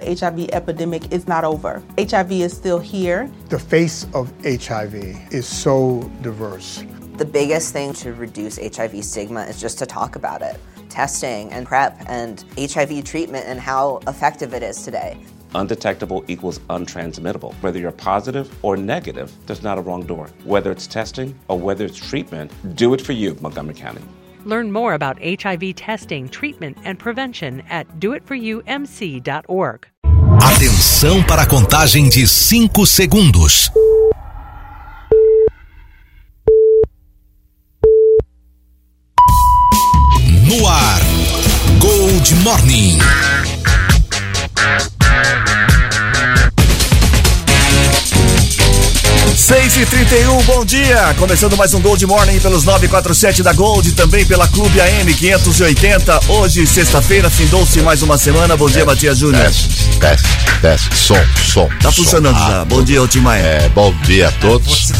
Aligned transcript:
The 0.00 0.14
HIV 0.14 0.50
epidemic 0.52 1.12
is 1.12 1.28
not 1.28 1.44
over. 1.44 1.82
HIV 1.98 2.32
is 2.32 2.56
still 2.56 2.78
here. 2.78 3.30
The 3.48 3.58
face 3.58 4.06
of 4.14 4.32
HIV 4.42 4.94
is 5.32 5.46
so 5.46 6.10
diverse. 6.22 6.84
The 7.16 7.24
biggest 7.26 7.72
thing 7.72 7.92
to 7.94 8.14
reduce 8.14 8.56
HIV 8.56 9.04
stigma 9.04 9.42
is 9.42 9.60
just 9.60 9.78
to 9.80 9.86
talk 9.86 10.16
about 10.16 10.40
it. 10.40 10.58
Testing 10.88 11.52
and 11.52 11.66
PrEP 11.66 11.98
and 12.08 12.44
HIV 12.58 13.04
treatment 13.04 13.44
and 13.46 13.60
how 13.60 14.00
effective 14.06 14.54
it 14.54 14.62
is 14.62 14.82
today. 14.82 15.18
Undetectable 15.54 16.24
equals 16.28 16.60
untransmittable. 16.70 17.52
Whether 17.54 17.78
you're 17.78 17.92
positive 17.92 18.52
or 18.64 18.76
negative, 18.76 19.32
there's 19.46 19.62
not 19.62 19.76
a 19.76 19.82
wrong 19.82 20.06
door. 20.06 20.30
Whether 20.44 20.70
it's 20.70 20.86
testing 20.86 21.38
or 21.48 21.58
whether 21.58 21.84
it's 21.84 21.96
treatment, 21.96 22.52
do 22.74 22.94
it 22.94 23.00
for 23.00 23.12
you, 23.12 23.36
Montgomery 23.40 23.74
County. 23.74 24.02
Learn 24.44 24.72
more 24.72 24.94
about 24.94 25.18
HIV 25.22 25.74
testing, 25.76 26.28
treatment, 26.28 26.78
and 26.84 26.98
prevention 26.98 27.62
at 27.68 27.86
doitforyoumc.org. 27.98 29.86
Atenção 30.42 31.22
para 31.22 31.42
a 31.42 31.46
contagem 31.46 32.08
de 32.08 32.26
5 32.26 32.86
segundos. 32.86 33.70
No 40.46 40.66
ar, 40.66 41.00
Gold 41.78 42.34
Morning. 42.42 42.98
6 49.40 49.78
e 49.78 49.86
31 49.86 50.42
bom 50.42 50.64
dia! 50.66 51.14
Começando 51.18 51.56
mais 51.56 51.72
um 51.72 51.80
Gold 51.80 52.04
Morning 52.04 52.38
pelos 52.40 52.62
947 52.62 53.42
da 53.42 53.54
Gold, 53.54 53.92
também 53.92 54.24
pela 54.24 54.46
Clube 54.46 54.78
AM 54.78 55.12
580. 55.14 56.20
Hoje, 56.28 56.66
sexta-feira, 56.66 57.30
findou-se 57.30 57.80
mais 57.80 58.02
uma 58.02 58.18
semana. 58.18 58.54
Bom 58.54 58.68
dia, 58.68 58.84
Matias 58.84 59.18
Júnior. 59.18 59.42
Teste, 59.42 59.98
teste, 59.98 60.28
teste, 60.60 60.94
som, 60.94 61.16
som. 61.42 61.68
Tá 61.80 61.90
funcionando 61.90 62.38
som. 62.38 62.50
já. 62.50 62.64
Bom 62.66 62.84
dia, 62.84 63.02
Otimaia. 63.02 63.40
É, 63.40 63.68
bom 63.70 63.94
dia 64.04 64.28
a 64.28 64.32
todos. 64.32 64.92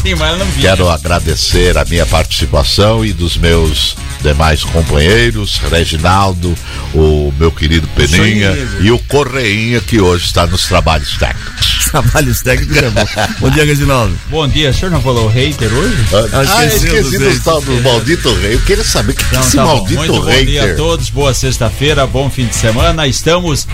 Quero 0.58 0.88
agradecer 0.88 1.76
a 1.76 1.84
minha 1.84 2.06
participação 2.06 3.04
e 3.04 3.12
dos 3.12 3.36
meus 3.36 3.94
demais 4.22 4.64
companheiros, 4.64 5.58
Reginaldo, 5.70 6.54
o 6.94 7.32
meu 7.38 7.52
querido 7.52 7.86
Peninha 7.88 8.56
e 8.80 8.90
o 8.90 8.98
Correinha, 9.00 9.80
que 9.80 10.00
hoje 10.00 10.26
está 10.26 10.46
nos 10.46 10.66
trabalhos 10.66 11.16
técnicos. 11.16 11.90
Trabalhos 11.90 12.40
técnicos 12.42 12.76
é 12.76 12.90
bom. 12.90 13.04
Bom 13.40 13.50
dia, 13.50 13.64
Reginaldo. 13.64 14.16
Bom 14.30 14.46
dia, 14.46 14.70
o 14.70 14.74
senhor 14.74 14.92
não 14.92 15.00
falou 15.02 15.26
hater 15.28 15.68
hoje? 15.72 15.96
Ah, 16.32 16.64
esqueci 16.64 16.86
esqueci 16.86 17.18
do 17.18 17.40
tal 17.42 17.60
do 17.60 17.72
maldito 17.82 18.32
rei. 18.34 18.54
Eu 18.54 18.60
queria 18.60 18.84
saber 18.84 19.12
o 19.12 19.16
que, 19.16 19.24
que 19.24 19.34
é 19.34 19.38
Então 19.38 19.40
esse 19.48 19.56
tá 19.56 19.64
bom. 19.64 19.74
maldito 19.76 19.98
Muito 19.98 20.12
bom 20.12 20.30
dia 20.44 20.60
a 20.62 20.66
hater. 20.66 20.76
todos, 20.76 21.10
boa 21.10 21.34
sexta-feira, 21.34 22.06
bom 22.06 22.30
fim 22.30 22.46
de 22.46 22.54
semana. 22.54 23.08
Estamos 23.08 23.66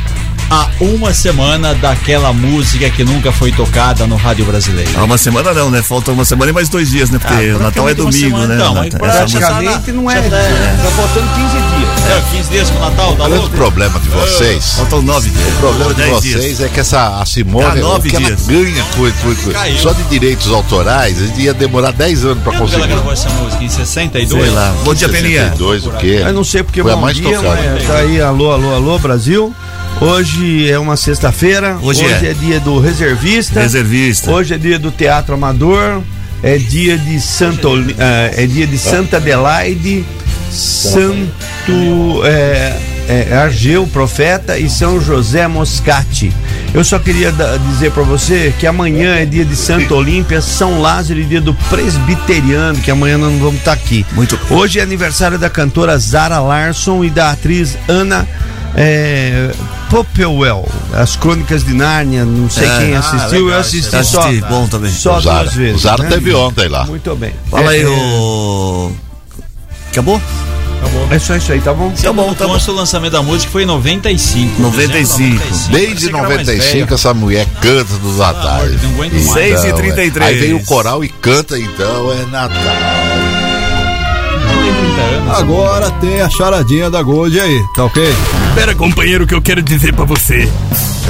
a 0.49 0.69
uma 0.81 1.12
semana 1.12 1.75
daquela 1.75 2.33
música 2.33 2.89
que 2.89 3.05
nunca 3.05 3.33
foi 3.33 3.53
tocada 3.53 4.07
no 4.07 4.17
rádio 4.17 4.47
brasileiro. 4.47 4.91
Há 4.97 5.05
uma 5.05 5.19
semana 5.19 5.53
não, 5.53 5.71
né? 5.71 5.83
Falta 5.83 6.11
uma 6.12 6.25
semana 6.25 6.51
e 6.51 6.55
mais 6.55 6.69
dois 6.71 6.89
dias, 6.91 7.11
né? 7.11 7.19
Porque 7.19 7.34
Ah, 7.34 7.57
o 7.57 7.59
Natal 7.59 7.89
é 7.91 7.95
domingo, 7.95 8.17
semana, 8.17 8.47
né? 8.47 8.55
então, 8.55 8.75
Natal- 8.75 8.99
mas 9.01 9.11
essa 9.15 9.23
música- 9.25 9.47
praticamente 9.47 9.93
não 9.93 10.11
é. 10.11 10.23
Já 10.23 10.31
tá- 10.31 10.37
Tá 10.84 10.91
faltando 10.93 11.29
15 11.34 11.53
dias. 11.53 11.87
É, 12.07 12.37
15 12.37 12.51
dias 12.51 12.71
pro 12.71 12.79
Natal, 12.81 13.07
tá 13.09 13.12
O 13.12 13.17
grande 13.27 13.34
louco? 13.43 13.57
problema 13.57 13.99
de 14.01 14.09
vocês. 14.09 14.65
Faltam 14.77 15.03
nove 15.03 15.29
dias. 15.31 15.49
O 15.49 15.59
problema 15.59 15.95
de 15.95 16.03
vocês 16.05 16.43
dias. 16.45 16.61
é 16.61 16.69
que 16.69 16.81
essa 16.81 17.21
a 17.21 17.27
Simone, 17.27 17.67
Ah, 17.67 17.75
nove 17.75 18.09
o 18.09 18.11
que 18.11 18.17
ela 18.17 18.27
dias. 18.27 18.47
ganha 18.47 18.84
com- 18.97 19.11
com- 19.34 19.53
Caiu. 19.53 19.79
só 19.79 19.93
de 19.93 20.05
direitos 20.05 20.45
autorais, 20.50 21.20
a 21.20 21.27
gente 21.27 21.41
ia 21.41 21.55
demorar 21.55 21.92
10 21.92 22.25
anos 22.25 22.42
pra 22.42 22.52
Quando 22.52 22.69
que 22.69 22.75
ela 22.75 22.86
conseguir. 22.86 22.94
gravou 22.94 23.12
essa 23.12 23.28
música? 23.30 23.64
Em 23.64 23.69
62? 23.69 24.44
Sei 24.44 24.53
lá. 24.53 24.75
Bom 24.84 24.94
dia, 24.94 25.08
Peninha. 25.08 25.42
62, 25.44 25.86
o 25.86 25.91
quê? 25.92 26.22
Eu 26.25 26.33
não 26.33 26.44
sei 26.44 26.62
porque 26.62 26.83
Foi 26.83 26.92
a 26.92 26.94
bom 26.97 27.03
mais 27.03 27.16
dia, 27.16 27.36
tocada. 27.36 27.72
mas 27.75 27.86
tá 27.86 27.97
aí, 27.98 28.20
alô, 28.20 28.53
alô, 28.53 28.75
alô, 28.75 28.98
Brasil. 28.98 29.55
Hoje 30.00 30.70
é 30.70 30.78
uma 30.78 30.97
sexta-feira. 30.97 31.78
Hoje 31.83 32.05
é. 32.05 32.34
dia 32.34 32.61
do 32.61 32.78
reservista. 32.78 33.61
Reservista. 33.61 34.30
Hoje 34.30 34.55
é 34.55 34.58
dia 34.58 34.78
do 34.78 34.91
teatro 34.91 35.34
amador. 35.34 36.03
É 36.42 36.58
dia 36.58 36.98
de 36.98 37.19
Santo, 37.19 37.70
eh, 37.98 38.34
é 38.36 38.47
dia 38.47 38.66
de 38.66 38.77
Santa 38.77 39.16
Adelaide, 39.16 40.04
Santo 40.50 42.22
é, 42.25 42.76
é, 43.09 43.37
Argeu, 43.37 43.87
profeta 43.87 44.59
e 44.59 44.69
São 44.69 45.00
José 45.00 45.47
Moscati. 45.47 46.33
Eu 46.75 46.83
só 46.84 46.99
queria 46.99 47.31
da- 47.33 47.56
dizer 47.56 47.93
para 47.93 48.03
você 48.03 48.53
que 48.59 48.67
amanhã 48.67 49.15
é 49.17 49.25
dia 49.25 49.44
de 49.44 49.55
Santa 49.56 49.94
Olímpia, 49.94 50.41
São 50.41 50.81
Lázaro 50.81 51.21
e 51.21 51.25
dia 51.25 51.41
do 51.41 51.55
presbiteriano, 51.55 52.78
que 52.81 52.91
amanhã 52.91 53.16
nós 53.19 53.33
não 53.33 53.39
vamos 53.39 53.56
estar 53.61 53.72
aqui. 53.72 54.05
Muito 54.12 54.39
Hoje 54.50 54.78
é 54.78 54.83
aniversário 54.83 55.39
da 55.39 55.49
cantora 55.49 55.97
Zara 55.99 56.41
Larson 56.41 57.05
e 57.05 57.11
da 57.11 57.31
atriz 57.31 57.77
Ana 57.89 58.27
é, 58.75 59.50
Popplewell, 59.89 60.69
As 60.93 61.16
Crônicas 61.16 61.65
de 61.65 61.72
Nárnia, 61.72 62.25
não 62.25 62.50
sei 62.50 62.69
É. 62.69 62.78
quem 62.78 62.95
Ah, 62.95 62.99
assistiu, 62.99 63.45
legal, 63.45 63.49
eu 63.55 63.59
assisti 63.61 63.97
assisti, 63.97 64.41
só, 64.41 64.49
bom 64.49 64.66
também. 64.69 64.91
só 64.93 65.21
Zara. 65.21 65.45
duas 65.45 65.55
vezes. 65.55 65.77
O 65.77 65.78
Zara 65.78 66.03
né? 66.03 66.09
teve 66.11 66.34
ontem 66.34 66.69
lá. 66.69 66.84
Muito 66.84 67.15
bem. 67.16 67.33
Fala 67.50 67.71
aí, 67.71 67.83
É, 67.83 67.87
o. 67.89 68.93
Acabou? 69.93 70.21
É 71.10 71.19
só 71.19 71.36
isso 71.36 71.52
aí, 71.52 71.60
tá 71.60 71.72
bom? 71.72 71.91
Tá 71.91 72.12
bom, 72.12 72.34
tá 72.34 72.47
bom. 72.47 72.56
O 72.56 72.72
lançamento 72.72 73.12
da 73.12 73.22
música 73.22 73.50
foi 73.52 73.62
em 73.62 73.66
95. 73.66 74.60
95. 74.60 75.38
dezembro 75.38 75.38
de 75.38 75.69
Desde 75.70 75.70
Parecia 75.70 76.08
que 76.10 76.16
era 76.16 76.28
mais 76.28 76.47
95 76.47 76.94
essa 76.94 77.14
mulher 77.14 77.47
canta 77.60 77.94
nos 78.02 78.19
natais. 78.19 78.70
de 78.72 78.76
Deus, 78.76 78.82
não 78.82 78.91
aguento 78.91 79.12
mais. 79.12 79.30
Seis 79.30 79.64
e 79.64 79.66
Então, 79.66 79.78
trinta 79.78 80.04
e 80.04 80.08
é. 80.08 80.10
três. 80.10 80.30
Aí 80.30 80.38
vem 80.38 80.54
o 80.54 80.64
coral 80.64 81.04
e 81.04 81.08
canta, 81.08 81.58
então 81.58 82.12
é 82.12 82.26
Natal. 82.26 83.06
Agora 85.28 85.91
tem 85.92 86.20
a 86.20 86.31
charadinha 86.31 86.91
da 86.91 87.03
Gold 87.03 87.38
aí, 87.38 87.62
tá 87.75 87.84
ok? 87.84 88.03
Espera, 88.48 88.75
companheiro, 88.75 89.26
que 89.26 89.34
eu 89.34 89.42
quero 89.42 89.60
dizer 89.60 89.92
pra 89.92 90.04
você 90.04 90.48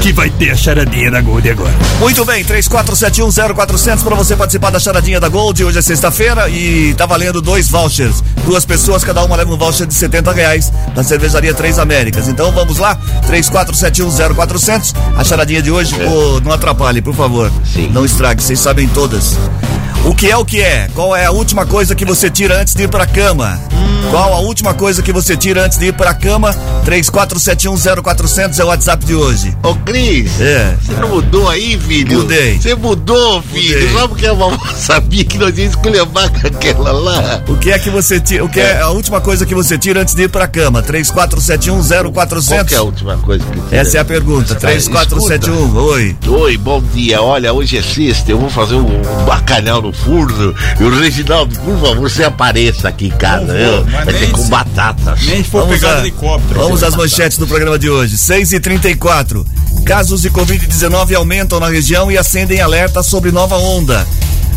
que 0.01 0.13
vai 0.13 0.29
ter 0.31 0.51
a 0.51 0.57
charadinha 0.57 1.11
da 1.11 1.21
Gold 1.21 1.49
agora. 1.51 1.73
Muito 2.01 2.25
bem, 2.25 2.45
34710400 2.45 4.03
para 4.03 4.15
você 4.15 4.37
participar 4.37 4.71
da 4.71 4.79
charadinha 4.79 5.21
da 5.21 5.29
Gold. 5.29 5.65
Hoje 5.65 5.79
é 5.79 5.83
sexta-feira 5.83 6.49
e 6.49 6.95
tá 6.95 7.07
valendo 7.07 7.41
dois 7.41 7.69
vouchers. 7.69 8.23
Duas 8.45 8.65
pessoas, 8.65 9.05
cada 9.05 9.25
uma 9.25 9.37
leva 9.37 9.53
um 9.53 9.57
voucher 9.57 9.87
de 9.87 9.95
70 9.95 10.33
reais 10.33 10.73
da 10.95 11.03
cervejaria 11.03 11.55
Três 11.55 11.79
Américas. 11.79 12.29
Então 12.29 12.53
vamos 12.53 12.79
lá, 12.79 12.97
34710400. 13.27 14.95
A 15.17 15.25
charadinha 15.25 15.63
de 15.63 15.71
hoje, 15.71 15.95
pô, 15.95 16.41
não 16.41 16.53
atrapalhe, 16.53 17.01
por 17.01 17.15
favor. 17.15 17.51
Não 17.93 18.05
estrague, 18.05 18.43
vocês 18.43 18.61
sabem 18.61 18.89
todas. 18.89 19.37
O 20.07 20.15
que 20.15 20.31
é 20.31 20.37
o 20.37 20.45
que 20.45 20.61
é? 20.61 20.89
Qual 20.95 21.15
é 21.17 21.27
a 21.27 21.31
última 21.31 21.67
coisa 21.67 21.95
que 21.95 22.05
você 22.05 22.31
tira 22.31 22.61
antes 22.61 22.75
de 22.75 22.85
ir 22.85 22.89
pra 22.89 23.07
cama? 23.07 23.61
Qual 24.11 24.33
a 24.35 24.39
última 24.39 24.73
coisa 24.73 25.03
que 25.03 25.13
você 25.13 25.37
tira 25.37 25.65
antes 25.65 25.79
de 25.79 25.87
ir 25.87 25.93
pra 25.93 26.15
cama? 26.15 26.55
34710400 26.87 28.59
é 28.61 28.65
o 28.65 28.69
WhatsApp 28.69 29.05
de 29.05 29.15
hoje. 29.17 29.57
Ô 29.65 29.75
Cris, 29.75 30.41
É. 30.41 30.77
você 30.81 30.93
não 30.93 31.09
mudou 31.09 31.49
aí, 31.51 31.77
filho? 31.79 32.19
Mudei. 32.19 32.57
Você 32.59 32.75
mudou, 32.77 33.43
filho. 33.43 33.81
Mudei. 33.81 33.93
Só 34.01 34.09
porque 34.09 34.27
a 34.27 34.35
mamãe 34.35 34.59
sabia 34.79 35.25
que 35.25 35.37
nós 35.37 35.59
íamos 35.59 35.75
esculhambar 35.75 36.31
com 36.41 36.47
aquela 36.47 36.93
lá. 36.93 37.43
O 37.49 37.57
que 37.57 37.73
é 37.73 37.79
que 37.79 37.91
você 37.91 38.21
tira? 38.21 38.45
O 38.45 38.49
que 38.49 38.61
é 38.61 38.81
a 38.81 38.89
última 38.91 39.21
coisa 39.21 39.45
que 39.45 39.55
você 39.57 39.77
tira 39.77 40.03
antes 40.03 40.15
de 40.15 40.23
ir 40.23 40.29
pra 40.29 40.47
cama? 40.47 40.83
Qual 40.83 41.27
34710400. 41.29 42.65
que 42.69 42.75
é 42.75 42.79
a 42.79 42.83
última 42.83 43.19
coisa 43.19 43.45
que 43.45 43.59
você 43.59 43.77
Essa 43.77 43.99
é 43.99 44.01
a 44.01 44.05
pergunta. 44.05 44.55
3471. 44.55 45.77
Oi. 45.77 46.17
Oi, 46.29 46.57
bom 46.57 46.81
dia. 46.95 47.21
Olha, 47.21 47.53
hoje 47.53 47.77
é 47.77 47.83
sexta, 47.83 48.31
eu 48.31 48.39
vou 48.39 48.49
fazer 48.51 48.77
um, 48.77 48.87
um 48.87 49.25
bacalhau 49.25 49.83
no 49.83 49.93
forno. 50.05 50.55
E 50.79 50.83
o 50.85 50.99
Reginaldo, 51.01 51.59
por 51.61 51.79
favor, 51.81 52.11
você 52.11 52.25
apareça 52.25 52.89
aqui 52.89 53.07
em 53.07 53.11
casa. 53.11 53.53
Não 53.53 53.83
vou, 53.83 53.85
Vai 53.85 54.05
nem 54.13 54.31
com 54.31 54.43
se- 54.43 54.49
batatas. 54.51 55.23
Nem 55.27 55.43
for 55.43 55.63
Vamos, 55.63 55.81
pegar 55.81 55.97
a- 55.97 55.99
helicóptero. 56.01 56.61
vamos 56.61 56.83
às 56.83 56.95
manchetes 56.95 57.39
do 57.39 57.47
programa 57.47 57.79
de 57.79 57.89
hoje. 57.91 58.17
6 58.17 58.53
e 58.53 58.61
34 58.61 59.47
Casos 59.85 60.23
de 60.23 60.31
Covid-19 60.31 61.15
aumentam 61.15 61.61
na 61.61 61.69
região 61.69 62.11
e 62.11 62.19
acendem 62.19 62.61
alerta 62.61 63.03
sobre 63.05 63.31
nova 63.31 63.57
onda. 63.57 64.05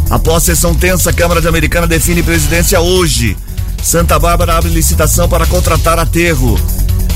Após 0.10 0.42
sessão 0.44 0.74
tensa, 0.74 1.12
a 1.12 1.14
Câmara 1.14 1.40
de 1.40 1.48
Americana 1.48 1.86
define 1.86 2.24
presidência 2.24 2.80
hoje. 2.80 3.38
Santa 3.84 4.18
Bárbara 4.18 4.58
abre 4.58 4.70
licitação 4.72 5.30
para 5.30 5.46
contratar 5.46 6.00
aterro. 6.00 6.60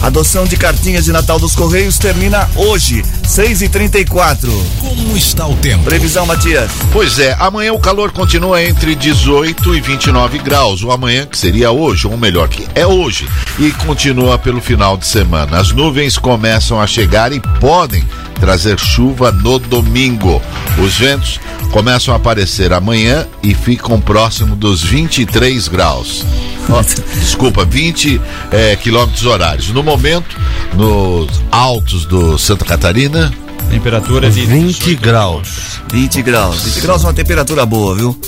Adoção 0.03 0.43
de 0.43 0.57
cartinhas 0.57 1.05
de 1.05 1.13
Natal 1.13 1.39
dos 1.39 1.55
Correios 1.55 1.97
termina 1.97 2.49
hoje, 2.57 3.05
6 3.25 3.61
e 3.61 3.69
34 3.69 4.51
Como 4.77 5.15
está 5.15 5.47
o 5.47 5.55
tempo? 5.55 5.85
Previsão, 5.85 6.25
Matias. 6.25 6.69
Pois 6.91 7.19
é, 7.19 7.33
amanhã 7.39 7.71
o 7.71 7.79
calor 7.79 8.11
continua 8.11 8.61
entre 8.61 8.95
18 8.95 9.73
e 9.73 9.79
29 9.79 10.39
graus. 10.39 10.83
O 10.83 10.91
amanhã, 10.91 11.25
que 11.25 11.37
seria 11.37 11.71
hoje, 11.71 12.05
ou 12.05 12.17
melhor, 12.17 12.49
que 12.49 12.67
é 12.75 12.85
hoje, 12.85 13.29
e 13.57 13.71
continua 13.71 14.37
pelo 14.37 14.59
final 14.59 14.97
de 14.97 15.07
semana. 15.07 15.57
As 15.57 15.71
nuvens 15.71 16.17
começam 16.17 16.81
a 16.81 16.85
chegar 16.85 17.31
e 17.31 17.39
podem 17.61 18.05
trazer 18.41 18.77
chuva 18.77 19.31
no 19.31 19.57
domingo. 19.57 20.41
Os 20.83 20.97
ventos 20.97 21.39
começam 21.71 22.13
a 22.13 22.17
aparecer 22.17 22.73
amanhã 22.73 23.25
e 23.41 23.55
ficam 23.55 24.01
próximo 24.01 24.53
dos 24.53 24.83
23 24.83 25.69
graus. 25.69 26.25
Ó, 26.69 26.81
desculpa, 27.19 27.65
20 27.65 28.21
eh, 28.51 28.75
quilômetros 28.77 29.25
horários. 29.25 29.69
No 29.69 29.83
momento, 29.83 30.35
nos 30.73 31.29
altos 31.51 32.05
do 32.05 32.37
Santa 32.37 32.65
Catarina, 32.65 33.31
Temperatura 33.69 34.29
de 34.29 34.45
20 34.45 34.95
graus. 34.95 35.81
20 35.91 36.21
graus. 36.21 36.63
20 36.63 36.81
graus 36.81 37.03
é 37.03 37.07
uma 37.07 37.13
temperatura 37.13 37.65
boa, 37.65 37.95
viu? 37.95 38.19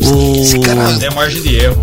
O... 0.00 1.04
É 1.04 1.10
margem 1.10 1.40
de 1.42 1.56
erro. 1.56 1.80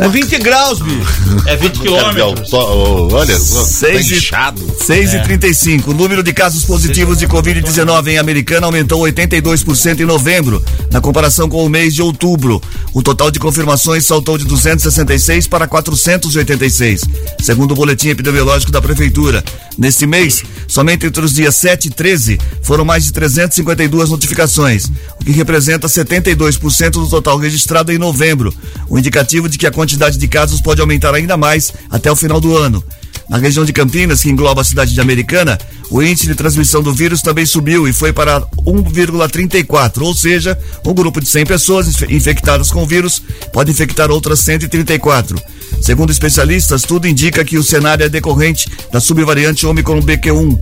É 0.00 0.08
20 0.08 0.38
graus, 0.38 0.80
bicho. 0.80 1.46
É 1.46 1.56
20 1.56 1.78
quilômetros. 1.80 2.52
Olha, 2.52 3.38
Seis 3.38 4.08
tá 4.08 4.14
e- 4.14 4.18
inchado. 4.18 4.76
6 4.84 5.14
e 5.14 5.20
35. 5.22 5.90
O 5.92 5.94
número 5.94 6.22
de 6.22 6.32
casos 6.32 6.64
positivos 6.64 7.18
de 7.18 7.28
Covid-19 7.28 8.08
em 8.08 8.18
Americana 8.18 8.66
aumentou 8.66 9.00
82% 9.02 10.00
em 10.00 10.04
novembro, 10.04 10.62
na 10.90 11.00
comparação 11.00 11.48
com 11.48 11.64
o 11.64 11.68
mês 11.68 11.94
de 11.94 12.02
outubro. 12.02 12.60
O 12.92 13.02
total 13.02 13.30
de 13.30 13.38
confirmações 13.38 14.04
saltou 14.04 14.36
de 14.36 14.44
266 14.44 15.46
para 15.46 15.68
486, 15.68 17.02
segundo 17.40 17.72
o 17.72 17.76
boletim 17.76 18.08
epidemiológico 18.08 18.72
da 18.72 18.82
Prefeitura. 18.82 19.44
Neste 19.78 20.06
mês, 20.06 20.42
somente 20.68 21.06
entre 21.06 21.24
os 21.24 21.32
dias 21.32 21.54
7 21.56 21.86
e 21.88 21.90
13, 21.90 22.38
foram 22.62 22.84
mais 22.84 23.04
de 23.04 23.12
352 23.12 24.10
notificações, 24.10 24.86
o 25.20 25.24
que 25.24 25.32
representa 25.32 25.88
72% 25.88 26.90
do 26.92 27.08
total 27.08 27.38
registrado 27.38 27.92
em 27.92 27.98
novembro, 27.98 28.54
o 28.88 28.98
indicativo 28.98 29.48
de 29.48 29.58
que 29.58 29.66
a 29.66 29.70
quantidade 29.84 30.16
de 30.16 30.26
casos 30.26 30.62
pode 30.62 30.80
aumentar 30.80 31.14
ainda 31.14 31.36
mais 31.36 31.70
até 31.90 32.10
o 32.10 32.16
final 32.16 32.40
do 32.40 32.56
ano. 32.56 32.82
Na 33.28 33.36
região 33.38 33.64
de 33.64 33.72
Campinas, 33.72 34.22
que 34.22 34.30
engloba 34.30 34.62
a 34.62 34.64
cidade 34.64 34.92
de 34.94 35.00
Americana, 35.00 35.58
o 35.90 36.02
índice 36.02 36.26
de 36.26 36.34
transmissão 36.34 36.82
do 36.82 36.92
vírus 36.92 37.20
também 37.22 37.44
subiu 37.46 37.86
e 37.86 37.92
foi 37.92 38.12
para 38.12 38.40
1,34, 38.66 40.02
ou 40.02 40.14
seja, 40.14 40.58
um 40.84 40.94
grupo 40.94 41.20
de 41.20 41.28
100 41.28 41.46
pessoas 41.46 41.88
infe- 41.88 42.06
infectadas 42.14 42.70
com 42.70 42.82
o 42.82 42.86
vírus 42.86 43.22
pode 43.52 43.70
infectar 43.70 44.10
outras 44.10 44.40
134. 44.40 45.38
Segundo 45.82 46.10
especialistas, 46.10 46.82
tudo 46.82 47.06
indica 47.06 47.44
que 47.44 47.58
o 47.58 47.62
cenário 47.64 48.04
é 48.04 48.08
decorrente 48.08 48.70
da 48.92 49.00
subvariante 49.00 49.66
Omicron 49.66 50.00
BQ1. 50.00 50.58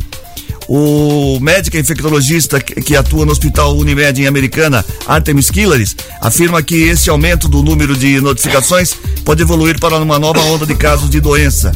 O 0.69 1.39
médico 1.41 1.77
infectologista 1.77 2.61
que 2.61 2.97
atua 2.97 3.27
no 3.27 3.33
Hospital 3.33 3.77
Unimed 3.77 4.23
em 4.23 4.27
Americana, 4.27 4.85
Artemis 5.07 5.51
Killaris, 5.51 5.95
afirma 6.21 6.63
que 6.63 6.77
esse 6.77 7.11
aumento 7.11 7.49
do 7.49 7.63
número 7.63 7.97
de 7.97 8.21
notificações 8.21 8.95
pode 9.25 9.43
evoluir 9.43 9.79
para 9.81 9.97
uma 9.97 10.19
nova 10.19 10.41
onda 10.41 10.65
de 10.65 10.75
casos 10.75 11.11
de 11.11 11.21
doença. 11.21 11.73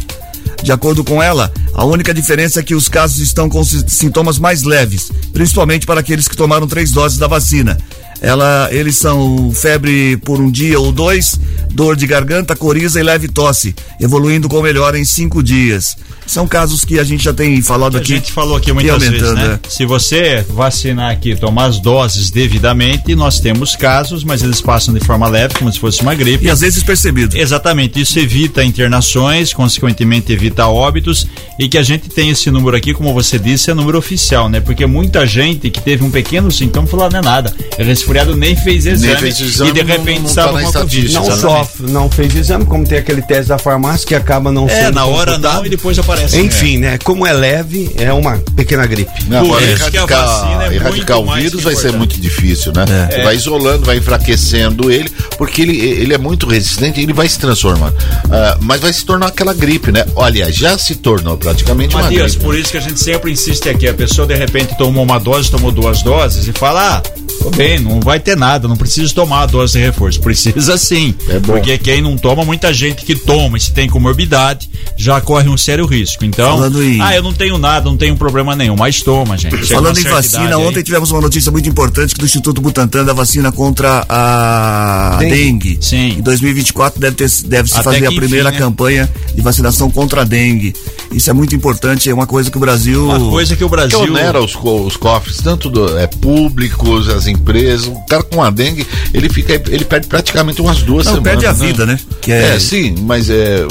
De 0.62 0.72
acordo 0.72 1.04
com 1.04 1.22
ela, 1.22 1.52
a 1.74 1.84
única 1.84 2.14
diferença 2.14 2.60
é 2.60 2.62
que 2.62 2.74
os 2.74 2.88
casos 2.88 3.18
estão 3.18 3.48
com 3.48 3.62
si- 3.64 3.84
sintomas 3.88 4.38
mais 4.38 4.62
leves, 4.62 5.10
principalmente 5.32 5.84
para 5.84 6.00
aqueles 6.00 6.26
que 6.28 6.36
tomaram 6.36 6.66
três 6.66 6.90
doses 6.92 7.18
da 7.18 7.26
vacina. 7.26 7.76
Ela, 8.20 8.68
eles 8.72 8.96
são 8.96 9.52
febre 9.52 10.16
por 10.16 10.40
um 10.40 10.50
dia 10.50 10.80
ou 10.80 10.90
dois, 10.90 11.38
dor 11.70 11.94
de 11.96 12.06
garganta, 12.06 12.56
coriza 12.56 12.98
e 12.98 13.02
leve 13.02 13.28
tosse, 13.28 13.74
evoluindo 14.00 14.48
com 14.48 14.62
melhora 14.62 14.98
em 14.98 15.04
cinco 15.04 15.42
dias. 15.42 15.96
São 16.26 16.46
casos 16.46 16.84
que 16.84 16.98
a 16.98 17.04
gente 17.04 17.22
já 17.24 17.32
tem 17.32 17.62
falado 17.62 17.96
A 17.96 18.00
aqui. 18.00 18.08
gente 18.08 18.32
falou 18.32 18.56
aqui 18.56 18.72
muitas 18.72 19.02
vezes, 19.02 19.32
né? 19.34 19.60
é. 19.64 19.68
Se 19.68 19.86
você 19.86 20.44
vacinar 20.48 21.10
aqui, 21.12 21.36
tomar 21.36 21.66
as 21.66 21.78
doses 21.78 22.30
devidamente, 22.30 23.14
nós 23.14 23.38
temos 23.40 23.76
casos, 23.76 24.24
mas 24.24 24.42
eles 24.42 24.60
passam 24.60 24.92
de 24.92 25.00
forma 25.00 25.28
leve, 25.28 25.54
como 25.54 25.72
se 25.72 25.78
fosse 25.78 26.02
uma 26.02 26.14
gripe. 26.14 26.44
E 26.46 26.50
às 26.50 26.60
vezes 26.60 26.82
percebido. 26.82 27.36
Exatamente, 27.36 28.00
isso 28.00 28.18
evita 28.18 28.64
internações, 28.64 29.52
consequentemente 29.52 30.32
evita 30.32 30.66
óbitos 30.66 31.26
e 31.58 31.68
que 31.68 31.78
a 31.78 31.82
gente 31.82 32.08
tem 32.08 32.30
esse 32.30 32.50
número 32.50 32.76
aqui, 32.76 32.92
como 32.92 33.12
você 33.14 33.38
disse, 33.38 33.70
é 33.70 33.74
número 33.74 33.96
oficial, 33.98 34.48
né? 34.48 34.60
Porque 34.60 34.84
muita 34.84 35.26
gente 35.26 35.70
que 35.70 35.80
teve 35.80 36.04
um 36.04 36.10
pequeno 36.10 36.50
sintoma 36.50 36.86
falou, 36.86 37.10
não 37.10 37.18
é 37.20 37.22
nada, 37.22 37.54
é 37.78 37.82
resfriado, 37.82 38.36
nem 38.36 38.56
fez 38.56 38.84
exame, 38.86 39.16
fez 39.16 39.40
exame, 39.40 39.70
e 39.70 39.72
de 39.74 39.82
repente 39.82 40.20
não 40.20 40.26
estava 40.26 40.52
tá 40.54 40.62
com 40.62 40.68
a 40.68 40.72
Covid. 40.82 41.12
Não 41.14 41.22
Exatamente. 41.26 41.40
só 41.76 41.82
não 41.88 42.10
fez 42.10 42.34
exame, 42.34 42.64
como 42.64 42.86
tem 42.86 42.98
aquele 42.98 43.22
teste 43.22 43.48
da 43.48 43.58
farmácia 43.58 44.06
que 44.06 44.14
acaba 44.14 44.50
não 44.50 44.68
É, 44.68 44.84
sendo 44.86 44.94
na 44.94 45.04
hora 45.06 45.38
não 45.38 45.64
e 45.64 45.68
depois 45.68 45.98
aparece. 45.98 46.15
Enfim, 46.34 46.78
né? 46.78 46.98
Como 46.98 47.26
é 47.26 47.32
leve, 47.32 47.90
é 47.96 48.12
uma 48.12 48.38
pequena 48.54 48.86
gripe. 48.86 49.10
Não, 49.28 49.44
agora 49.44 49.64
isso 49.64 49.90
que 49.90 49.96
a 49.96 50.00
erradicar, 50.00 50.26
vacina 50.26 50.64
é 50.64 50.74
erradicar 50.74 51.16
muito 51.18 51.32
o 51.32 51.34
vírus 51.36 51.62
vai 51.62 51.74
ser 51.74 51.92
muito 51.92 52.20
difícil, 52.20 52.72
né? 52.72 52.84
É. 53.10 53.22
Vai 53.22 53.36
isolando, 53.36 53.84
vai 53.84 53.96
enfraquecendo 53.98 54.90
ele, 54.90 55.10
porque 55.36 55.62
ele, 55.62 55.78
ele 55.78 56.14
é 56.14 56.18
muito 56.18 56.46
resistente, 56.46 57.00
ele 57.00 57.12
vai 57.12 57.28
se 57.28 57.38
transformando. 57.38 57.94
Ah, 58.30 58.58
mas 58.60 58.80
vai 58.80 58.92
se 58.92 59.04
tornar 59.04 59.26
aquela 59.26 59.54
gripe, 59.54 59.92
né? 59.92 60.04
Olha, 60.14 60.50
já 60.52 60.76
se 60.78 60.94
tornou 60.96 61.36
praticamente 61.36 61.94
uma 61.94 62.04
Matias, 62.04 62.32
gripe. 62.32 62.44
por 62.44 62.56
isso 62.56 62.70
que 62.70 62.78
a 62.78 62.80
gente 62.80 63.00
sempre 63.00 63.32
insiste 63.32 63.68
aqui. 63.68 63.88
A 63.88 63.94
pessoa 63.94 64.26
de 64.26 64.34
repente 64.34 64.76
tomou 64.76 65.02
uma 65.04 65.18
dose, 65.18 65.50
tomou 65.50 65.70
duas 65.70 66.02
doses 66.02 66.46
e 66.46 66.52
fala: 66.52 66.96
Ah, 66.96 67.02
tô 67.42 67.50
bem, 67.50 67.78
não 67.78 68.00
vai 68.00 68.20
ter 68.20 68.36
nada, 68.36 68.68
não 68.68 68.76
precisa 68.76 69.12
tomar 69.14 69.42
a 69.42 69.46
dose 69.46 69.74
de 69.74 69.78
reforço. 69.84 70.20
Precisa 70.20 70.76
sim. 70.76 71.14
É 71.28 71.38
bom. 71.38 71.54
Porque 71.54 71.78
quem 71.78 72.00
não 72.00 72.16
toma, 72.16 72.44
muita 72.44 72.72
gente 72.72 73.04
que 73.04 73.14
toma, 73.14 73.56
e 73.56 73.60
se 73.60 73.72
tem 73.72 73.88
comorbidade, 73.88 74.68
já 74.96 75.20
corre 75.20 75.48
um 75.48 75.56
sério 75.56 75.86
risco. 75.86 76.05
Então, 76.22 76.56
Falando 76.56 76.82
em- 76.82 77.00
ah, 77.00 77.14
eu 77.16 77.22
não 77.22 77.32
tenho 77.32 77.58
nada, 77.58 77.88
não 77.88 77.96
tenho 77.96 78.16
problema 78.16 78.54
nenhum, 78.54 78.76
mas 78.76 79.00
toma, 79.02 79.36
gente. 79.36 79.56
Chega 79.66 79.80
Falando 79.80 79.98
em 79.98 80.02
vacina, 80.04 80.44
idade 80.44 80.54
aí- 80.62 80.66
ontem 80.68 80.82
tivemos 80.82 81.10
uma 81.10 81.20
notícia 81.20 81.50
muito 81.50 81.68
importante 81.68 82.14
que 82.14 82.20
do 82.20 82.24
Instituto 82.26 82.60
Butantan 82.60 83.04
da 83.04 83.12
vacina 83.12 83.50
contra 83.50 84.04
a 84.08 85.16
Dengue. 85.18 85.34
dengue. 85.34 85.78
Sim. 85.80 86.16
Em 86.18 86.22
2024 86.22 87.00
deve, 87.00 87.16
ter, 87.16 87.30
deve 87.46 87.68
se 87.68 87.74
Até 87.74 87.82
fazer 87.84 88.04
a 88.04 88.08
enfim, 88.08 88.16
primeira 88.16 88.50
né? 88.50 88.58
campanha 88.58 89.10
de 89.34 89.40
vacinação 89.42 89.90
contra 89.90 90.22
a 90.22 90.24
dengue. 90.24 90.74
Isso 91.12 91.30
é 91.30 91.32
muito 91.32 91.54
importante, 91.54 92.10
é 92.10 92.14
uma 92.14 92.26
coisa 92.26 92.50
que 92.50 92.56
o 92.56 92.60
Brasil. 92.60 93.04
Uma 93.06 93.30
coisa 93.30 93.56
que 93.56 93.64
o 93.64 93.68
que 93.68 93.76
Brasil. 93.76 94.00
onera 94.00 94.40
os, 94.40 94.54
co- 94.54 94.82
os 94.82 94.96
cofres, 94.96 95.38
tanto 95.38 95.70
do, 95.70 95.96
é, 95.98 96.06
públicos, 96.06 97.08
as 97.08 97.26
empresas. 97.26 97.86
O 97.86 97.94
cara 98.06 98.22
com 98.22 98.42
a 98.42 98.50
dengue, 98.50 98.86
ele 99.14 99.28
fica, 99.28 99.54
ele 99.68 99.84
perde 99.84 100.06
praticamente 100.08 100.60
umas 100.60 100.82
duas 100.82 101.06
Não, 101.06 101.14
semanas. 101.14 101.30
perde 101.32 101.46
a 101.46 101.52
vida, 101.52 101.86
né? 101.86 101.98
Que 102.20 102.32
é... 102.32 102.56
é- 102.56 102.60
sim, 102.60 102.94
mas 103.02 103.30
é 103.30 103.66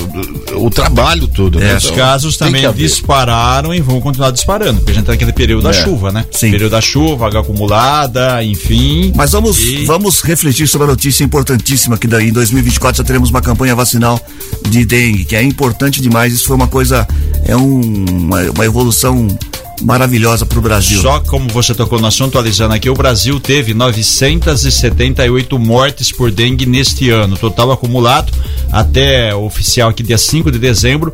o, 0.55 0.65
o 0.65 0.69
trabalho 0.69 1.27
todo. 1.27 1.59
né? 1.59 1.75
Os 1.75 1.85
Então, 1.85 1.95
casos 1.97 2.33
que 2.37 2.39
também 2.39 2.71
dispararam 2.73 3.73
e 3.73 3.81
vão 3.81 3.99
continuar 4.01 4.31
disparando, 4.31 4.79
porque 4.79 4.91
a 4.91 4.95
gente 4.95 5.05
tá 5.05 5.11
naquele 5.11 5.33
período 5.33 5.63
da 5.63 5.69
É. 5.71 5.73
chuva, 5.73 6.11
né? 6.11 6.25
Sim. 6.31 6.51
Período 6.51 6.71
da 6.71 6.81
chuva, 6.81 7.27
água 7.27 7.41
acumulada, 7.41 8.43
enfim. 8.43 9.11
Mas 9.15 9.31
vamos, 9.31 9.59
E- 9.61 9.85
vamos 9.85 10.21
refletir 10.21 10.67
sobre 10.67 10.85
a 10.85 10.89
notícia 10.91 11.23
importantíssima 11.23 11.97
que 11.97 12.07
daí 12.07 12.29
em 12.29 12.33
2024 12.33 12.97
já 12.97 13.03
teremos 13.03 13.29
uma 13.29 13.41
campanha 13.41 13.75
vacinal 13.75 14.19
de 14.69 14.85
dengue, 14.85 15.25
que 15.25 15.35
é 15.35 15.43
importante 15.43 16.01
demais. 16.01 16.33
Isso 16.33 16.45
foi 16.45 16.55
uma 16.55 16.67
coisa, 16.67 17.07
é 17.45 17.55
um- 17.55 18.05
uma, 18.53 18.65
evolução 18.65 19.27
maravilhosa 19.81 20.45
para 20.45 20.57
o 20.57 20.61
Brasil. 20.61 21.01
Só 21.01 21.19
como 21.19 21.49
você 21.49 21.73
tocou 21.75 21.99
no 21.99 22.07
assunto, 22.07 22.29
atualizando 22.37 22.73
aqui, 22.73 22.89
o 22.89 22.93
Brasil 22.93 23.39
teve 23.39 23.73
978 23.73 25.59
mortes 25.59 26.11
por 26.11 26.31
dengue 26.31 26.65
neste 26.65 27.09
ano. 27.09 27.37
Total 27.37 27.71
acumulado 27.71 28.31
até 28.71 29.33
o 29.35 29.45
oficial 29.45 29.89
aqui, 29.89 30.01
dia 30.01 30.17
5 30.17 30.51
de 30.51 30.59
dezembro, 30.59 31.11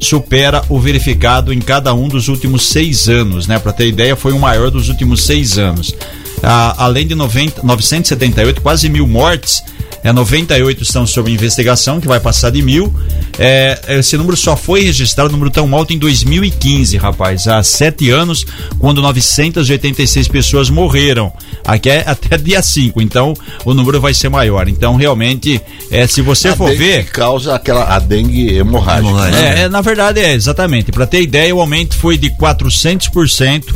supera 0.00 0.62
o 0.68 0.78
verificado 0.78 1.52
em 1.52 1.60
cada 1.60 1.92
um 1.94 2.08
dos 2.08 2.28
últimos 2.28 2.66
seis 2.66 3.08
anos, 3.08 3.46
né? 3.46 3.58
Para 3.58 3.72
ter 3.72 3.88
ideia, 3.88 4.14
foi 4.16 4.32
o 4.32 4.38
maior 4.38 4.70
dos 4.70 4.88
últimos 4.88 5.24
seis 5.24 5.58
anos. 5.58 5.94
Ah, 6.42 6.74
além 6.78 7.06
de 7.06 7.14
90, 7.14 7.62
978, 7.62 8.60
quase 8.60 8.88
mil 8.88 9.06
mortes, 9.06 9.62
é, 10.02 10.12
98 10.12 10.82
estão 10.82 11.06
sob 11.06 11.30
investigação, 11.30 12.00
que 12.00 12.06
vai 12.06 12.20
passar 12.20 12.50
de 12.50 12.60
mil. 12.62 12.92
É, 13.38 13.80
esse 13.98 14.16
número 14.16 14.36
só 14.36 14.54
foi 14.56 14.82
registrado, 14.84 15.32
número 15.32 15.50
tão 15.50 15.74
alto, 15.74 15.92
em 15.94 15.98
2015, 15.98 16.96
rapaz. 16.98 17.48
Há 17.48 17.62
sete 17.62 18.10
anos, 18.10 18.44
quando 18.78 19.00
986 19.00 20.28
pessoas 20.28 20.68
morreram. 20.70 21.32
Aqui 21.64 21.88
é 21.90 22.04
até 22.06 22.36
dia 22.36 22.62
5, 22.62 23.00
então 23.00 23.34
o 23.64 23.72
número 23.72 24.00
vai 24.00 24.12
ser 24.12 24.28
maior. 24.28 24.68
Então, 24.68 24.96
realmente, 24.96 25.60
é, 25.90 26.06
se 26.06 26.20
você 26.20 26.48
A 26.48 26.56
for 26.56 26.68
dengue 26.68 26.78
ver. 26.84 27.04
causa 27.06 27.54
aquela 27.54 27.84
a 27.94 27.98
dengue 27.98 28.56
hemorrágica. 28.56 29.08
Hemorrágica. 29.08 29.40
né? 29.42 29.60
É, 29.60 29.64
é, 29.64 29.68
na 29.68 29.80
verdade 29.80 30.20
é, 30.20 30.32
exatamente. 30.34 30.92
Para 30.92 31.06
ter 31.06 31.22
ideia, 31.22 31.54
o 31.54 31.60
aumento 31.60 31.96
foi 31.96 32.18
de 32.18 32.30
400%, 32.30 33.74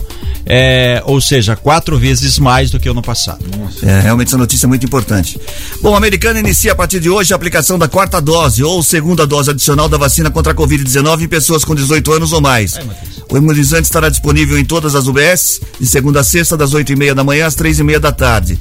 é, 0.51 1.03
ou 1.05 1.21
seja, 1.21 1.55
quatro 1.55 1.99
vezes 1.99 2.39
mais 2.39 2.71
do 2.71 2.81
que 2.81 2.89
o 2.89 2.93
ano 2.93 3.03
passado. 3.03 3.45
É, 3.83 4.01
realmente 4.01 4.29
essa 4.29 4.39
notícia 4.39 4.65
é 4.65 4.69
muito 4.69 4.87
importante. 4.87 5.39
Bom, 5.83 5.95
a 5.95 5.99
americana 5.99 6.41
inicia 6.41 6.73
a 6.73 6.75
partir 6.75 7.01
de 7.01 7.11
hoje 7.11 7.35
a 7.35 7.37
aplicação 7.37 7.79
da 7.79 7.87
quarta 7.87 8.19
dose 8.19 8.65
ou 8.65 8.83
segunda 8.83 9.27
dose 9.27 9.51
adicional 9.51 9.91
da 9.91 9.99
vacina 9.99 10.31
contra 10.31 10.53
a 10.53 10.57
Covid-19 10.57 11.23
em 11.23 11.29
pessoas 11.29 11.65
com 11.65 11.75
18 11.75 12.13
anos 12.15 12.33
ou 12.33 12.41
mais. 12.41 12.79
O 13.31 13.37
imunizante 13.37 13.83
estará 13.83 14.09
disponível 14.09 14.59
em 14.59 14.65
todas 14.65 14.95
as 14.95 15.07
UBS, 15.07 15.61
de 15.79 15.87
segunda 15.87 16.21
a 16.21 16.25
sexta, 16.25 16.57
das 16.57 16.73
8 16.73 16.93
e 16.93 16.97
meia 16.97 17.15
da 17.15 17.23
manhã 17.23 17.47
às 17.47 17.55
três 17.55 17.79
e 17.79 17.85
meia 17.85 18.01
da 18.01 18.11
tarde. 18.11 18.59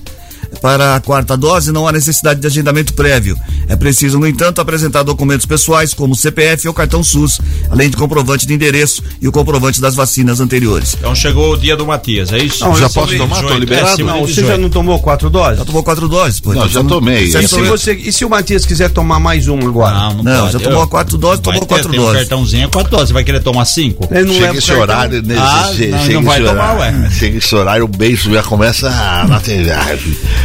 Para 0.62 0.96
a 0.96 1.00
quarta 1.00 1.36
dose, 1.38 1.72
não 1.72 1.88
há 1.88 1.92
necessidade 1.92 2.40
de 2.40 2.48
agendamento 2.48 2.94
prévio. 2.94 3.38
É 3.68 3.76
preciso, 3.76 4.18
no 4.18 4.26
entanto, 4.28 4.60
apresentar 4.60 5.04
documentos 5.04 5.46
pessoais, 5.46 5.94
como 5.94 6.16
CPF 6.16 6.68
ou 6.68 6.74
cartão 6.74 7.04
SUS, 7.04 7.40
além 7.70 7.90
de 7.90 7.98
comprovante 7.98 8.48
de 8.48 8.54
endereço 8.54 9.04
e 9.22 9.28
o 9.28 9.32
comprovante 9.32 9.80
das 9.82 9.94
vacinas 9.96 10.40
anteriores. 10.40 10.96
Então 10.98 11.14
chegou 11.14 11.54
o 11.54 11.58
dia 11.58 11.76
do 11.76 11.86
Matias, 11.86 12.32
é 12.32 12.40
isso? 12.40 12.64
Não, 12.64 12.76
Já 12.76 12.90
posso 12.90 13.16
tomar? 13.18 13.36
18, 13.42 13.60
liberado? 13.60 14.02
é, 14.02 14.04
Não, 14.04 14.22
você 14.22 14.34
18. 14.36 14.48
já 14.48 14.58
não 14.58 14.70
tomou 14.70 15.00
quatro 15.00 15.30
doses? 15.30 15.60
Já 15.60 15.66
tomou 15.66 15.84
quatro 15.84 16.08
doses, 16.08 16.40
pô? 16.40 16.50
Não, 16.54 16.58
Então, 16.62 16.70
já 16.70 16.82
você 16.82 16.88
tomei. 16.88 17.24
E 17.26 17.48
se, 17.48 17.62
você, 17.64 17.94
e 17.94 18.12
se 18.14 18.26
o 18.26 18.30
Matias 18.30 18.66
quiser 18.66 18.90
tomar 18.90 19.20
mais 19.20 19.48
uma 19.48 19.64
agora? 19.68 19.94
Não, 19.96 20.14
não, 20.16 20.24
Não, 20.24 20.52
já 20.52 20.60
tomou 20.60 20.82
Eu- 20.82 20.88
quatro 20.88 21.18
doses, 21.18 21.40
tomou 21.42 21.60
ter- 21.60 21.68
quatro 21.68 21.90
tem 21.92 22.00
um 22.00 22.04
doses. 22.04 22.20
cartãozinho 22.22 22.66
é 22.66 22.68
quatro 22.68 22.90
doses. 22.92 23.08
Você 23.10 23.14
vai 23.14 23.24
querer 23.24 23.42
tomar 23.42 23.66
cinco? 23.66 24.08
Ele 24.12 24.26
não 24.26 24.34
Chega 24.34 24.58
esse 24.58 24.72
horário, 24.72 25.22
né? 25.24 25.36
Ah, 25.38 25.72
Che- 25.76 25.88
não, 25.88 26.00
chega 26.00 26.14
não 26.16 26.24
vai 26.24 26.40
esse 26.42 26.48
tomar, 26.50 26.74
horário, 26.76 27.02
ué. 27.04 27.10
Chega 27.12 27.38
esse 27.38 27.56
horário, 27.56 27.86
o 27.86 27.88
beijo 27.88 28.32
já 28.34 28.44
começa 28.44 28.90
a 28.90 29.40
TV. 29.40 29.68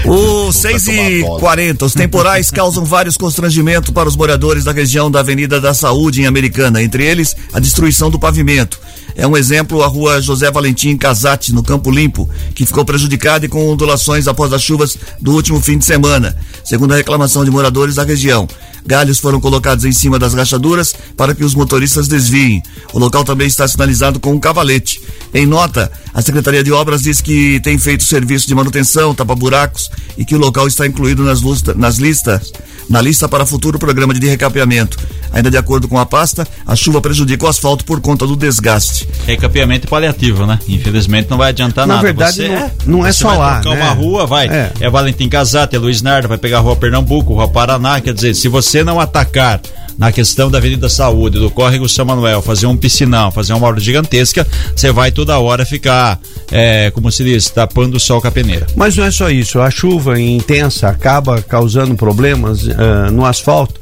O 0.04 0.44
Pra 0.44 0.52
6 0.52 0.84
tomar 0.84 1.10
e 1.10 1.20
bola. 1.20 1.40
40 1.40 1.84
os 1.84 1.94
temporais 1.94 2.50
causam 2.52 2.84
vários 2.84 3.16
constrangimentos 3.16 3.90
para 3.90 4.08
os 4.08 4.16
moradores 4.16 4.64
da 4.64 4.72
região 4.72 5.10
da 5.10 5.20
Avenida 5.20 5.60
da 5.60 5.74
Saúde 5.74 6.22
em 6.22 6.26
Americana, 6.26 6.82
entre 6.82 7.04
eles 7.04 7.36
a 7.52 7.60
destruição 7.60 8.10
do 8.10 8.18
pavimento. 8.18 8.80
É 9.14 9.26
um 9.26 9.36
exemplo 9.36 9.82
a 9.82 9.86
rua 9.86 10.20
José 10.20 10.50
Valentim 10.50 10.96
Casati, 10.96 11.52
no 11.52 11.62
Campo 11.62 11.90
Limpo, 11.90 12.28
que 12.54 12.66
ficou 12.66 12.84
prejudicada 12.84 13.46
e 13.46 13.48
com 13.48 13.68
ondulações 13.68 14.26
após 14.26 14.52
as 14.52 14.62
chuvas 14.62 14.96
do 15.20 15.32
último 15.32 15.60
fim 15.60 15.78
de 15.78 15.84
semana, 15.84 16.36
segundo 16.64 16.92
a 16.92 16.96
reclamação 16.96 17.44
de 17.44 17.50
moradores 17.50 17.96
da 17.96 18.04
região. 18.04 18.48
Galhos 18.84 19.20
foram 19.20 19.40
colocados 19.40 19.84
em 19.84 19.92
cima 19.92 20.18
das 20.18 20.34
rachaduras 20.34 20.94
para 21.16 21.34
que 21.34 21.44
os 21.44 21.54
motoristas 21.54 22.08
desviem. 22.08 22.62
O 22.92 22.98
local 22.98 23.24
também 23.24 23.46
está 23.46 23.66
sinalizado 23.66 24.18
com 24.18 24.32
um 24.32 24.40
cavalete. 24.40 25.00
Em 25.32 25.46
nota, 25.46 25.90
a 26.12 26.20
Secretaria 26.20 26.64
de 26.64 26.72
Obras 26.72 27.02
diz 27.02 27.20
que 27.20 27.60
tem 27.60 27.78
feito 27.78 28.02
serviço 28.02 28.48
de 28.48 28.54
manutenção, 28.54 29.14
tapa-buracos 29.14 29.88
e 30.18 30.24
que 30.24 30.34
o 30.34 30.38
local 30.38 30.66
está 30.66 30.86
incluído 30.86 31.22
nas, 31.22 31.42
lusta, 31.42 31.74
nas 31.74 31.96
listas, 31.96 32.52
na 32.88 33.00
lista 33.00 33.28
para 33.28 33.46
futuro 33.46 33.78
programa 33.78 34.12
de 34.12 34.26
recapeamento. 34.26 34.98
Ainda 35.32 35.50
de 35.50 35.56
acordo 35.56 35.88
com 35.88 35.98
a 35.98 36.04
pasta, 36.04 36.46
a 36.66 36.76
chuva 36.76 37.00
prejudica 37.00 37.46
o 37.46 37.48
asfalto 37.48 37.84
por 37.84 38.00
conta 38.00 38.26
do 38.26 38.36
desgaste. 38.36 39.01
Recapeamento 39.26 39.86
paliativo, 39.88 40.46
né? 40.46 40.58
Infelizmente 40.68 41.30
não 41.30 41.38
vai 41.38 41.50
adiantar 41.50 41.86
Na 41.86 41.94
nada. 41.94 42.06
verdade, 42.06 42.36
Você- 42.36 42.48
não- 42.48 42.70
não 42.98 43.06
é 43.06 43.12
só 43.12 43.32
lá, 43.32 43.60
né? 43.64 43.70
uma 43.70 43.90
rua, 43.92 44.26
vai. 44.26 44.48
É. 44.48 44.72
É, 44.80 44.90
Valentim 44.90 45.28
Casate, 45.28 45.76
é 45.76 45.78
Luiz 45.78 46.02
Nardo, 46.02 46.28
vai 46.28 46.38
pegar 46.38 46.58
a 46.58 46.60
rua 46.60 46.76
Pernambuco, 46.76 47.34
rua 47.34 47.48
Paraná. 47.48 48.00
Quer 48.00 48.14
dizer, 48.14 48.34
se 48.34 48.48
você 48.48 48.82
não 48.82 48.98
atacar 48.98 49.60
na 49.98 50.10
questão 50.10 50.50
da 50.50 50.56
Avenida 50.58 50.88
Saúde, 50.88 51.38
do 51.38 51.50
Córrego 51.50 51.86
São 51.88 52.04
Manuel, 52.06 52.40
fazer 52.40 52.66
um 52.66 52.76
piscinão, 52.76 53.30
fazer 53.30 53.52
uma 53.52 53.68
obra 53.68 53.78
gigantesca, 53.80 54.46
você 54.74 54.90
vai 54.90 55.12
toda 55.12 55.38
hora 55.38 55.66
ficar, 55.66 56.18
é, 56.50 56.90
como 56.90 57.12
se 57.12 57.22
diz, 57.22 57.50
tapando 57.50 57.98
o 57.98 58.00
sol 58.00 58.20
com 58.20 58.26
a 58.26 58.30
peneira. 58.30 58.66
Mas 58.74 58.96
não 58.96 59.04
é 59.04 59.10
só 59.10 59.28
isso, 59.30 59.60
a 59.60 59.70
chuva 59.70 60.18
intensa 60.18 60.88
acaba 60.88 61.40
causando 61.42 61.94
problemas 61.94 62.66
ah, 62.70 63.10
no 63.10 63.24
asfalto 63.26 63.74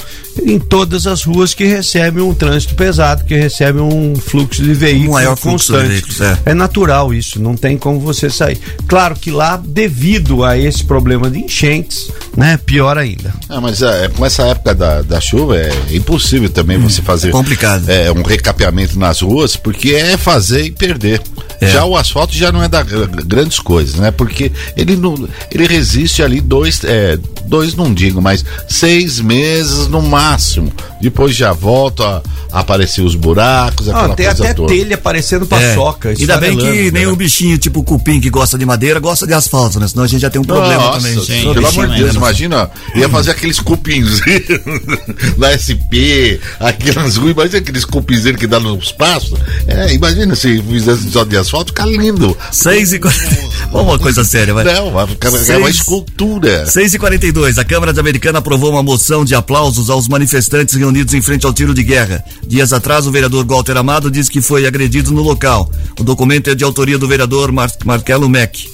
em 0.45 0.59
todas 0.59 1.07
as 1.07 1.23
ruas 1.23 1.55
que 1.55 1.65
recebem 1.65 2.23
um 2.23 2.35
trânsito 2.35 2.75
pesado, 2.75 3.25
que 3.25 3.35
recebem 3.35 3.83
um 3.83 4.15
fluxo 4.17 4.63
de 4.63 4.73
veículos 4.75 5.13
maior 5.13 5.37
fluxo 5.37 5.73
de 5.73 5.79
constante. 5.79 5.89
veículos, 5.89 6.21
é. 6.21 6.39
é 6.47 6.55
natural 6.55 7.13
isso, 7.13 7.41
não 7.41 7.57
tem 7.57 7.77
como 7.77 8.01
você 8.01 8.31
sair. 8.31 8.59
Claro 8.87 9.17
que 9.17 9.31
lá, 9.31 9.61
devido 9.63 10.45
a 10.45 10.59
esse 10.59 10.85
problema 10.85 11.31
de 11.31 11.39
enchentes, 11.39 12.11
né, 12.37 12.59
pior 12.65 12.97
ainda. 12.99 13.33
Ah, 13.49 13.61
mas 13.61 13.83
é, 13.83 14.09
com 14.09 14.25
essa 14.25 14.43
época 14.45 14.75
da, 14.75 15.03
da 15.03 15.21
chuva 15.21 15.57
é 15.57 15.73
impossível 15.91 16.49
também 16.49 16.79
você 16.79 17.03
fazer 17.03 17.31
complicado. 17.31 17.89
É, 17.89 18.11
um 18.11 18.23
recapeamento 18.23 18.99
nas 18.99 19.21
ruas, 19.21 19.57
porque 19.57 19.91
é 19.91 20.17
fazer 20.17 20.65
e 20.65 20.71
perder. 20.71 21.21
Já 21.69 21.85
o 21.85 21.97
asfalto 21.97 22.35
já 22.35 22.51
não 22.51 22.63
é 22.63 22.69
da 22.69 22.83
gr- 22.83 23.07
grandes 23.27 23.59
coisas, 23.59 23.97
né? 23.97 24.11
Porque 24.11 24.51
ele 24.77 24.97
não, 24.97 25.29
ele 25.51 25.67
resiste 25.67 26.23
ali 26.23 26.41
dois, 26.41 26.83
é, 26.85 27.19
dois 27.47 27.75
não 27.75 27.93
digo, 27.93 28.21
mas 28.23 28.45
seis 28.69 29.21
meses 29.21 29.87
no 29.89 30.01
máximo. 30.03 30.73
Depois 31.01 31.35
já 31.35 31.53
volta 31.53 32.23
a, 32.53 32.61
aparecer 32.61 33.03
os 33.03 33.15
buracos, 33.15 33.89
Ah, 33.89 33.93
aquela 33.99 34.15
tem 34.15 34.27
coisa 34.27 34.45
até 34.45 34.55
toda. 34.55 34.69
telha 34.73 34.99
parecendo 34.99 35.47
paçoca. 35.47 36.11
É. 36.13 36.17
Ainda 36.19 36.37
bem 36.39 36.57
que 36.57 36.91
nenhum 36.91 37.11
né? 37.13 37.17
bichinho 37.17 37.57
tipo 37.59 37.83
cupim 37.83 38.21
que 38.21 38.29
gosta 38.31 38.59
de 38.59 38.67
madeira 38.67 38.99
gosta 39.01 39.27
de 39.27 39.33
asfalto, 39.33 39.79
né? 39.81 39.89
Senão 39.89 40.05
a 40.05 40.07
gente 40.07 40.21
já 40.21 40.31
tem 40.31 40.41
um 40.41 40.45
problema 40.45 40.83
Nossa, 40.83 40.99
também. 41.09 41.25
Sim, 41.25 41.53
pelo 41.55 41.67
amor 41.69 41.89
de 41.89 41.97
Deus, 41.97 42.13
né? 42.15 42.19
imagina, 42.19 42.71
ia 42.95 43.09
fazer 43.09 43.31
aqueles 43.33 43.61
cupinzinhos 43.61 44.61
da 45.39 45.57
SP, 45.57 46.39
aquelas 46.59 47.17
ruas, 47.17 47.33
imagina 47.33 47.59
aqueles 47.59 47.85
cupinzinhos 47.85 48.39
que 48.39 48.47
dá 48.47 48.61
nos 48.61 48.93
passos. 48.93 49.39
É, 49.67 49.93
imagina 49.95 50.35
se 50.35 50.61
fizesse 50.63 51.11
só 51.11 51.25
de 51.25 51.37
asfalto, 51.37 51.50
fica 51.67 51.85
lindo. 51.85 52.37
6 52.53 52.93
e 52.93 52.99
40... 52.99 53.51
Vamos 53.73 53.89
uma 53.93 53.99
coisa 53.99 54.25
séria, 54.25 54.55
vai. 54.55 54.65
Não, 54.65 54.93
vai 54.93 55.07
ficar 55.07 55.29
é 55.29 55.57
uma 55.57 55.71
escultura. 55.71 56.67
6 56.67 56.95
e 56.95 56.99
42 56.99 57.59
a 57.59 57.65
Câmara 57.65 57.93
de 57.93 58.01
Americana 58.01 58.39
aprovou 58.39 58.71
uma 58.71 58.83
moção 58.83 59.25
de 59.25 59.35
aplausos 59.35 59.91
aos 59.91 60.09
manifestantes 60.09 60.75
reunidos 60.75 61.15
em 61.15 61.23
frente 61.23 61.47
ao 61.47 61.53
tiro 61.53 61.75
de 61.75 61.83
guerra. 61.83 62.25
Dias 62.47 62.73
atrás, 62.73 63.07
o 63.07 63.11
vereador 63.11 63.47
Walter 63.47 63.77
Amado 63.77 64.11
disse 64.11 64.31
que 64.31 64.41
foi 64.41 64.67
agredido 64.67 65.11
no 65.13 65.23
local. 65.23 65.71
O 65.99 66.05
documento 66.05 66.51
é 66.51 66.55
de 66.55 66.65
autoria 66.65 66.99
do 66.99 67.09
vereador 67.09 67.53
Mar 67.53 67.71
Marquelo 67.85 68.29
Meck. 68.29 68.69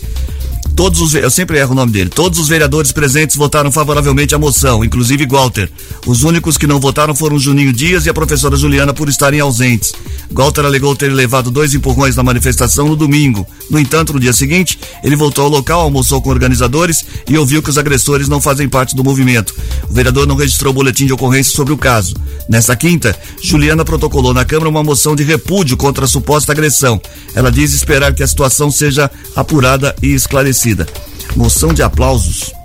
Todos 0.77 1.01
os, 1.01 1.15
eu 1.15 1.31
sempre 1.31 1.59
erro 1.59 1.73
o 1.73 1.75
nome 1.75 1.91
dele. 1.91 2.11
Todos 2.11 2.39
os 2.39 2.49
vereadores 2.49 2.93
presentes 2.93 3.35
votaram 3.35 3.73
favoravelmente 3.73 4.35
à 4.35 4.39
moção, 4.39 4.85
inclusive 4.85 5.27
Walter. 5.27 5.71
Os 6.07 6.23
únicos 6.23 6.59
que 6.59 6.67
não 6.67 6.79
votaram 6.79 7.15
foram 7.15 7.39
Juninho 7.39 7.73
Dias 7.73 8.05
e 8.05 8.11
a 8.11 8.15
professora 8.15 8.59
Juliana 8.59 8.93
por 8.93 9.09
estarem 9.09 9.41
ausentes. 9.41 9.95
Walter 10.31 10.67
alegou 10.67 10.95
ter 10.95 11.09
levado 11.09 11.51
dois 11.51 11.73
empurrões 11.73 12.15
na 12.15 12.23
manifestação 12.23 12.89
no 12.89 12.95
domingo. 12.95 13.47
No 13.71 13.79
entanto, 13.79 14.13
no 14.13 14.21
dia 14.21 14.35
seguinte, 14.35 14.79
ele 15.03 15.17
voltou 15.17 15.45
ao 15.45 15.51
local, 15.51 15.81
almoçou 15.81 16.21
com 16.21 16.29
organizadores 16.29 17.07
e 17.27 17.39
ouviu 17.39 17.63
que 17.63 17.71
os 17.71 17.79
agressores 17.79 18.29
não 18.29 18.39
fazem 18.39 18.69
parte 18.69 18.95
do 18.95 19.03
movimento. 19.03 19.55
O 19.89 19.95
vereador 19.95 20.27
não 20.27 20.37
registrou 20.37 20.75
boletim 20.75 21.07
de 21.07 21.13
ocorrência 21.15 21.57
sobre 21.57 21.73
o 21.73 21.79
caso. 21.79 22.15
Nesta 22.51 22.77
quinta, 22.77 23.19
Juliana 23.43 23.83
protocolou 23.83 24.35
na 24.35 24.45
Câmara 24.45 24.69
uma 24.69 24.85
moção 24.85 25.17
de 25.17 25.25
repúdio 25.25 25.75
contra 25.75 26.05
a 26.05 26.09
suposta 26.09 26.53
agressão. 26.53 27.01
Ela 27.35 27.51
diz 27.51 27.73
esperar 27.73 28.15
que 28.15 28.23
a 28.23 28.27
situação 28.27 28.71
seja 28.71 29.11
apurada 29.35 29.97
e 30.03 30.13
esclarecida. 30.13 30.66
Moção 31.37 31.73
de 31.73 31.83
aplausos. 31.83 32.56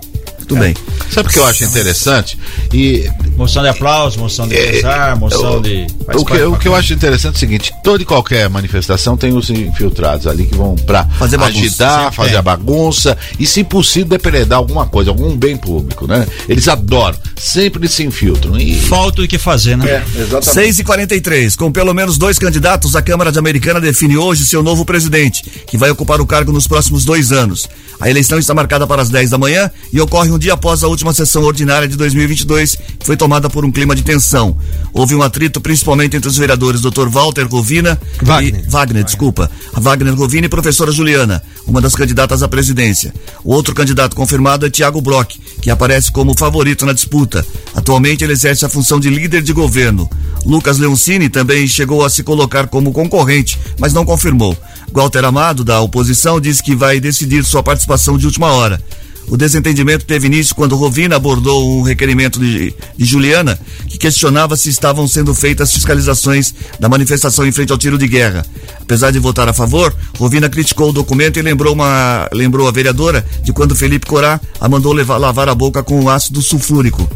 Tudo 0.52 0.60
bem. 0.60 0.74
Sabe 1.10 1.28
o 1.28 1.32
que 1.32 1.38
eu 1.38 1.46
acho 1.46 1.64
interessante? 1.64 2.38
E 2.72 3.10
Moção 3.36 3.62
de 3.62 3.68
aplauso, 3.70 4.18
moção 4.18 4.46
de 4.46 4.54
pesar, 4.54 5.16
moção 5.16 5.60
de. 5.60 5.86
faz 6.04 6.20
o 6.20 6.24
que, 6.24 6.42
o 6.42 6.56
que 6.56 6.68
eu 6.68 6.74
acho 6.74 6.92
interessante 6.92 7.34
é 7.34 7.36
o 7.36 7.40
seguinte: 7.40 7.72
toda 7.82 8.02
e 8.02 8.06
qualquer 8.06 8.48
manifestação 8.48 9.16
tem 9.16 9.34
os 9.34 9.48
infiltrados 9.48 10.26
ali 10.26 10.46
que 10.46 10.54
vão 10.54 10.74
pra 10.74 11.04
Fazer 11.18 11.38
bagunça, 11.38 11.58
agitar, 11.58 12.12
fazer 12.12 12.30
tem. 12.30 12.38
a 12.38 12.42
bagunça 12.42 13.16
e, 13.38 13.46
se 13.46 13.64
possível, 13.64 14.08
depredar 14.08 14.58
alguma 14.58 14.86
coisa, 14.86 15.10
algum 15.10 15.36
bem 15.36 15.56
público, 15.56 16.06
né? 16.06 16.26
Eles 16.48 16.68
adoram, 16.68 17.16
sempre 17.36 17.88
se 17.88 18.04
infiltram. 18.04 18.58
E 18.58 18.78
Falta 18.80 19.22
o 19.22 19.28
que 19.28 19.38
fazer, 19.38 19.76
né? 19.76 19.86
É, 19.90 20.20
exatamente. 20.20 20.52
6 20.52 20.78
e 20.78 20.84
43 20.84 21.56
Com 21.56 21.72
pelo 21.72 21.94
menos 21.94 22.18
dois 22.18 22.38
candidatos, 22.38 22.94
a 22.94 23.02
Câmara 23.02 23.32
de 23.32 23.38
Americana 23.38 23.80
define 23.80 24.16
hoje 24.16 24.44
seu 24.44 24.62
novo 24.62 24.84
presidente, 24.84 25.42
que 25.66 25.78
vai 25.78 25.90
ocupar 25.90 26.20
o 26.20 26.26
cargo 26.26 26.52
nos 26.52 26.66
próximos 26.66 27.04
dois 27.04 27.32
anos. 27.32 27.68
A 28.00 28.10
eleição 28.10 28.38
está 28.38 28.52
marcada 28.52 28.86
para 28.86 29.00
as 29.00 29.08
10 29.08 29.30
da 29.30 29.38
manhã 29.38 29.70
e 29.92 30.00
ocorre 30.00 30.30
um 30.30 30.38
dia 30.42 30.54
após 30.54 30.82
a 30.82 30.88
última 30.88 31.12
sessão 31.12 31.44
ordinária 31.44 31.86
de 31.86 31.96
2022, 31.96 32.76
que 32.98 33.06
foi 33.06 33.16
tomada 33.16 33.48
por 33.48 33.64
um 33.64 33.70
clima 33.70 33.94
de 33.94 34.02
tensão. 34.02 34.56
Houve 34.92 35.14
um 35.14 35.22
atrito 35.22 35.60
principalmente 35.60 36.16
entre 36.16 36.28
os 36.28 36.36
vereadores 36.36 36.80
Dr. 36.80 37.08
Walter 37.08 37.46
Rovina 37.46 37.98
Wagner. 38.20 38.64
e 38.66 38.68
Wagner, 38.68 39.04
desculpa, 39.04 39.48
Wagner 39.72 40.14
Rovina 40.14 40.46
e 40.46 40.48
professora 40.48 40.90
Juliana, 40.90 41.40
uma 41.64 41.80
das 41.80 41.94
candidatas 41.94 42.42
à 42.42 42.48
presidência. 42.48 43.14
O 43.44 43.54
outro 43.54 43.72
candidato 43.72 44.16
confirmado 44.16 44.66
é 44.66 44.70
Tiago 44.70 45.00
Brock, 45.00 45.36
que 45.60 45.70
aparece 45.70 46.10
como 46.10 46.36
favorito 46.36 46.84
na 46.84 46.92
disputa. 46.92 47.46
Atualmente 47.72 48.24
ele 48.24 48.32
exerce 48.32 48.64
a 48.64 48.68
função 48.68 48.98
de 48.98 49.08
líder 49.08 49.42
de 49.42 49.52
governo. 49.52 50.10
Lucas 50.44 50.76
Leoncini 50.76 51.28
também 51.28 51.68
chegou 51.68 52.04
a 52.04 52.10
se 52.10 52.24
colocar 52.24 52.66
como 52.66 52.92
concorrente, 52.92 53.60
mas 53.78 53.92
não 53.92 54.04
confirmou. 54.04 54.58
Walter 54.92 55.24
Amado, 55.24 55.62
da 55.62 55.80
oposição, 55.80 56.40
disse 56.40 56.62
que 56.62 56.74
vai 56.74 56.98
decidir 56.98 57.44
sua 57.44 57.62
participação 57.62 58.18
de 58.18 58.26
última 58.26 58.48
hora. 58.48 58.82
O 59.28 59.36
desentendimento 59.36 60.04
teve 60.04 60.26
início 60.26 60.54
quando 60.54 60.76
Rovina 60.76 61.16
abordou 61.16 61.78
um 61.78 61.82
requerimento 61.82 62.38
de, 62.38 62.74
de 62.96 63.04
Juliana, 63.04 63.58
que 63.88 63.96
questionava 63.96 64.56
se 64.56 64.68
estavam 64.68 65.08
sendo 65.08 65.34
feitas 65.34 65.72
fiscalizações 65.72 66.54
da 66.78 66.88
manifestação 66.88 67.46
em 67.46 67.52
frente 67.52 67.72
ao 67.72 67.78
tiro 67.78 67.96
de 67.96 68.06
guerra. 68.06 68.44
Apesar 68.80 69.10
de 69.10 69.18
votar 69.18 69.48
a 69.48 69.52
favor, 69.52 69.94
Rovina 70.18 70.50
criticou 70.50 70.90
o 70.90 70.92
documento 70.92 71.38
e 71.38 71.42
lembrou, 71.42 71.72
uma, 71.72 72.28
lembrou 72.32 72.68
a 72.68 72.72
vereadora 72.72 73.24
de 73.42 73.52
quando 73.52 73.74
Felipe 73.74 74.06
Corá 74.06 74.40
a 74.60 74.68
mandou 74.68 74.92
levar, 74.92 75.16
lavar 75.16 75.48
a 75.48 75.54
boca 75.54 75.82
com 75.82 76.08
ácido 76.10 76.42
sulfúrico. 76.42 77.08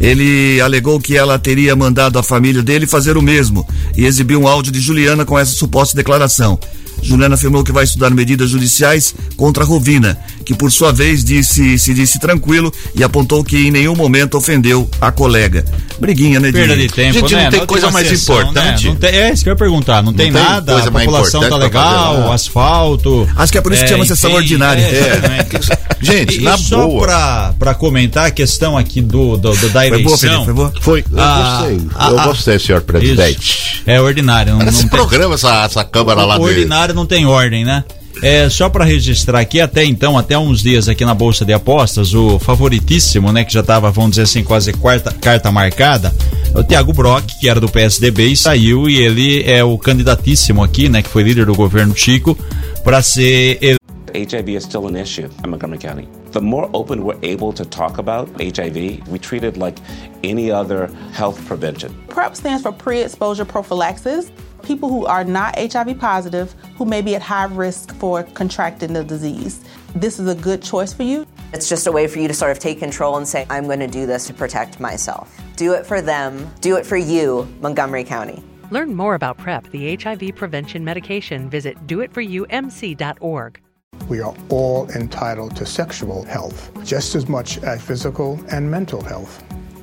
Ele 0.00 0.60
alegou 0.60 0.98
que 0.98 1.16
ela 1.16 1.38
teria 1.38 1.76
mandado 1.76 2.18
a 2.18 2.22
família 2.22 2.62
dele 2.62 2.86
fazer 2.86 3.16
o 3.16 3.22
mesmo 3.22 3.66
e 3.96 4.04
exibiu 4.04 4.40
um 4.40 4.48
áudio 4.48 4.72
de 4.72 4.80
Juliana 4.80 5.24
com 5.24 5.38
essa 5.38 5.52
suposta 5.52 5.96
declaração. 5.96 6.58
Juliana 7.02 7.34
afirmou 7.34 7.64
que 7.64 7.72
vai 7.72 7.84
estudar 7.84 8.10
medidas 8.10 8.50
judiciais 8.50 9.14
contra 9.36 9.64
Rovina, 9.64 10.18
que 10.42 10.54
por 10.54 10.70
sua 10.70 10.92
vez 10.92 11.24
disse, 11.24 11.78
se 11.78 11.94
disse 11.94 12.18
tranquilo 12.18 12.72
e 12.94 13.02
apontou 13.04 13.42
que 13.44 13.68
em 13.68 13.70
nenhum 13.70 13.94
momento 13.94 14.36
ofendeu 14.36 14.88
a 15.00 15.10
colega. 15.12 15.64
Briguinha, 15.98 16.40
né, 16.40 16.50
Perda 16.52 16.76
de 16.76 16.88
tempo, 16.88 17.12
Gente, 17.20 17.34
né? 17.34 17.44
não 17.44 17.50
tem 17.50 17.60
Na 17.60 17.66
coisa 17.66 17.90
mais 17.90 18.08
sessão, 18.08 18.40
importante? 18.40 18.84
né? 18.86 18.90
Não 18.90 18.96
tem- 18.96 19.10
é 19.10 19.32
isso 19.32 19.42
que 19.44 19.48
eu 19.48 19.52
ia 19.52 19.56
perguntar. 19.56 20.02
Não, 20.02 20.12
tem, 20.12 20.32
tem 20.32 20.42
nada, 20.42 20.72
coisa 20.72 20.88
a 20.88 20.92
população 20.92 21.48
tá 21.48 21.56
legal, 21.56 22.20
lá. 22.28 22.34
asfalto. 22.34 23.28
Acho 23.36 23.52
que 23.52 23.58
é 23.58 23.60
por 23.60 23.72
isso 23.72 23.82
que 23.84 23.88
chama 23.88 24.04
sessão 24.04 24.32
ordinária. 24.32 24.82
É, 24.82 24.98
exatamente. 25.08 25.82
Gente, 26.02 26.40
e, 26.40 26.42
na 26.42 26.56
e 26.56 26.58
só 26.58 26.84
boa. 26.84 27.02
Pra, 27.06 27.54
pra 27.58 27.74
comentar 27.74 28.26
a 28.26 28.30
questão 28.32 28.76
aqui 28.76 29.00
do, 29.00 29.36
do, 29.36 29.52
do- 29.54 29.68
da 29.70 29.80
Foi 29.82 29.90
boa, 29.90 30.00
eleição. 30.00 30.18
Felipe, 30.18 30.44
foi 30.44 30.54
boa? 30.54 30.72
Foi, 30.80 31.00
eu 31.12 31.18
Ah, 31.20 31.58
gostei. 31.60 31.86
ah, 31.94 32.10
eu 32.10 32.18
ah. 32.18 32.24
gostei, 32.26 32.58
senhor 32.58 32.80
presidente. 32.82 33.38
Isso. 33.40 33.82
É 33.86 34.00
ordinário. 34.00 34.56
Não, 34.56 34.62
Esse 34.68 34.82
não 34.82 34.88
tem, 34.88 34.98
programa, 34.98 35.34
essa, 35.34 35.64
essa 35.64 35.84
câmara 35.84 36.24
lá 36.24 36.36
o 36.36 36.40
dele. 36.40 36.58
ordinário 36.60 36.94
não 36.94 37.06
tem 37.06 37.24
ordem, 37.26 37.64
né? 37.64 37.84
É, 38.22 38.48
só 38.48 38.68
para 38.68 38.84
registrar 38.84 39.40
aqui, 39.40 39.60
até 39.60 39.84
então, 39.84 40.16
até 40.16 40.38
uns 40.38 40.62
dias 40.62 40.88
aqui 40.88 41.04
na 41.04 41.12
Bolsa 41.12 41.44
de 41.44 41.52
Apostas, 41.52 42.14
o 42.14 42.38
favoritíssimo, 42.38 43.32
né, 43.32 43.42
que 43.44 43.52
já 43.52 43.60
estava, 43.60 43.90
vamos 43.90 44.10
dizer 44.10 44.22
assim, 44.22 44.44
quase 44.44 44.72
quarta, 44.72 45.12
carta 45.12 45.50
marcada, 45.50 46.14
é 46.54 46.58
o 46.58 46.62
Thiago 46.62 46.92
Brock, 46.92 47.24
que 47.40 47.48
era 47.48 47.58
do 47.58 47.68
PSDB 47.68 48.28
e 48.28 48.36
saiu, 48.36 48.88
e 48.88 48.96
ele 48.98 49.42
é 49.42 49.64
o 49.64 49.76
candidatíssimo 49.76 50.62
aqui, 50.62 50.88
né, 50.88 51.02
que 51.02 51.08
foi 51.08 51.24
líder 51.24 51.46
do 51.46 51.54
governo 51.54 51.96
Chico, 51.96 52.38
para 52.84 53.02
ser 53.02 53.58
ele- 53.60 53.76
HIV 54.14 54.56
is 54.56 54.64
still 54.64 54.86
an 54.86 54.96
issue 54.96 55.28
in 55.44 55.48
Montgomery 55.48 55.78
County. 55.80 56.06
The 56.32 56.40
more 56.40 56.68
open 56.74 57.00
we're 57.00 57.18
able 57.22 57.52
to 57.54 57.64
talk 57.64 57.98
about 57.98 58.30
HIV, 58.38 59.02
we 59.10 59.18
treat 59.18 59.42
it 59.42 59.58
like 59.58 59.80
any 60.22 60.52
other 60.52 60.90
health 61.12 61.40
prevention. 61.48 61.90
PrEP 62.08 62.36
stands 62.36 62.62
for 62.62 62.72
pre 62.72 63.02
exposure 63.02 63.44
prophylaxis. 63.46 64.26
People 64.62 64.88
who 64.88 65.06
are 65.06 65.24
not 65.24 65.58
HIV 65.58 65.98
positive 65.98 66.54
who 66.76 66.84
may 66.84 67.02
be 67.02 67.14
at 67.14 67.22
high 67.22 67.44
risk 67.44 67.94
for 67.96 68.22
contracting 68.22 68.92
the 68.92 69.04
disease. 69.04 69.64
This 69.94 70.18
is 70.18 70.28
a 70.28 70.34
good 70.34 70.62
choice 70.62 70.92
for 70.92 71.02
you. 71.02 71.26
It's 71.52 71.68
just 71.68 71.86
a 71.86 71.92
way 71.92 72.06
for 72.06 72.18
you 72.18 72.28
to 72.28 72.34
sort 72.34 72.50
of 72.50 72.58
take 72.58 72.78
control 72.78 73.16
and 73.16 73.28
say, 73.28 73.46
I'm 73.50 73.64
going 73.64 73.80
to 73.80 73.86
do 73.86 74.06
this 74.06 74.26
to 74.28 74.34
protect 74.34 74.80
myself. 74.80 75.38
Do 75.56 75.74
it 75.74 75.84
for 75.84 76.00
them, 76.00 76.50
do 76.60 76.76
it 76.76 76.86
for 76.86 76.96
you, 76.96 77.46
Montgomery 77.60 78.04
County. 78.04 78.42
Learn 78.70 78.94
more 78.94 79.14
about 79.14 79.36
PrEP, 79.36 79.70
the 79.70 79.96
HIV 79.96 80.34
prevention 80.34 80.82
medication. 80.82 81.50
Visit 81.50 81.86
doitforyoumc.org. 81.86 83.60
We 84.08 84.20
are 84.20 84.34
all 84.48 84.90
entitled 84.90 85.54
to 85.56 85.66
sexual 85.66 86.24
health, 86.24 86.70
just 86.84 87.14
as 87.14 87.28
much 87.28 87.58
as 87.58 87.82
physical 87.82 88.42
and 88.50 88.70
mental 88.70 89.02
health. 89.02 89.44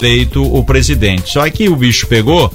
eleito 0.00 0.42
o 0.42 0.64
presidente. 0.64 1.30
Só 1.30 1.48
que 1.50 1.68
o 1.68 1.76
bicho 1.76 2.06
pegou 2.06 2.50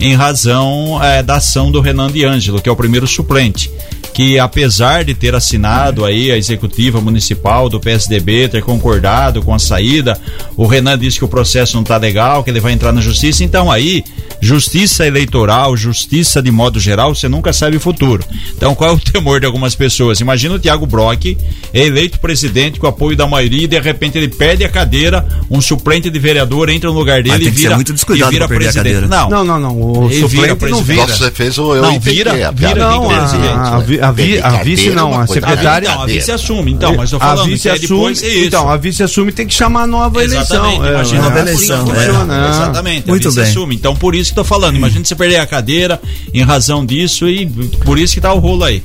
em 0.00 0.14
razão 0.14 0.98
é, 1.02 1.22
da 1.22 1.36
ação 1.36 1.70
do 1.70 1.80
Renan 1.80 2.10
de 2.10 2.24
Ângelo, 2.24 2.60
que 2.60 2.68
é 2.68 2.72
o 2.72 2.76
primeiro 2.76 3.06
suplente. 3.06 3.70
Que 4.14 4.38
apesar 4.38 5.04
de 5.04 5.14
ter 5.14 5.34
assinado 5.34 6.04
aí 6.04 6.32
a 6.32 6.36
executiva 6.36 7.00
municipal 7.00 7.68
do 7.68 7.78
PSDB, 7.78 8.48
ter 8.48 8.62
concordado 8.62 9.42
com 9.42 9.54
a 9.54 9.58
saída, 9.58 10.18
o 10.56 10.66
Renan 10.66 10.98
disse 10.98 11.18
que 11.18 11.24
o 11.24 11.28
processo 11.28 11.74
não 11.74 11.82
está 11.82 11.96
legal, 11.96 12.42
que 12.42 12.50
ele 12.50 12.60
vai 12.60 12.72
entrar 12.72 12.92
na 12.92 13.00
justiça. 13.00 13.44
Então 13.44 13.70
aí, 13.70 14.02
justiça 14.40 15.06
eleitoral, 15.06 15.76
justiça 15.76 16.42
de 16.42 16.50
modo 16.50 16.80
geral, 16.80 17.14
você 17.14 17.28
nunca 17.28 17.52
sabe 17.52 17.76
o 17.76 17.80
futuro. 17.80 18.24
Então 18.56 18.74
qual 18.74 18.90
é 18.90 18.92
o 18.94 18.98
temor 19.12 19.38
de 19.38 19.46
algumas 19.46 19.74
pessoas? 19.74 20.20
Imagina 20.20 20.54
o 20.54 20.58
Tiago 20.58 20.86
Brock, 20.86 21.36
eleito 21.72 22.18
presidente 22.18 22.80
com 22.80 22.86
apoio 22.86 23.16
da 23.16 23.26
maioria 23.26 23.64
e 23.64 23.68
de 23.68 23.78
repente 23.78 24.18
ele 24.18 24.28
perde 24.28 24.64
a 24.64 24.68
cadeira, 24.68 25.26
um 25.50 25.60
suplente 25.60 26.10
de 26.10 26.18
vereador 26.18 26.68
entra 26.68 26.89
no 26.92 26.98
lugar 26.98 27.22
dele 27.22 27.46
e 27.46 27.50
vira, 27.50 27.74
muito 27.74 27.92
descuidado 27.92 28.30
e 28.30 28.34
vira 28.34 28.44
a 28.44 28.48
presidente. 28.48 28.74
cadeira. 28.76 29.06
Não, 29.06 29.28
Não, 29.30 29.44
não, 29.44 29.60
não. 29.60 29.80
O 29.80 30.04
Ele 30.10 30.20
suplente 30.20 30.54
vira 30.54 30.70
não 30.70 30.82
vira. 30.82 31.00
Nossa, 31.02 31.16
você 31.16 31.30
fez 31.30 31.58
o 31.58 31.74
eu 31.74 31.82
Não, 31.82 31.92
entendi 31.92 32.16
vira- 32.16 32.30
a 32.32 32.34
vira 32.34 32.52
piada. 32.52 32.80
Não, 32.80 33.10
a, 33.10 33.14
a, 33.16 33.76
a, 33.76 33.80
vi- 34.12 34.40
a 34.40 34.50
vice 34.62 34.90
não, 34.90 35.18
a 35.20 35.26
secretária. 35.26 35.88
Então, 35.88 36.02
a 36.02 36.06
vice 36.06 36.32
assume, 36.32 36.72
então, 36.72 36.96
mas 36.96 37.12
eu 37.12 37.18
tô 37.18 37.24
a 37.24 37.28
falando 37.28 37.48
vice 37.48 37.62
que 37.62 37.68
aí 37.68 37.84
assume, 37.84 38.06
é 38.08 38.12
isso. 38.12 38.46
então, 38.46 38.68
a 38.70 38.76
vice 38.76 39.02
assume 39.02 39.32
tem 39.32 39.46
que 39.46 39.54
chamar 39.54 39.82
a 39.82 39.86
nova 39.86 40.22
Exatamente, 40.22 40.76
eleição. 40.76 40.90
imagina 40.94 41.18
é, 41.18 41.22
nova 41.22 41.38
é 41.38 41.42
assim 41.42 41.50
eleição, 41.52 41.76
é. 41.76 41.94
funciona. 41.94 42.48
Exatamente, 42.50 43.08
Muito 43.08 43.26
a 43.26 43.30
vice 43.30 43.40
bem. 43.40 43.50
assume. 43.50 43.74
Então, 43.74 43.96
por 43.96 44.14
isso 44.14 44.32
que 44.32 44.38
eu 44.38 44.42
tô 44.44 44.48
falando. 44.48 44.76
Imagina 44.76 45.04
você 45.04 45.14
perder 45.14 45.36
a 45.36 45.46
cadeira 45.46 46.00
em 46.34 46.42
razão 46.42 46.84
disso 46.84 47.28
e 47.28 47.46
por 47.84 47.98
isso 47.98 48.14
que 48.14 48.20
tá 48.20 48.32
o 48.32 48.38
rolo 48.38 48.64
aí. 48.64 48.82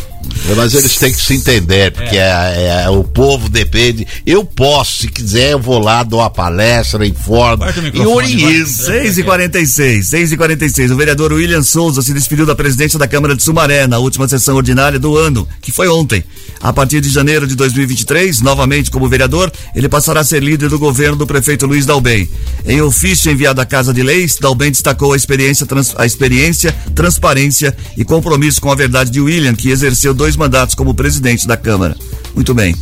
Mas 0.55 0.73
eles 0.73 0.95
têm 0.97 1.11
que 1.13 1.21
se 1.21 1.33
entender, 1.35 1.91
porque 1.91 2.15
é- 2.17 2.83
é- 2.85 2.89
o 2.89 3.03
povo 3.03 3.49
depende. 3.49 4.05
Eu 4.25 4.43
posso, 4.45 4.99
se 5.03 5.07
quiser, 5.07 5.51
eu 5.53 5.59
vou 5.59 5.79
lá, 5.79 6.03
dou 6.03 6.21
a 6.21 6.29
palestra, 6.29 7.05
informo 7.05 7.63
e 7.93 7.99
oriento. 8.07 8.69
6 8.85 9.17
e 9.17 9.23
46 9.23 10.07
6 10.07 10.31
e 10.31 10.37
46 10.37 10.91
O 10.91 10.95
vereador 10.95 11.33
William 11.33 11.63
Souza 11.63 12.01
se 12.01 12.13
despediu 12.13 12.45
da 12.45 12.55
presidência 12.55 12.97
da 12.99 13.07
Câmara 13.07 13.35
de 13.35 13.43
Sumaré 13.43 13.87
na 13.87 13.97
última 13.99 14.27
sessão 14.27 14.55
ordinária 14.55 14.99
do 14.99 15.17
ano, 15.17 15.47
que 15.61 15.71
foi 15.71 15.87
ontem. 15.87 16.23
A 16.61 16.71
partir 16.73 17.01
de 17.01 17.09
janeiro 17.09 17.45
de 17.45 17.55
2023, 17.55 18.41
novamente 18.41 18.89
como 18.89 19.07
vereador, 19.09 19.51
ele 19.75 19.87
passará 19.89 20.21
a 20.21 20.23
ser 20.23 20.41
líder 20.41 20.69
do 20.69 20.79
governo 20.79 21.15
do 21.17 21.27
prefeito 21.27 21.65
Luiz 21.65 21.85
Dalben. 21.85 22.27
Em 22.65 22.81
ofício 22.81 23.31
enviado 23.31 23.61
à 23.61 23.65
Casa 23.65 23.93
de 23.93 24.01
Leis, 24.01 24.37
Dalben 24.39 24.71
destacou 24.71 25.13
a 25.13 25.17
experiência, 25.17 25.65
trans- 25.65 25.93
a 25.97 26.05
experiência, 26.05 26.73
transparência 26.95 27.75
e 27.95 28.03
compromisso 28.03 28.59
com 28.61 28.71
a 28.71 28.75
verdade 28.75 29.11
de 29.11 29.21
William, 29.21 29.53
que 29.53 29.69
exerceu 29.69 30.13
dois 30.15 30.35
mandatos 30.35 30.73
como 30.73 30.93
presidente 30.93 31.47
da 31.47 31.57
Câmara. 31.57 31.95
Muito 32.33 32.53
bem. 32.53 32.75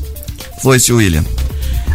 Foi-se 0.62 0.94
William. 0.94 1.24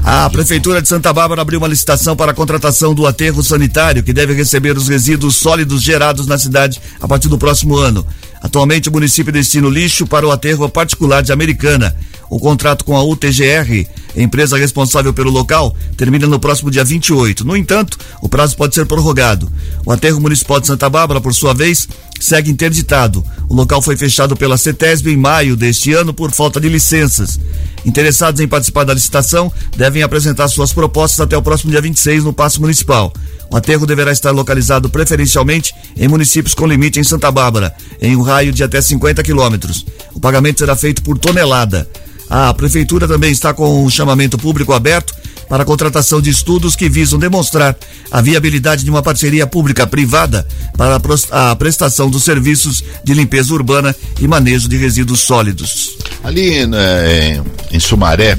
A 0.04 0.28
Prefeitura 0.30 0.80
de 0.80 0.88
Santa 0.88 1.12
Bárbara 1.12 1.42
abriu 1.42 1.58
uma 1.58 1.68
licitação 1.68 2.16
para 2.16 2.32
a 2.32 2.34
contratação 2.34 2.94
do 2.94 3.06
aterro 3.06 3.42
sanitário, 3.42 4.02
que 4.02 4.12
deve 4.12 4.32
receber 4.32 4.76
os 4.76 4.88
resíduos 4.88 5.36
sólidos 5.36 5.82
gerados 5.82 6.26
na 6.26 6.38
cidade 6.38 6.80
a 7.00 7.06
partir 7.06 7.28
do 7.28 7.38
próximo 7.38 7.76
ano. 7.76 8.06
Atualmente, 8.40 8.88
o 8.88 8.92
município 8.92 9.32
destina 9.32 9.66
o 9.66 9.70
lixo 9.70 10.06
para 10.06 10.26
o 10.26 10.30
aterro 10.30 10.68
particular 10.68 11.22
de 11.22 11.32
Americana. 11.32 11.94
O 12.30 12.38
contrato 12.38 12.84
com 12.84 12.96
a 12.96 13.02
UTGR, 13.02 13.86
empresa 14.22 14.56
responsável 14.56 15.12
pelo 15.12 15.30
local, 15.30 15.74
termina 15.96 16.26
no 16.26 16.40
próximo 16.40 16.70
dia 16.70 16.84
28. 16.84 17.44
No 17.44 17.56
entanto, 17.56 17.98
o 18.20 18.28
prazo 18.28 18.56
pode 18.56 18.74
ser 18.74 18.86
prorrogado. 18.86 19.50
O 19.84 19.92
aterro 19.92 20.20
municipal 20.20 20.60
de 20.60 20.66
Santa 20.66 20.88
Bárbara, 20.88 21.20
por 21.20 21.34
sua 21.34 21.54
vez, 21.54 21.88
segue 22.20 22.50
interditado. 22.50 23.24
O 23.48 23.54
local 23.54 23.80
foi 23.80 23.96
fechado 23.96 24.36
pela 24.36 24.58
CETESB 24.58 25.12
em 25.12 25.16
maio 25.16 25.56
deste 25.56 25.92
ano 25.92 26.12
por 26.12 26.32
falta 26.32 26.60
de 26.60 26.68
licenças. 26.68 27.38
Interessados 27.84 28.40
em 28.40 28.48
participar 28.48 28.84
da 28.84 28.94
licitação 28.94 29.52
devem 29.76 30.02
apresentar 30.02 30.48
suas 30.48 30.72
propostas 30.72 31.20
até 31.20 31.36
o 31.36 31.42
próximo 31.42 31.70
dia 31.70 31.80
26 31.80 32.24
no 32.24 32.32
Paço 32.32 32.60
Municipal. 32.60 33.12
O 33.50 33.56
aterro 33.56 33.86
deverá 33.86 34.12
estar 34.12 34.30
localizado 34.30 34.90
preferencialmente 34.90 35.72
em 35.96 36.08
municípios 36.08 36.54
com 36.54 36.66
limite 36.66 37.00
em 37.00 37.04
Santa 37.04 37.30
Bárbara, 37.30 37.74
em 38.00 38.14
um 38.14 38.22
raio 38.22 38.52
de 38.52 38.62
até 38.62 38.80
50 38.80 39.22
quilômetros. 39.22 39.86
O 40.12 40.20
pagamento 40.20 40.58
será 40.58 40.76
feito 40.76 41.02
por 41.02 41.18
tonelada. 41.18 41.88
A 42.28 42.52
Prefeitura 42.52 43.08
também 43.08 43.30
está 43.30 43.54
com 43.54 43.84
um 43.84 43.90
chamamento 43.90 44.36
público 44.36 44.72
aberto 44.72 45.14
para 45.48 45.62
a 45.62 45.66
contratação 45.66 46.20
de 46.20 46.28
estudos 46.28 46.76
que 46.76 46.88
visam 46.88 47.18
demonstrar 47.18 47.76
a 48.10 48.20
viabilidade 48.20 48.84
de 48.84 48.90
uma 48.90 49.02
parceria 49.02 49.46
pública-privada 49.46 50.46
para 50.76 51.00
a 51.30 51.56
prestação 51.56 52.10
dos 52.10 52.22
serviços 52.22 52.84
de 53.02 53.14
limpeza 53.14 53.54
urbana 53.54 53.96
e 54.20 54.28
manejo 54.28 54.68
de 54.68 54.76
resíduos 54.76 55.20
sólidos. 55.20 55.96
Ali 56.22 56.66
né, 56.66 57.42
em 57.70 57.80
Sumaré, 57.80 58.38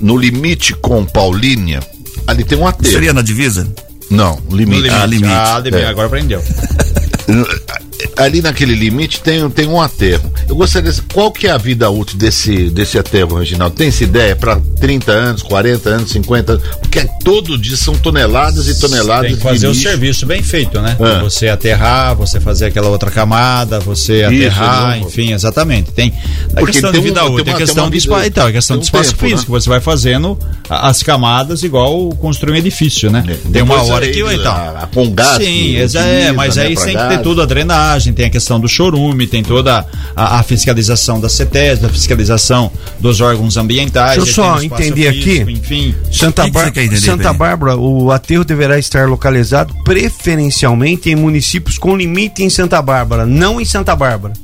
no 0.00 0.18
limite 0.18 0.74
com 0.74 1.04
Paulínia, 1.04 1.80
ali 2.26 2.44
tem 2.44 2.58
um 2.58 2.66
aterro. 2.66 2.92
Seria 2.92 3.14
na 3.14 3.22
divisa? 3.22 3.66
Não, 4.10 4.38
limite. 4.50 4.90
Ah, 4.90 5.06
limite. 5.06 5.32
Ah, 5.32 5.58
limite. 5.60 5.82
É. 5.82 5.86
agora 5.86 6.08
aprendeu. 6.08 6.42
Ali 8.16 8.40
naquele 8.42 8.74
limite 8.74 9.20
tem, 9.20 9.48
tem 9.50 9.66
um 9.66 9.80
aterro. 9.80 10.32
Eu 10.48 10.54
gostaria 10.56 10.90
de 10.92 11.00
qual 11.02 11.30
que 11.30 11.46
é 11.46 11.50
a 11.50 11.56
vida 11.58 11.88
útil 11.90 12.18
desse, 12.18 12.70
desse 12.70 12.98
aterro, 12.98 13.38
Reginaldo? 13.38 13.74
Tem 13.76 13.88
essa 13.88 14.04
ideia? 14.04 14.34
Para 14.36 14.60
30 14.80 15.12
anos, 15.12 15.42
40 15.42 15.88
anos, 15.88 16.10
50 16.10 16.52
anos? 16.52 16.64
Porque 16.80 17.06
todo 17.24 17.56
dia 17.58 17.76
são 17.76 17.94
toneladas 17.96 18.66
e 18.68 18.78
toneladas 18.80 19.26
Tem 19.28 19.36
que 19.36 19.42
fazer 19.42 19.66
o 19.68 19.74
serviço 19.74 20.26
bem 20.26 20.42
feito, 20.42 20.80
né? 20.80 20.96
É. 20.98 21.20
Você 21.22 21.48
aterrar, 21.48 22.14
você 22.14 22.40
fazer 22.40 22.66
aquela 22.66 22.88
outra 22.88 23.10
camada, 23.10 23.80
você 23.80 24.24
aterrar, 24.24 24.98
não- 24.98 25.06
enfim, 25.08 25.32
exatamente. 25.32 25.90
Tem 25.92 26.12
a 26.54 26.60
Porque 26.60 26.72
questão 26.72 26.92
tem 26.92 27.00
de 27.00 27.06
vida 27.08 27.22
um- 27.24 27.32
útil, 27.32 27.36
tem 27.36 27.44
tem 27.44 27.52
uma- 27.54 27.56
a 27.56 27.58
tem 27.58 27.66
questão 27.66 27.84
uma 27.84 27.90
de 27.90 27.98
espaço, 27.98 28.26
então, 28.26 28.46
a 28.46 28.52
questão 28.52 28.76
tem 28.76 28.80
de 28.80 28.86
espaço 28.86 29.10
tempo, 29.10 29.24
né? 29.24 29.30
físico. 29.30 29.52
Você 29.52 29.68
vai 29.68 29.80
fazendo 29.80 30.38
as 30.68 31.02
camadas 31.02 31.62
igual 31.62 32.10
construir 32.16 32.52
um 32.52 32.56
edifício, 32.56 33.10
né? 33.10 33.22
Tem 33.52 33.62
uma 33.62 33.74
Depois 33.76 33.90
hora 33.90 34.04
aí, 34.06 34.12
que 34.12 34.20
então. 34.20 34.52
a- 34.52 34.80
a 34.82 34.86
com 34.86 35.10
gás 35.10 35.36
Sim, 35.36 35.44
que 35.44 35.76
é, 35.76 35.84
utiliza, 35.84 36.32
mas 36.34 36.56
né, 36.56 36.62
aí 36.66 36.74
tem 36.76 36.96
que 36.96 37.08
ter 37.08 37.18
tudo 37.22 37.42
a 37.42 37.46
drenagem, 37.90 38.12
tem 38.12 38.26
a 38.26 38.30
questão 38.30 38.60
do 38.60 38.68
chorume, 38.68 39.26
tem 39.26 39.42
toda 39.42 39.86
a, 40.14 40.38
a 40.38 40.42
fiscalização 40.42 41.20
da 41.20 41.28
CETES, 41.28 41.84
a 41.84 41.88
fiscalização 41.88 42.70
dos 42.98 43.20
órgãos 43.20 43.56
ambientais. 43.56 44.22
Deixa 44.22 44.40
eu 44.40 44.44
só 44.44 44.62
entender 44.62 45.12
físico, 45.12 45.42
aqui. 45.42 45.52
Enfim. 45.52 45.94
Santa, 46.12 46.44
que 46.44 46.50
Bar- 46.50 46.72
Santa? 47.00 47.32
Bárbara, 47.32 47.76
o 47.76 48.10
aterro 48.10 48.44
deverá 48.44 48.78
estar 48.78 49.08
localizado 49.08 49.74
preferencialmente 49.84 51.10
em 51.10 51.16
municípios 51.16 51.78
com 51.78 51.96
limite 51.96 52.42
em 52.42 52.50
Santa 52.50 52.80
Bárbara, 52.80 53.26
não 53.26 53.60
em 53.60 53.64
Santa 53.64 53.96
Bárbara. 53.96 54.34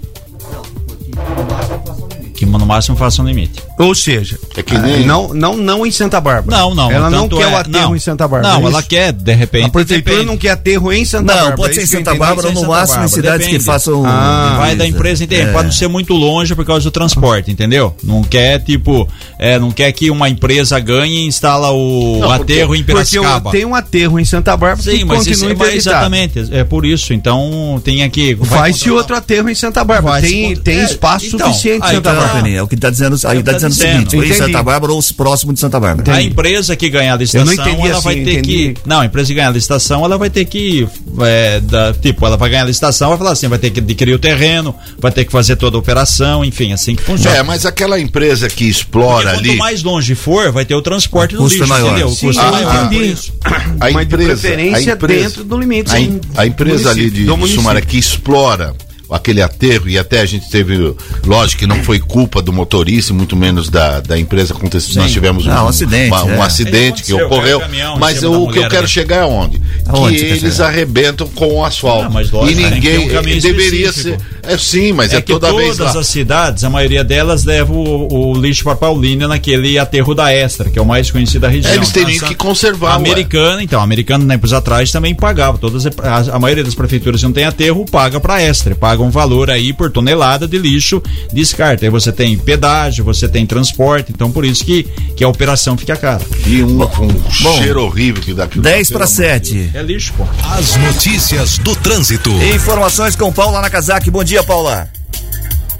Que 2.34 2.44
no 2.44 2.66
máximo 2.66 2.96
faça 2.96 3.22
um 3.22 3.26
limite. 3.26 3.62
Ou 3.78 3.94
seja, 3.94 4.38
É 4.56 4.62
que 4.62 4.76
nem- 4.78 5.04
não, 5.04 5.34
não, 5.34 5.56
não 5.56 5.86
em 5.86 5.90
Santa 5.90 6.20
Bárbara. 6.20 6.56
Não, 6.56 6.74
não. 6.74 6.90
Ela 6.90 7.10
não 7.10 7.28
quer 7.28 7.42
é- 7.42 7.46
o 7.46 7.56
aterro 7.56 7.84
não. 7.88 7.96
em 7.96 7.98
Santa 7.98 8.26
Bárbara. 8.26 8.54
Não, 8.54 8.62
é 8.66 8.70
ela 8.70 8.78
isso? 8.80 8.88
quer, 8.88 9.12
de 9.12 9.34
repente. 9.34 9.66
A 9.66 9.68
prefeitura 9.68 10.14
depende. 10.14 10.26
não 10.30 10.36
quer 10.38 10.50
aterro 10.50 10.92
em 10.92 11.04
Santa 11.04 11.24
Não, 11.34 11.34
Bárbara. 11.34 11.56
pode 11.56 11.70
é 11.70 11.74
ser 11.74 11.80
em 11.80 11.84
isso 11.84 11.92
que 11.96 12.04
Santa. 12.04 12.14
Bárbara 12.18 12.48
ou 12.48 12.54
no 12.54 12.66
máximo 12.68 13.04
em 13.04 13.08
cidades 13.08 13.46
que 13.46 13.52
depende. 13.52 13.64
façam. 13.64 14.02
Ah, 14.06 14.56
Vai 14.58 14.74
da 14.76 14.86
empresa 14.86 15.24
inteira, 15.24 15.50
É. 15.50 15.52
pode 15.52 15.66
não 15.66 15.72
ser 15.72 15.88
muito 15.88 16.14
longe 16.14 16.54
por 16.54 16.64
causa 16.64 16.84
do 16.84 16.90
transporte, 16.90 17.50
entendeu? 17.50 17.94
Não 18.02 18.22
quer, 18.22 18.60
tipo, 18.60 19.06
é, 19.38 19.58
não 19.58 19.70
quer 19.70 19.92
que 19.92 20.10
uma 20.10 20.28
empresa 20.28 20.78
ganhe 20.80 21.18
e 21.18 21.26
instala 21.26 21.70
o 21.70 22.18
Não, 22.20 22.28
porque- 22.36 22.52
aterro 22.54 22.74
em 22.74 22.78
Porque 22.78 22.92
Piracicaba. 22.92 23.48
eu- 23.50 23.52
tem 23.52 23.64
um 23.66 23.74
aterro 23.74 24.18
em 24.18 24.24
Santa 24.24 24.56
Bárbara 24.56 24.82
Sim, 24.90 24.98
que 24.98 25.04
mas, 25.04 25.20
isso, 25.26 25.30
continua 25.44 25.50
é- 25.50 25.54
mas 25.54 25.68
interditado. 25.68 25.96
exatamente, 25.96 26.54
é 26.54 26.64
por 26.64 26.84
isso. 26.86 27.12
Então 27.12 27.80
tem 27.84 28.02
aqui. 28.02 28.36
Faz-se 28.44 28.90
outro 28.90 29.14
aterro 29.16 29.48
em 29.50 29.54
Santa 29.54 29.84
Bárbara. 29.84 30.22
Tem, 30.22 30.56
tem 30.56 30.78
é, 30.80 30.84
espaço 30.84 31.26
então, 31.26 31.46
suficiente 31.48 31.84
em 31.86 31.90
Santa 31.96 32.00
tá, 32.00 32.14
Bárbara. 32.14 32.48
É 32.50 32.62
o 32.62 32.66
que 32.66 32.76
tá 32.76 32.88
dizendo, 32.90 33.16
aí 33.24 33.38
É 33.38 33.42
o 33.66 33.70
dizendo 33.70 33.90
o 33.90 33.96
seguinte, 34.10 34.16
em 34.16 34.18
Entendi. 34.20 34.34
Santa 34.34 34.62
Bárbara 34.62 34.92
ou 34.92 35.02
próximo 35.16 35.52
de 35.52 35.60
Santa 35.60 35.78
Bárbara. 35.80 36.12
A 36.14 36.22
empresa 36.22 36.74
que 36.76 36.88
ganhar 36.88 37.14
a 37.14 37.16
licitação, 37.16 37.52
entendi 37.52 37.88
ela 37.88 38.00
vai 38.00 38.14
assim, 38.14 38.24
ter 38.24 38.32
entendi. 38.38 38.74
que. 38.74 38.80
Não, 38.86 39.00
a 39.00 39.04
empresa 39.06 39.28
que 39.28 39.34
ganhar 39.34 39.48
a 39.48 39.52
licitação, 39.52 40.04
ela 40.04 40.18
vai 40.18 40.30
ter 40.30 40.44
que. 40.44 40.86
é, 41.20 41.60
da- 41.60 41.92
tipo, 41.94 42.24
ela 42.26 42.36
vai 42.36 42.50
ganhar 42.50 42.62
a 42.62 42.66
licitação, 42.66 43.08
vai 43.10 43.18
falar 43.18 43.32
assim, 43.32 43.48
vai 43.48 43.58
ter 43.58 43.70
que 43.70 43.80
adquirir 43.80 44.14
o 44.14 44.18
terreno, 44.18 44.74
vai 44.98 45.10
ter 45.12 45.24
que 45.24 45.32
fazer 45.32 45.56
toda 45.56 45.76
a 45.76 45.80
operação, 45.80 46.44
enfim, 46.44 46.72
assim 46.72 46.94
que 46.96 47.02
funciona. 47.02 47.36
É, 47.36 47.42
mas 47.42 47.64
aquela 47.66 47.98
empresa 48.00 48.48
que 48.48 48.64
explora 48.68 49.30
Porque 49.32 49.38
ali. 49.38 49.48
quanto 49.50 49.58
mais 49.58 49.82
longe 49.82 50.14
for, 50.14 50.50
vai 50.52 50.64
ter 50.64 50.74
o 50.74 50.82
transporte 50.82 51.32
do 51.34 51.38
custo 51.42 51.58
lixo, 51.58 51.68
maior. 51.68 51.88
entendeu? 51.90 52.08
O 52.08 52.14
Sim, 52.14 52.26
custo 52.26 52.42
eu 52.42 52.48
é 52.48 52.50
maior, 52.50 52.86
entendi. 52.86 53.16
A 53.44 53.90
Mas 53.90 53.94
de 54.08 54.14
empresa, 54.14 54.40
preferência 54.40 54.92
a 54.92 54.96
empresa, 54.96 55.22
dentro 55.28 55.44
do 55.44 55.58
limite, 55.58 55.90
A, 56.36 56.40
a 56.42 56.46
empresa 56.46 56.84
Do 56.84 56.88
ali 56.90 57.10
de, 57.10 57.24
do 57.24 57.24
de 57.24 57.30
município. 57.30 57.56
Sumaré 57.62 57.80
que 57.80 57.98
explora 57.98 58.74
aquele 59.10 59.40
aterro 59.42 59.88
e 59.88 59.98
até 59.98 60.20
a 60.20 60.26
gente 60.26 60.48
teve, 60.50 60.94
lógico 61.24 61.60
que 61.60 61.66
não 61.66 61.82
foi 61.84 61.98
culpa 61.98 62.42
do 62.42 62.52
motorista, 62.52 63.12
muito 63.14 63.36
menos 63.36 63.68
da, 63.68 64.00
da 64.00 64.18
empresa 64.18 64.52
aconteceu. 64.54 65.00
Nós 65.02 65.12
tivemos 65.12 65.46
Não, 65.46 65.66
um 65.66 65.68
acidente, 65.68 66.08
uma- 66.08 66.24
um 66.24 66.34
é. 66.34 66.40
acidente 66.40 67.02
que 67.02 67.12
ocorreu. 67.14 67.60
caminhão 67.60 67.98
Mas 67.98 68.22
o 68.22 68.48
que 68.48 68.58
eu 68.58 68.68
quero 68.68 68.78
ali. 68.78 68.88
chegar 68.88 69.16
é 69.18 69.24
onde? 69.24 69.60
Aonde 69.86 70.18
que 70.18 70.24
eles 70.24 70.60
arrebentam 70.60 71.28
com 71.28 71.54
o 71.54 71.64
asfalto. 71.64 72.06
Ah, 72.06 72.10
mas 72.10 72.30
lógico, 72.30 72.60
e 72.60 72.64
que 72.64 72.70
ninguém 72.70 72.98
um 72.98 73.40
deveria 73.40 73.92
ser. 73.92 74.18
É 74.46 74.58
sim, 74.58 74.92
mas 74.92 75.12
é, 75.12 75.16
É 75.16 75.20
que 75.20 75.32
toda 75.32 75.52
vez 75.52 75.76
todas 75.76 75.96
as 75.96 76.06
cidades, 76.06 76.64
a 76.64 76.70
maioria 76.70 77.02
delas 77.04 77.44
leva 77.44 77.72
o, 77.72 78.30
o 78.30 78.34
lixo 78.38 78.64
para 78.64 78.76
Paulínia 78.76 79.26
naquele 79.28 79.78
aterro 79.78 80.14
da 80.14 80.32
Extra, 80.32 80.70
que 80.70 80.78
é 80.78 80.82
o 80.82 80.86
mais 80.86 81.10
conhecido 81.10 81.40
da 81.40 81.48
região. 81.48 81.72
É, 81.72 81.76
eles 81.76 81.90
teriam 81.90 82.16
Então, 82.16 82.28
que 82.28 82.34
conservar, 82.34 82.90
ué. 82.90 82.96
americana, 82.96 83.62
então, 83.62 83.80
a 83.80 83.82
americana 83.82 84.24
tempos 84.26 84.52
atrás 84.52 84.90
também 84.92 85.14
pagava. 85.14 85.58
Todas, 85.58 85.86
a, 85.86 86.36
a 86.36 86.38
maioria 86.38 86.62
das 86.64 86.74
prefeituras 86.74 87.20
que 87.20 87.26
não 87.26 87.32
tem 87.32 87.44
aterro 87.44 87.84
paga 87.90 88.20
para 88.20 88.40
Extra, 88.40 88.74
paga 88.74 89.02
um 89.02 89.10
valor 89.10 89.50
aí 89.50 89.72
por 89.72 89.90
tonelada 89.90 90.46
de 90.46 90.58
lixo 90.58 91.02
descarta. 91.32 91.84
Aí 91.84 91.90
você 91.90 92.12
tem 92.12 92.36
pedágio, 92.36 93.04
você 93.04 93.28
tem 93.28 93.46
transporte, 93.46 94.12
então 94.12 94.30
por 94.30 94.44
isso 94.44 94.64
que, 94.64 94.84
que 95.16 95.24
a 95.24 95.28
operação 95.28 95.76
fica 95.76 95.96
cara. 95.96 96.22
E 96.46 96.62
um, 96.62 96.82
um 96.82 97.30
cheiro 97.30 97.82
horrível 97.82 98.22
que 98.22 98.34
dá 98.34 98.44
aquilo. 98.44 98.62
10 98.62 98.90
para 98.90 99.06
7. 99.06 99.70
É 99.74 99.82
lixo, 99.82 100.12
pô. 100.16 100.24
As 100.56 100.76
notícias 100.76 101.58
do 101.58 101.74
trânsito. 101.76 102.30
Informações 102.54 103.16
com 103.16 103.32
Paula 103.32 103.60
Nakazaki. 103.60 104.10
Bom 104.10 104.22
dia, 104.24 104.35
Paula. 104.44 104.88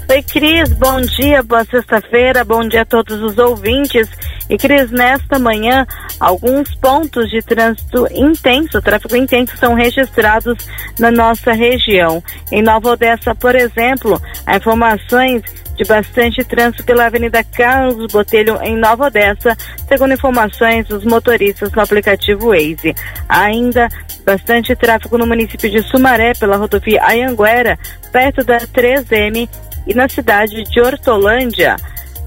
Oi, 0.09 0.23
Cris, 0.23 0.71
bom 0.73 1.01
dia, 1.01 1.43
boa 1.43 1.65
sexta-feira, 1.65 2.45
bom 2.45 2.65
dia 2.65 2.83
a 2.83 2.85
todos 2.85 3.21
os 3.21 3.37
ouvintes. 3.37 4.07
E, 4.49 4.57
Cris, 4.57 4.89
nesta 4.89 5.37
manhã, 5.37 5.85
alguns 6.17 6.73
pontos 6.75 7.29
de 7.29 7.41
trânsito 7.41 8.07
intenso, 8.13 8.81
tráfego 8.81 9.17
intenso, 9.17 9.57
são 9.57 9.73
registrados 9.73 10.55
na 10.97 11.11
nossa 11.11 11.51
região. 11.51 12.23
Em 12.51 12.61
Nova 12.61 12.91
Odessa, 12.91 13.35
por 13.35 13.53
exemplo, 13.53 14.21
há 14.45 14.55
informações 14.55 15.43
de 15.77 15.83
bastante 15.85 16.43
trânsito 16.43 16.83
pela 16.83 17.05
Avenida 17.05 17.43
Carlos 17.43 18.11
Botelho, 18.11 18.59
em 18.63 18.75
Nova 18.75 19.05
Odessa, 19.05 19.55
segundo 19.87 20.13
informações 20.13 20.87
dos 20.87 21.05
motoristas 21.05 21.71
no 21.71 21.81
aplicativo 21.81 22.49
Waze. 22.49 22.95
Ainda 23.29 23.87
bastante 24.25 24.75
tráfego 24.75 25.17
no 25.17 25.27
município 25.27 25.69
de 25.69 25.81
Sumaré, 25.83 26.33
pela 26.33 26.57
rodovia 26.57 27.01
Ayanguera, 27.03 27.77
perto 28.11 28.43
da 28.43 28.57
3M, 28.57 29.47
e 29.85 29.93
na 29.93 30.09
cidade 30.09 30.63
de 30.63 30.81
Hortolândia, 30.81 31.77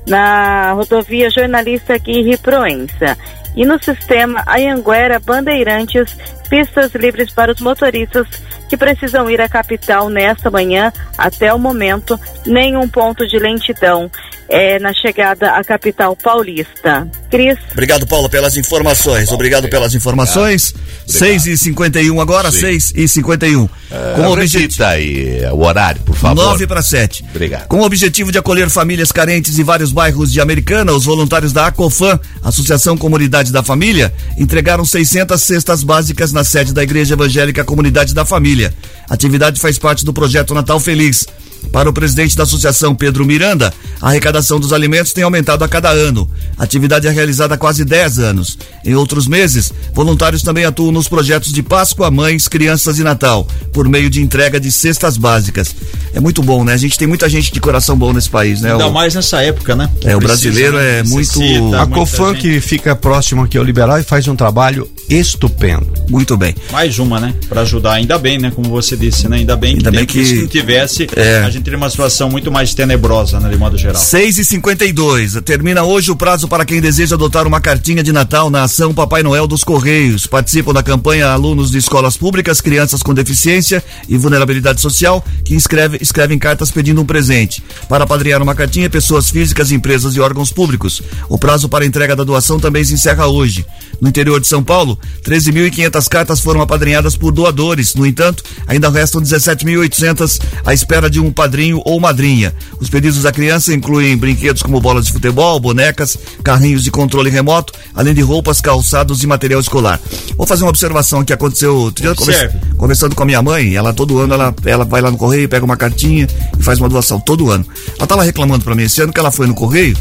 na 0.06 0.72
rodovia 0.72 1.28
Jornalista 1.28 1.94
Aguirre 1.94 2.38
Proença. 2.38 3.18
E 3.56 3.64
no 3.64 3.82
sistema 3.82 4.42
Ayanguera 4.46 5.18
Bandeirantes, 5.18 6.16
pistas 6.48 6.94
livres 6.94 7.32
para 7.32 7.52
os 7.52 7.60
motoristas 7.60 8.26
que 8.68 8.76
precisam 8.76 9.28
ir 9.28 9.40
à 9.40 9.48
capital 9.48 10.08
nesta 10.08 10.50
manhã. 10.50 10.92
Até 11.18 11.52
o 11.52 11.58
momento, 11.58 12.18
nenhum 12.46 12.88
ponto 12.88 13.26
de 13.26 13.38
lentidão 13.38 14.10
é, 14.50 14.78
na 14.80 14.92
chegada 14.92 15.52
à 15.52 15.62
capital 15.62 16.16
paulista. 16.16 17.08
Cris. 17.30 17.56
Obrigado, 17.70 18.06
Paula, 18.06 18.28
pelas 18.28 18.56
informações. 18.56 19.30
Obrigado 19.30 19.68
pelas 19.68 19.94
informações. 19.94 20.74
6 21.06 21.46
e 21.46 21.56
51 21.56 22.20
agora, 22.20 22.50
6 22.50 22.92
e 22.96 23.08
51. 23.08 23.68
Com 24.16 24.22
o 24.22 24.32
objetivo 24.32 24.84
aí 24.84 25.40
o 25.52 25.64
horário, 25.64 26.02
por 26.02 26.16
favor. 26.16 26.44
9 26.44 26.66
para 26.66 26.82
7. 26.82 27.24
Obrigado. 27.30 27.68
Com 27.68 27.78
o 27.78 27.84
objetivo 27.84 28.32
de 28.32 28.38
acolher 28.38 28.68
famílias 28.68 29.12
carentes 29.12 29.58
em 29.58 29.62
vários 29.62 29.92
bairros 29.92 30.32
de 30.32 30.40
Americana, 30.40 30.92
os 30.92 31.04
voluntários 31.04 31.52
da 31.52 31.68
Acofam, 31.68 32.18
Associação 32.42 32.96
Comunidade 32.96 33.52
da 33.52 33.62
Família, 33.62 34.12
entregaram 34.36 34.84
600 34.84 35.40
cestas 35.40 35.84
básicas 35.84 36.32
na 36.32 36.42
sede 36.42 36.74
da 36.74 36.82
Igreja 36.82 37.14
Evangélica 37.14 37.64
Comunidade 37.64 38.12
da 38.12 38.24
Família. 38.24 38.74
A 39.08 39.14
atividade 39.14 39.60
faz 39.60 39.78
parte 39.78 40.04
do 40.04 40.12
projeto 40.12 40.54
Natal 40.54 40.80
Feliz. 40.80 41.26
Para 41.72 41.88
o 41.88 41.92
presidente 41.92 42.36
da 42.36 42.42
associação, 42.42 42.94
Pedro 42.94 43.24
Miranda, 43.24 43.72
a 44.00 44.08
arrecadação 44.08 44.58
dos 44.58 44.72
alimentos 44.72 45.12
tem 45.12 45.22
aumentado 45.22 45.62
a 45.64 45.68
cada 45.68 45.90
ano. 45.90 46.28
A 46.58 46.64
atividade 46.64 47.06
é 47.06 47.10
realizada 47.10 47.54
há 47.54 47.58
quase 47.58 47.84
10 47.84 48.18
anos. 48.18 48.58
Em 48.84 48.94
outros 48.94 49.26
meses, 49.28 49.72
voluntários 49.94 50.42
também 50.42 50.64
atuam 50.64 50.90
nos 50.90 51.06
projetos 51.08 51.52
de 51.52 51.62
Páscoa, 51.62 52.10
Mães, 52.10 52.48
Crianças 52.48 52.98
e 52.98 53.04
Natal, 53.04 53.46
por 53.72 53.88
meio 53.88 54.10
de 54.10 54.20
entrega 54.20 54.58
de 54.58 54.70
cestas 54.72 55.16
básicas. 55.16 55.74
É 56.12 56.18
muito 56.18 56.42
bom, 56.42 56.64
né? 56.64 56.72
A 56.72 56.76
gente 56.76 56.98
tem 56.98 57.06
muita 57.06 57.28
gente 57.28 57.52
de 57.52 57.60
coração 57.60 57.96
bom 57.96 58.12
nesse 58.12 58.28
país, 58.30 58.60
né? 58.60 58.72
Ainda 58.72 58.88
O- 58.88 58.92
mais 58.92 59.14
nessa 59.14 59.40
época, 59.42 59.76
né? 59.76 59.88
É, 60.04 60.16
o 60.16 60.18
brasileiro 60.20 60.76
né? 60.76 60.98
é 61.00 61.02
muito- 61.04 61.40
A 61.76 61.86
Cofan 61.86 62.32
gente. 62.34 62.40
que 62.40 62.60
fica 62.60 62.96
próximo 62.96 63.44
aqui 63.44 63.56
ao 63.56 63.62
Liberal 63.64 63.98
e 63.98 64.02
faz 64.02 64.26
um 64.26 64.34
trabalho 64.34 64.88
estupendo. 65.10 65.86
Muito 66.08 66.36
bem. 66.36 66.54
Mais 66.70 66.98
uma, 66.98 67.18
né? 67.20 67.34
Pra 67.48 67.62
ajudar, 67.62 67.94
ainda 67.94 68.16
bem, 68.18 68.38
né? 68.38 68.50
Como 68.54 68.70
você 68.70 68.96
disse, 68.96 69.28
né? 69.28 69.38
Ainda 69.38 69.56
bem 69.56 69.72
Ainda 69.76 69.90
que, 69.90 69.96
bem 69.96 70.06
que- 70.06 70.24
se 70.24 70.34
não 70.36 70.46
tivesse, 70.48 71.06
É. 71.16 71.38
a 71.44 71.50
gente 71.50 71.64
teria 71.64 71.76
uma 71.76 71.90
situação 71.90 72.30
muito 72.30 72.50
mais 72.50 72.72
tenebrosa, 72.74 73.38
né? 73.40 73.48
De 73.48 73.56
modo 73.56 73.76
geral. 73.76 74.00
6 74.00 74.38
e 74.38 74.44
52 74.44 75.40
Termina 75.44 75.82
hoje 75.82 76.10
o 76.10 76.16
prazo 76.16 76.46
para 76.48 76.64
quem 76.64 76.80
deseja 76.80 77.16
adotar 77.16 77.46
uma 77.46 77.60
cartinha 77.60 78.02
de 78.02 78.12
Natal 78.12 78.48
na 78.50 78.62
ação 78.64 78.94
Papai 78.94 79.22
Noel 79.22 79.46
dos 79.46 79.64
Correios. 79.64 80.26
Participam 80.26 80.72
da 80.72 80.82
campanha 80.82 81.28
alunos 81.28 81.70
de 81.70 81.78
escolas 81.78 82.16
públicas, 82.16 82.60
crianças 82.60 83.02
com 83.02 83.12
deficiência 83.12 83.82
e 84.08 84.16
vulnerabilidade 84.16 84.80
social 84.80 85.24
que 85.44 85.54
inscreve, 85.54 85.98
escrevem 86.00 86.38
cartas 86.38 86.70
pedindo 86.70 87.00
um 87.00 87.04
presente. 87.06 87.62
Para 87.88 88.06
padrinhar 88.06 88.42
uma 88.42 88.54
cartinha, 88.54 88.88
pessoas 88.90 89.30
físicas, 89.30 89.72
empresas 89.72 90.14
e 90.14 90.20
órgãos 90.20 90.52
públicos. 90.52 91.02
O 91.28 91.38
prazo 91.38 91.68
para 91.68 91.84
entrega 91.86 92.14
da 92.14 92.22
doação 92.24 92.60
também 92.60 92.84
se 92.84 92.94
encerra 92.94 93.26
hoje. 93.26 93.64
No 94.00 94.08
interior 94.08 94.40
de 94.40 94.46
São 94.46 94.62
Paulo, 94.62 94.98
13.500 95.24 96.08
cartas 96.08 96.40
foram 96.40 96.60
apadrinhadas 96.60 97.16
por 97.16 97.32
doadores. 97.32 97.94
No 97.94 98.06
entanto, 98.06 98.42
ainda 98.66 98.88
restam 98.90 99.20
17.800 99.22 100.40
à 100.64 100.72
espera 100.74 101.08
de 101.10 101.20
um 101.20 101.32
padrinho 101.32 101.80
ou 101.84 102.00
madrinha. 102.00 102.54
Os 102.80 102.88
pedidos 102.88 103.22
da 103.22 103.32
criança 103.32 103.72
incluem 103.74 104.16
brinquedos 104.16 104.62
como 104.62 104.80
bolas 104.80 105.06
de 105.06 105.12
futebol, 105.12 105.58
bonecas, 105.60 106.16
carrinhos 106.42 106.82
de 106.84 106.90
controle 106.90 107.30
remoto, 107.30 107.72
além 107.94 108.14
de 108.14 108.20
roupas, 108.22 108.60
calçados 108.60 109.22
e 109.22 109.26
material 109.26 109.60
escolar. 109.60 110.00
Vou 110.36 110.46
fazer 110.46 110.64
uma 110.64 110.70
observação 110.70 111.24
que 111.24 111.32
aconteceu 111.32 111.76
outro 111.76 112.02
dia, 112.02 112.12
Observe. 112.12 112.48
conversa- 112.48 112.76
conversando 112.76 113.14
com 113.14 113.22
a 113.22 113.26
minha 113.26 113.42
mãe, 113.42 113.74
ela 113.74 113.92
todo 113.92 114.18
ano 114.18 114.34
ela, 114.34 114.54
ela 114.64 114.84
vai 114.84 115.00
lá 115.00 115.10
no 115.10 115.16
correio, 115.16 115.48
pega 115.48 115.64
uma 115.64 115.76
cartinha 115.76 116.26
e 116.58 116.62
faz 116.62 116.78
uma 116.78 116.88
doação 116.88 117.20
todo 117.20 117.50
ano. 117.50 117.66
Ela 117.98 118.06
tava 118.06 118.22
reclamando 118.22 118.64
para 118.64 118.74
mim 118.74 118.84
esse 118.84 119.00
ano 119.02 119.12
que 119.12 119.20
ela 119.20 119.30
foi 119.30 119.46
no 119.46 119.54
correio, 119.54 119.96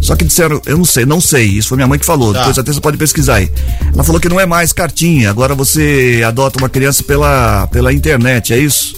só 0.00 0.14
que 0.14 0.24
disseram, 0.24 0.60
eu 0.66 0.76
não 0.76 0.84
sei, 0.84 1.04
não 1.06 1.20
sei, 1.20 1.44
isso 1.46 1.68
foi 1.68 1.76
minha 1.76 1.86
mãe 1.88 1.98
que 1.98 2.06
falou, 2.06 2.32
Tá. 2.32 2.40
depois 2.40 2.58
até 2.58 2.72
você 2.72 2.80
pode 2.80 2.96
pesquisar 2.96 3.36
aí. 3.36 3.50
Ela 3.92 4.04
falou 4.04 4.20
que 4.20 4.28
não 4.28 4.38
é 4.40 4.46
mais 4.46 4.72
cartinha, 4.72 5.30
agora 5.30 5.54
você 5.54 6.22
adota 6.26 6.58
uma 6.58 6.68
criança 6.68 7.02
pela, 7.02 7.66
pela 7.68 7.92
internet, 7.92 8.52
é 8.52 8.58
isso? 8.58 8.94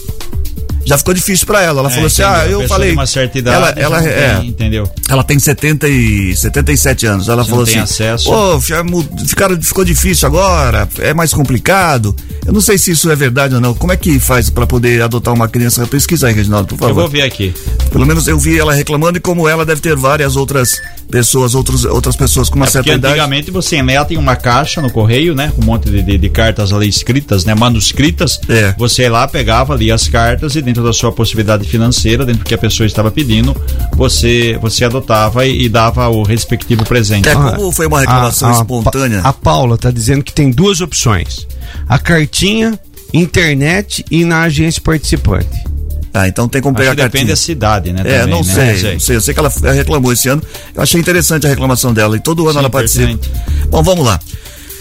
Já 0.84 0.96
ficou 0.96 1.12
difícil 1.12 1.46
para 1.46 1.62
ela. 1.62 1.80
Ela 1.80 1.88
É, 1.90 1.92
falou 1.92 2.06
assim: 2.06 2.22
entendeu? 2.22 2.40
ah, 2.40 2.46
eu 2.62 2.68
falei. 2.68 2.92
uma 2.92 3.06
certa 3.06 3.38
idade 3.38 3.56
ela, 3.56 3.98
ela, 3.98 4.08
é, 4.08 4.36
tem, 4.38 4.48
entendeu? 4.48 4.90
ela 5.08 5.22
tem 5.22 5.38
70 5.38 5.88
e 5.88 6.34
77 6.34 7.06
anos. 7.06 7.28
Ela 7.28 7.42
Já 7.42 7.48
falou 7.50 7.64
não 7.66 7.72
tem 7.72 7.82
assim: 7.82 8.04
acesso. 8.04 8.24
Pô, 8.30 8.60
já 8.60 8.82
ficaram, 9.26 9.60
ficou 9.60 9.84
difícil 9.84 10.26
agora, 10.26 10.88
é 10.98 11.12
mais 11.12 11.32
complicado. 11.34 12.14
Eu 12.46 12.52
não 12.52 12.60
sei 12.62 12.78
se 12.78 12.90
isso 12.92 13.10
é 13.10 13.16
verdade 13.16 13.54
ou 13.54 13.60
não. 13.60 13.74
Como 13.74 13.92
é 13.92 13.96
que 13.96 14.18
faz 14.18 14.48
para 14.48 14.66
poder 14.66 15.02
adotar 15.02 15.34
uma 15.34 15.48
criança? 15.48 15.86
Pesquisa 15.86 16.28
aí, 16.28 16.32
Reginaldo, 16.34 16.68
por 16.68 16.74
Eu 16.76 16.78
favor. 16.88 17.00
vou 17.02 17.08
ver 17.10 17.22
aqui. 17.22 17.52
Pelo 17.90 18.06
menos 18.06 18.26
eu 18.26 18.38
vi 18.38 18.58
ela 18.58 18.72
reclamando 18.72 19.18
e 19.18 19.20
como 19.20 19.46
ela 19.46 19.66
deve 19.66 19.80
ter 19.82 19.94
várias 19.94 20.34
outras 20.36 20.80
pessoas, 21.10 21.54
outros, 21.54 21.84
outras 21.84 22.16
pessoas 22.16 22.48
com 22.48 22.56
uma 22.56 22.66
É 22.66 22.70
certa 22.70 22.90
idade. 22.92 23.12
antigamente 23.14 23.50
você 23.50 23.76
enleta 23.76 24.14
em 24.14 24.16
uma 24.16 24.36
caixa 24.36 24.80
no 24.80 24.90
correio, 24.90 25.34
né? 25.34 25.52
Com 25.54 25.62
um 25.62 25.64
monte 25.66 25.90
de, 25.90 26.02
de- 26.02 26.16
de 26.18 26.28
cartas 26.30 26.72
ali 26.72 26.88
escritas, 26.88 27.44
né? 27.44 27.54
Manuscritas. 27.54 28.40
É. 28.48 28.74
Você 28.78 29.02
ia 29.02 29.10
lá, 29.12 29.28
pegava 29.28 29.74
ali 29.74 29.90
as 29.92 30.08
cartas 30.08 30.54
e 30.56 30.62
dentro 30.68 30.84
da 30.84 30.92
sua 30.92 31.10
possibilidade 31.10 31.66
financeira, 31.66 32.24
dentro 32.24 32.44
do 32.44 32.44
que 32.44 32.54
a 32.54 32.58
pessoa 32.58 32.86
estava 32.86 33.10
pedindo, 33.10 33.56
você, 33.94 34.58
você 34.60 34.84
adotava 34.84 35.46
e, 35.46 35.64
e 35.64 35.68
dava 35.68 36.08
o 36.08 36.22
respectivo 36.22 36.84
presente. 36.84 37.28
É, 37.28 37.34
como 37.34 37.72
foi 37.72 37.86
uma 37.86 38.00
reclamação 38.00 38.52
espontânea. 38.52 39.20
A 39.24 39.32
Paula 39.32 39.74
está 39.74 39.90
dizendo 39.90 40.22
que 40.22 40.32
tem 40.32 40.50
duas 40.50 40.80
opções: 40.80 41.46
a 41.88 41.98
cartinha, 41.98 42.78
internet 43.12 44.04
e 44.10 44.24
na 44.24 44.42
agência 44.42 44.80
participante. 44.82 45.64
Ah, 46.12 46.26
então 46.26 46.48
tem 46.48 46.60
como 46.60 46.76
Acho 46.76 46.82
pegar 46.82 46.96
que 46.96 47.02
a 47.02 47.04
depende 47.04 47.30
da 47.30 47.36
cidade, 47.36 47.92
né? 47.92 48.00
É, 48.04 48.20
também, 48.20 48.34
não, 48.34 48.42
né? 48.42 48.54
sei, 48.76 48.92
não 48.92 49.00
sei. 49.00 49.16
Eu 49.16 49.20
sei 49.20 49.34
que 49.34 49.40
ela 49.40 49.52
reclamou 49.72 50.12
esse 50.12 50.28
ano. 50.28 50.42
Eu 50.74 50.82
achei 50.82 51.00
interessante 51.00 51.46
a 51.46 51.50
reclamação 51.50 51.92
dela 51.92 52.16
e 52.16 52.20
todo 52.20 52.44
ano 52.44 52.54
Sim, 52.54 52.58
ela 52.58 52.70
participa. 52.70 53.06
pertinente. 53.06 53.30
Bom, 53.68 53.82
vamos 53.82 54.04
lá. 54.04 54.18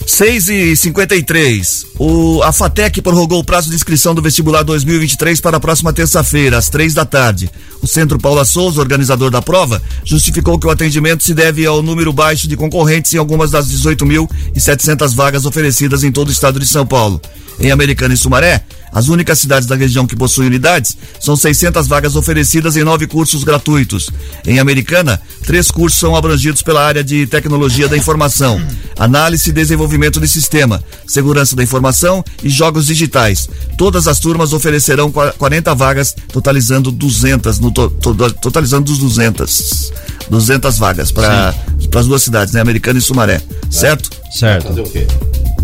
6 0.08 0.48
e 0.48 0.76
53 0.78 1.86
o, 2.00 2.41
A 2.41 2.54
FATEC 2.54 3.02
prorrogou 3.02 3.39
o 3.39 3.43
prazo 3.43 3.70
de 3.70 3.76
inscrição 3.76 4.15
do 4.15 4.22
vestibular 4.22 4.63
2023 4.63 5.41
para 5.41 5.58
a 5.58 5.60
próxima 5.60 5.91
terça-feira, 5.91 6.58
às 6.58 6.70
três 6.70 6.93
da 6.93 7.04
tarde. 7.04 7.52
O 7.82 7.88
Centro 7.88 8.17
Paula 8.17 8.46
Souza, 8.46 8.80
organizador 8.80 9.30
da 9.30 9.41
prova, 9.41 9.82
justificou 10.06 10.58
que 10.58 10.65
o 10.65 10.70
atendimento 10.70 11.26
se 11.26 11.34
deve 11.34 11.65
ao 11.65 11.84
número 11.84 12.13
baixo 12.13 12.48
de 12.48 12.56
concorrentes 12.56 13.13
em 13.13 13.17
algumas 13.17 13.52
das 13.52 13.67
18.700 13.67 15.13
vagas 15.13 15.46
oferecidas 15.46 16.06
em 16.06 16.12
todo 16.12 16.30
o 16.30 16.32
estado 16.32 16.58
de 16.58 16.65
São 16.65 16.88
Paulo. 16.88 17.22
Em 17.60 17.72
Americana 17.72 18.13
e 18.13 18.17
Sumaré, 18.17 18.63
as 18.91 19.08
únicas 19.10 19.39
cidades 19.39 19.67
da 19.67 19.76
região 19.76 20.08
que 20.08 20.15
possuem 20.15 20.47
unidades 20.47 20.97
são 21.19 21.36
600 21.36 21.88
vagas 21.88 22.15
oferecidas 22.15 22.76
em 22.76 22.84
nove 22.84 23.08
cursos 23.08 23.43
gratuitos. 23.43 24.10
Em 24.45 24.60
Americana, 24.60 25.21
três 25.45 25.69
cursos 25.69 26.00
são 26.00 26.15
abrangidos 26.15 26.62
pela 26.62 26.86
área 26.86 27.04
de 27.04 27.28
tecnologia 27.28 27.88
da 27.88 27.97
informação, 27.97 28.62
análise 28.97 29.50
e 29.50 29.54
desenvolvimento 29.54 30.19
de 30.19 30.28
sistema, 30.28 30.84
segurança 31.06 31.56
da 31.56 31.63
informação 31.63 32.23
e 32.43 32.50
jogos 32.50 32.88
digitais. 32.88 33.50
Todas 33.78 34.08
as 34.08 34.19
turmas 34.19 34.54
oferecerão 34.54 35.12
40 35.12 35.76
vagas, 35.76 36.15
totalizando 36.32 36.91
200, 36.91 37.60
no 37.60 37.71
to, 37.71 37.89
to, 37.89 38.15
totalizando 38.34 38.86
dos 38.86 38.97
200. 39.00 39.91
200 40.30 40.78
vagas 40.78 41.12
para 41.12 41.54
as 41.95 42.08
duas 42.08 42.21
cidades, 42.21 42.54
né? 42.54 42.62
Americana 42.62 43.00
e 43.00 43.02
Sumaré. 43.02 43.41
Certo? 43.69 44.10
Certo. 44.32 44.67
Fazer 44.67 44.82
o 44.82 44.89
quê? 44.89 45.08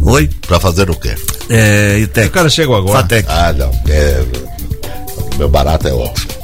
Oi? 0.02 0.30
Pra 0.48 0.60
fazer 0.60 0.90
o 0.90 0.96
quê? 0.96 1.16
É, 1.50 2.00
ITEC. 2.00 2.28
O 2.28 2.32
cara 2.32 2.50
chegou 2.50 2.76
agora. 2.76 3.00
FATEC. 3.00 3.13
Ah, 3.28 3.54
não. 3.54 3.72
É, 3.90 4.24
meu 5.38 5.50
barato 5.50 5.88
é 5.88 5.94
ótimo. 5.94 6.43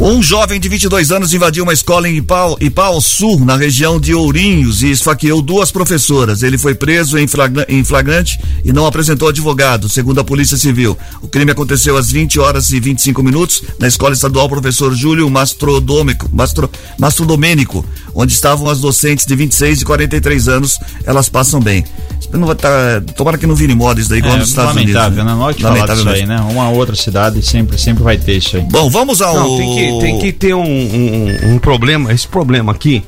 Um 0.00 0.22
jovem 0.22 0.60
de 0.60 0.68
22 0.68 1.10
anos 1.10 1.34
invadiu 1.34 1.64
uma 1.64 1.72
escola 1.72 2.08
em 2.08 2.16
Ipau, 2.18 2.56
Ipau 2.60 3.00
Sul, 3.00 3.44
na 3.44 3.56
região 3.56 3.98
de 3.98 4.14
Ourinhos, 4.14 4.80
e 4.80 4.92
esfaqueou 4.92 5.42
duas 5.42 5.72
professoras. 5.72 6.44
Ele 6.44 6.56
foi 6.56 6.72
preso 6.72 7.18
em, 7.18 7.26
flagra 7.26 7.66
em 7.68 7.82
flagrante 7.82 8.38
e 8.64 8.72
não 8.72 8.86
apresentou 8.86 9.28
advogado, 9.28 9.88
segundo 9.88 10.20
a 10.20 10.24
Polícia 10.24 10.56
Civil. 10.56 10.96
O 11.20 11.26
crime 11.26 11.50
aconteceu 11.50 11.96
às 11.96 12.12
20 12.12 12.38
horas 12.38 12.70
e 12.70 12.78
25 12.78 13.24
minutos 13.24 13.60
na 13.80 13.88
Escola 13.88 14.12
Estadual 14.14 14.48
Professor 14.48 14.94
Júlio 14.94 15.28
Mastrodômico, 15.28 16.30
Mastro, 16.32 16.70
Mastrodomênico, 16.96 17.84
onde 18.14 18.32
estavam 18.32 18.70
as 18.70 18.78
docentes 18.80 19.26
de 19.26 19.34
26 19.34 19.82
e 19.82 19.84
43 19.84 20.48
anos. 20.48 20.78
Elas 21.04 21.28
passam 21.28 21.58
bem. 21.60 21.84
Não 22.32 22.46
vai 22.46 22.56
tá, 22.56 23.00
tomara 23.16 23.38
que 23.38 23.46
não 23.46 23.54
vire 23.54 23.74
moda 23.74 24.00
isso 24.00 24.10
daí, 24.10 24.18
igual 24.18 24.34
É, 24.34 24.38
nos 24.38 24.50
Estados 24.50 24.76
Unidos. 24.76 24.94
lamentável, 24.94 25.24
né? 25.24 25.30
Não 25.34 25.48
é 25.48 25.52
falar 25.52 25.52
disso 25.54 25.64
Lamentavelmente. 25.66 26.20
aí, 26.20 26.26
né? 26.26 26.40
Uma 26.52 26.68
outra 26.68 26.94
cidade 26.94 27.42
sempre, 27.42 27.78
sempre 27.78 28.02
vai 28.04 28.18
ter 28.18 28.36
isso 28.36 28.56
aí. 28.58 28.62
Bom, 28.64 28.90
vamos 28.90 29.22
ao. 29.22 29.34
Não, 29.34 29.56
tem 29.56 29.74
que, 29.74 29.87
tem 30.00 30.18
que 30.18 30.32
ter 30.32 30.54
um, 30.54 30.62
um, 30.64 31.54
um 31.54 31.58
problema, 31.58 32.12
esse 32.12 32.26
problema 32.26 32.72
aqui 32.72 33.02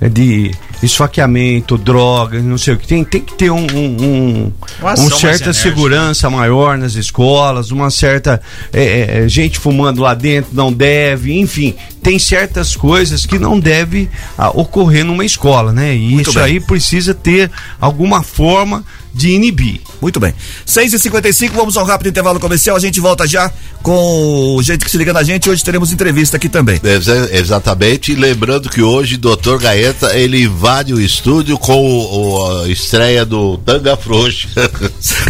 é 0.00 0.08
de 0.08 0.52
esfaqueamento, 0.80 1.76
drogas, 1.76 2.42
não 2.44 2.56
sei 2.56 2.74
o 2.74 2.76
que. 2.76 2.86
Tem, 2.86 3.02
tem 3.04 3.20
que 3.20 3.34
ter 3.34 3.50
um, 3.50 3.66
um, 3.74 3.96
um- 4.00 4.52
um 4.92 5.08
certa 5.18 5.52
segurança 5.52 6.30
maior 6.30 6.78
nas 6.78 6.94
escolas, 6.94 7.70
uma 7.72 7.90
certa 7.90 8.40
é, 8.72 9.24
é, 9.24 9.28
gente 9.28 9.58
fumando 9.58 10.00
lá 10.00 10.14
dentro 10.14 10.50
não 10.54 10.72
deve, 10.72 11.36
enfim, 11.38 11.74
tem 12.08 12.18
certas 12.18 12.74
coisas 12.74 13.26
que 13.26 13.38
não 13.38 13.60
deve 13.60 14.08
ah, 14.38 14.48
ocorrer 14.50 15.04
numa 15.04 15.26
escola, 15.26 15.74
né? 15.74 15.94
E 15.94 16.08
Muito 16.08 16.30
isso 16.30 16.38
bem. 16.38 16.54
aí 16.54 16.60
precisa 16.60 17.12
ter 17.12 17.50
alguma 17.78 18.22
forma 18.22 18.82
de 19.12 19.30
inibir. 19.30 19.80
Muito 20.00 20.20
bem. 20.20 20.32
6h55, 20.66 21.50
vamos 21.52 21.76
ao 21.76 21.84
rápido 21.84 22.08
intervalo 22.08 22.38
comercial. 22.38 22.76
A 22.76 22.78
gente 22.78 23.00
volta 23.00 23.26
já 23.26 23.50
com 23.82 24.54
o 24.56 24.62
jeito 24.62 24.84
que 24.84 24.90
se 24.90 24.96
liga 24.96 25.12
na 25.12 25.24
gente. 25.24 25.50
Hoje 25.50 25.64
teremos 25.64 25.90
entrevista 25.92 26.36
aqui 26.36 26.48
também. 26.48 26.80
Exa- 26.84 27.28
exatamente. 27.32 28.12
E 28.12 28.14
lembrando 28.14 28.68
que 28.70 28.80
hoje 28.80 29.16
Dr. 29.16 29.58
Gaeta 29.60 30.16
ele 30.16 30.42
invade 30.44 30.94
o 30.94 31.00
estúdio 31.00 31.58
com 31.58 31.82
o, 31.82 32.38
o- 32.38 32.62
a 32.62 32.68
estreia 32.68 33.26
do 33.26 33.58
Tanga 33.58 33.96
Frouxa. 33.96 34.46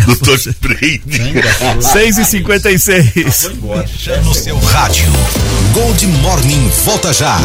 Doutor 0.07 0.39
Brinde. 0.61 1.33
6h56. 1.81 4.23
No 4.25 4.35
seu 4.35 4.59
rádio. 4.59 5.07
Gold 5.73 6.07
Morning 6.07 6.68
volta 6.69 7.13
já. 7.13 7.39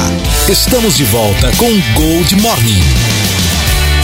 Estamos 0.50 0.98
de 0.98 1.06
volta 1.06 1.52
com 1.58 1.70
Gold 1.96 2.36
Morning. 2.42 3.23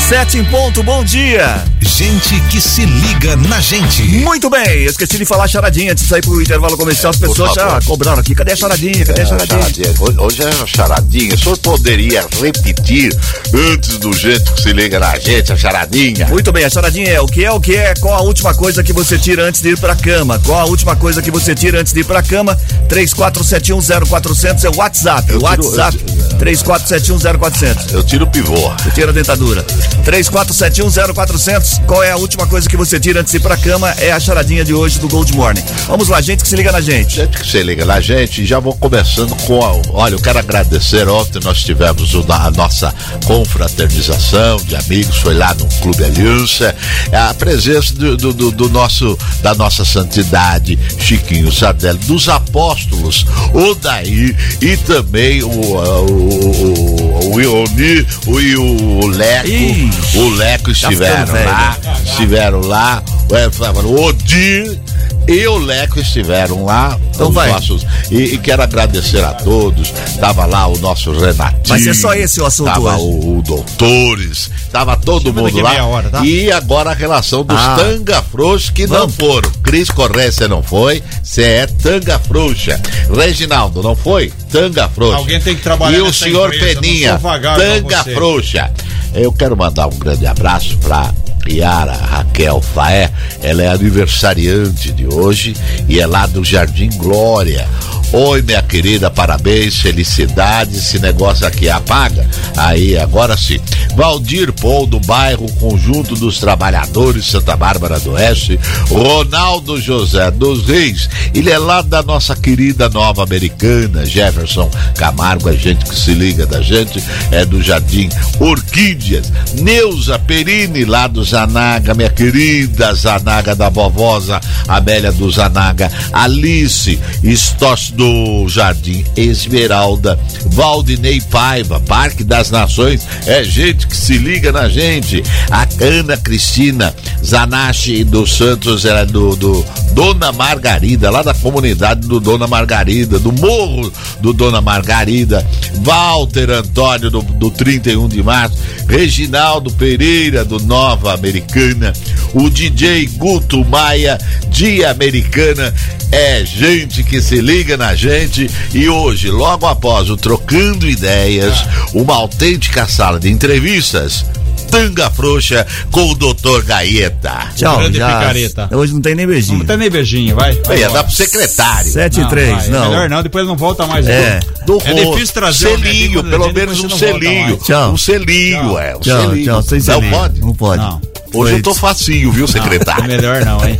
Sete 0.09 0.39
em 0.39 0.43
ponto, 0.45 0.81
bom 0.81 1.03
dia. 1.03 1.63
Gente 1.81 2.39
que 2.49 2.59
se 2.59 2.83
liga 2.83 3.35
na 3.35 3.59
gente. 3.59 4.01
Muito 4.03 4.49
bem, 4.49 4.85
esqueci 4.85 5.17
de 5.19 5.25
falar 5.25 5.47
charadinha 5.47 5.91
antes 5.91 6.03
de 6.03 6.09
sair 6.09 6.21
pro 6.23 6.41
intervalo 6.41 6.75
comercial. 6.75 7.11
As 7.11 7.17
Por 7.17 7.29
pessoas 7.29 7.53
já 7.53 7.79
cobraram 7.85 8.17
aqui. 8.19 8.33
Cadê 8.33 8.53
a 8.53 8.55
charadinha? 8.55 9.05
Cadê 9.05 9.21
a 9.21 9.23
É, 9.23 9.27
charadinha? 9.27 9.59
charadinha. 9.59 9.93
Hoje- 10.19 10.41
é 10.43 10.49
uma 10.49 10.65
charadinha. 10.65 11.35
O 11.35 11.37
senhor 11.37 11.57
poderia 11.59 12.25
repetir 12.41 13.15
antes 13.53 13.97
do 13.99 14.11
jeito 14.13 14.51
que 14.53 14.61
se 14.63 14.73
liga 14.73 14.97
na 14.99 15.15
gente, 15.19 15.53
a 15.53 15.57
charadinha? 15.57 16.25
Muito 16.27 16.51
bem, 16.51 16.63
a 16.65 16.69
charadinha 16.71 17.09
é 17.09 17.21
o 17.21 17.27
que 17.27 17.45
é 17.45 17.51
o 17.51 17.59
que 17.59 17.75
é, 17.75 17.93
qual 17.99 18.15
a 18.15 18.21
última 18.21 18.55
coisa 18.55 18.81
que 18.83 18.91
você 18.93 19.17
tira 19.17 19.43
antes 19.43 19.61
de 19.61 19.69
ir 19.69 19.77
pra 19.77 19.95
cama? 19.95 20.39
Qual 20.43 20.59
a 20.59 20.65
última 20.65 20.95
coisa 20.95 21.21
que 21.21 21.29
você 21.29 21.53
tira 21.53 21.79
antes 21.79 21.93
de 21.93 21.99
ir 21.99 22.05
pra 22.05 22.23
cama? 22.23 22.57
34710400 22.87 24.63
é 24.63 24.69
o 24.69 24.75
WhatsApp. 24.77 25.31
Eu 25.31 25.39
tiro- 25.39 25.43
WhatsApp 25.43 25.97
34710400. 26.39 27.93
Eu 27.93 28.03
tiro 28.03 28.25
o 28.25 28.27
pivô. 28.29 28.71
Você 28.83 28.89
tira 28.91 29.09
a 29.11 29.13
dentadura. 29.13 29.63
34710400. 30.05 31.85
Qual 31.85 32.03
é 32.03 32.11
a 32.11 32.17
última 32.17 32.47
coisa 32.47 32.67
que 32.67 32.75
você 32.77 32.99
tira 32.99 33.21
antes 33.21 33.31
de 33.31 33.37
ir 33.37 33.41
pra 33.41 33.57
cama? 33.57 33.89
É 33.99 34.11
a 34.11 34.19
charadinha 34.19 34.63
de 34.63 34.73
hoje 34.73 34.99
do 34.99 35.07
Gold 35.07 35.33
Morning. 35.35 35.63
Vamos 35.87 36.07
lá, 36.07 36.21
gente 36.21 36.41
que 36.43 36.47
se 36.49 36.55
liga 36.55 36.71
na 36.71 36.81
gente. 36.81 37.15
Gente 37.17 37.37
que 37.39 37.47
se 37.47 37.61
liga 37.63 37.85
na 37.85 37.99
gente, 37.99 38.45
já 38.45 38.59
vou 38.59 38.75
começando 38.75 39.35
com. 39.45 39.63
A, 39.63 39.81
olha, 39.91 40.15
eu 40.15 40.19
quero 40.19 40.39
agradecer. 40.39 41.07
Ontem 41.07 41.39
nós 41.43 41.61
tivemos 41.63 42.13
o- 42.13 42.25
a 42.29 42.51
nossa 42.51 42.93
confraternização 43.25 44.57
de 44.57 44.75
amigos, 44.75 45.17
foi 45.17 45.33
lá 45.35 45.53
no 45.53 45.65
Clube 45.81 46.03
Aliança. 46.03 46.75
A 47.11 47.33
presença 47.33 47.93
do, 47.93 48.15
do- 48.17 48.33
do- 48.33 48.51
do 48.51 48.69
nosso, 48.69 49.17
da 49.41 49.53
nossa 49.55 49.83
santidade, 49.85 50.77
Chiquinho 50.99 51.51
Sardelli, 51.51 51.97
dos 51.99 52.29
apóstolos, 52.29 53.25
Odaí 53.53 54.35
e 54.61 54.77
também 54.77 55.43
o, 55.43 55.49
o, 55.49 56.05
o, 56.05 57.33
o 57.35 57.41
Ioni 57.41 58.05
o, 58.27 58.39
e 58.39 58.55
o 58.57 59.07
Leco. 59.07 59.47
Ih, 59.47 59.88
o 60.15 60.29
Leco 60.31 60.65
tá 60.65 60.71
estiveram 60.71 61.27
ficando 61.27 61.31
velho, 61.31 61.51
lá. 61.51 61.77
Estiveram 62.03 62.61
lá. 62.61 63.03
É, 63.31 63.49
falaram, 63.51 63.89
O 63.89 64.05
Odir 64.05 64.79
e 65.29 65.47
o 65.47 65.57
Leco 65.57 65.99
estiveram 65.99 66.65
lá. 66.65 66.97
Então 67.13 67.29
os 67.29 67.35
vai. 67.35 67.51
nossos- 67.51 67.85
e, 68.09 68.33
e 68.33 68.37
quero 68.37 68.61
agradecer 68.63 69.23
a 69.23 69.33
todos. 69.33 69.91
Tava 70.19 70.45
lá 70.45 70.67
o 70.67 70.77
nosso 70.79 71.11
Renatinho. 71.11 71.61
Vai 71.67 71.79
ser 71.79 71.93
só 71.93 72.13
esse 72.13 72.41
o 72.41 72.45
assunto 72.45 72.67
Tava 72.67 72.95
hoje. 72.97 73.03
o, 73.25 73.37
o 73.37 73.41
Doutores. 73.41 74.49
Tava 74.71 74.95
todo 74.97 75.23
Chama 75.29 75.41
mundo 75.41 75.59
lá. 75.61 75.85
hora, 75.85 76.09
tá? 76.09 76.25
E 76.25 76.51
agora 76.51 76.91
a 76.91 76.93
relação 76.93 77.43
dos 77.43 77.57
Ah. 77.57 77.75
tanga 77.77 78.21
frouxos 78.21 78.69
que 78.69 78.85
não 78.87 78.99
Vamos. 78.99 79.15
foram. 79.15 79.49
Cris 79.63 79.87
você 79.89 80.47
não 80.47 80.61
foi. 80.63 81.03
Você 81.23 81.43
é 81.43 81.65
tanga 81.67 82.19
frouxa. 82.19 82.79
Reginaldo, 83.13 83.81
não 83.83 83.95
foi? 83.95 84.31
Tanga 84.51 84.89
frouxa. 84.89 85.17
Alguém 85.17 85.39
tem 85.39 85.55
que 85.55 85.61
trabalhar 85.61 85.97
E 85.97 86.01
o 86.01 86.13
senhor 86.13 86.53
empresa, 86.53 86.73
não 86.75 86.81
Peninha, 86.81 87.19
tanga 87.57 88.03
frouxa. 88.03 88.71
Eu 89.13 89.31
quero 89.31 89.55
mandar 89.57 89.87
um 89.87 89.97
grande 89.97 90.25
abraço 90.25 90.77
pra 90.77 91.11
Yara 91.47 91.93
Raquel 91.93 92.61
Faé, 92.61 93.09
ela 93.41 93.63
é 93.63 93.67
aniversariante 93.69 94.91
de 94.91 95.07
hoje 95.07 95.55
e 95.87 95.99
é 95.99 96.05
lá 96.05 96.27
do 96.27 96.43
Jardim 96.43 96.89
Glória. 96.97 97.67
Oi, 98.11 98.41
minha 98.41 98.63
querida, 98.63 99.11
parabéns, 99.11 99.75
felicidades. 99.81 100.77
Esse 100.77 100.97
negócio 100.97 101.45
aqui 101.45 101.69
apaga. 101.69 102.27
Aí, 102.57 102.97
agora 102.97 103.37
sim. 103.37 103.59
Valdir 103.95 104.51
Paul, 104.51 104.87
do 104.87 104.99
bairro 105.01 105.51
Conjunto 105.59 106.15
dos 106.15 106.39
Trabalhadores, 106.39 107.27
Santa 107.27 107.55
Bárbara 107.55 107.99
do 107.99 108.13
Oeste. 108.13 108.59
Ronaldo 108.89 109.79
José 109.79 110.31
dos 110.31 110.65
Reis, 110.65 111.07
ele 111.35 111.51
é 111.51 111.57
lá 111.59 111.83
da 111.83 112.01
nossa 112.01 112.35
querida 112.35 112.89
Nova 112.89 113.21
Americana. 113.21 114.03
Jefferson 114.07 114.71
Camargo, 114.95 115.47
a 115.47 115.53
gente 115.53 115.85
que 115.85 115.95
se 115.95 116.13
liga 116.15 116.47
da 116.47 116.61
gente, 116.61 117.03
é 117.31 117.45
do 117.45 117.61
Jardim 117.61 118.09
Orquídeas. 118.39 119.31
Neuza 119.53 120.17
Perini, 120.17 120.83
lá 120.83 121.05
do 121.05 121.23
Zanaga, 121.23 121.93
minha 121.93 122.09
querida 122.09 122.91
Zanaga 122.95 123.55
da 123.55 123.69
vovosa 123.69 124.39
Amélia 124.67 125.11
do 125.11 125.29
Zanaga. 125.29 125.91
Alice 126.11 126.99
Stos 127.23 127.91
do 127.99 128.47
Jardim 128.47 129.03
Esmeralda. 129.17 130.17
Valdinei 130.45 131.19
Paiva, 131.19 131.81
Parque 131.81 132.23
das 132.23 132.49
Nações. 132.49 133.05
É 133.25 133.43
gente 133.43 133.85
que 133.85 133.97
se 133.97 134.17
liga 134.17 134.53
na 134.53 134.69
gente. 134.69 135.21
A 135.51 135.67
Ana 135.83 136.15
Cristina 136.15 136.95
Zanache 137.21 138.05
dos 138.05 138.37
Santos, 138.37 138.85
ela 138.85 139.01
é 139.01 139.05
do, 139.05 139.35
do 139.35 139.65
Dona 139.91 140.31
Margarida, 140.31 141.09
lá 141.09 141.21
da 141.21 141.33
comunidade 141.33 142.07
do 142.07 142.21
Dona 142.21 142.47
Margarida, 142.47 143.19
do 143.19 143.33
Morro 143.33 143.91
do 144.21 144.31
Dona 144.31 144.61
Margarida. 144.61 145.45
Walter 145.81 146.51
Antônio 146.51 147.09
do, 147.09 147.21
do 147.21 147.51
31 147.51 148.07
de 148.07 148.23
março. 148.23 148.57
Reginaldo 148.87 149.71
Pereira 149.73 150.45
do 150.45 150.57
Nova 150.59 151.13
Americana. 151.13 151.91
O 152.33 152.49
DJ 152.49 153.07
Guto 153.17 153.65
Maia 153.65 154.17
de 154.49 154.85
Americana. 154.85 155.73
É 156.11 156.43
gente 156.43 157.03
que 157.03 157.21
se 157.21 157.39
liga 157.39 157.77
na 157.77 157.88
gente 157.95 158.49
e 158.73 158.87
hoje, 158.89 159.29
logo 159.29 159.65
após 159.65 160.09
o 160.09 160.17
Trocando 160.17 160.87
Ideias, 160.87 161.63
uma 161.93 162.15
autêntica 162.15 162.87
sala 162.87 163.19
de 163.19 163.29
entrevistas. 163.29 164.25
Tanga 164.69 165.09
Frouxa 165.09 165.65
com 165.89 166.11
o 166.11 166.15
Dr. 166.15 166.61
Gaeta. 166.63 167.47
Tchau, 167.55 167.79
Grande 167.79 167.97
já. 167.97 168.05
picareta. 168.19 168.69
Hoje 168.71 168.93
não 168.93 169.01
tem 169.01 169.15
nem 169.15 169.25
beijinho. 169.25 169.57
Não 169.59 169.65
tem 169.65 169.77
nem 169.77 169.89
beijinho, 169.89 170.35
vai. 170.35 170.53
vai 170.63 170.77
Ia 170.77 170.89
dar 170.91 171.03
pro 171.03 171.11
secretário. 171.11 171.91
7 171.91 172.17
e 172.19 172.21
Não, 172.21 172.29
3, 172.29 172.49
vai, 172.55 172.65
é 172.65 172.69
não. 172.69 172.89
Melhor 172.91 173.09
não, 173.09 173.23
depois 173.23 173.47
não 173.47 173.55
volta 173.55 173.87
mais. 173.87 174.07
É. 174.07 174.39
Do 174.67 174.79
É 174.85 174.91
rosto. 174.91 175.11
difícil 175.13 175.33
trazer 175.33 175.67
um 175.69 175.71
selinho, 175.81 176.11
médico, 176.23 176.23
pelo 176.29 176.53
menos 176.53 176.79
um 176.83 176.87
não 176.87 176.97
selinho. 176.99 177.57
Tchau. 177.57 177.93
Um 177.93 177.97
selinho, 177.97 178.59
Tchau. 178.61 178.79
é. 178.79 178.95
Um 178.95 178.99
Tchau, 178.99 179.21
selinho. 179.29 179.45
tchau, 179.45 179.61
sem 179.63 179.79
Não 179.79 179.85
selinho. 179.85 180.11
pode? 180.11 180.39
Não 180.41 180.53
pode. 180.53 180.81
Não. 180.83 181.01
Hoje 181.33 181.53
eu 181.53 181.61
tô 181.63 181.73
Foi- 181.73 181.89
facinho, 181.89 182.31
viu, 182.31 182.47
secretário? 182.47 183.05
Melhor 183.05 183.43
não, 183.43 183.67
hein? 183.67 183.79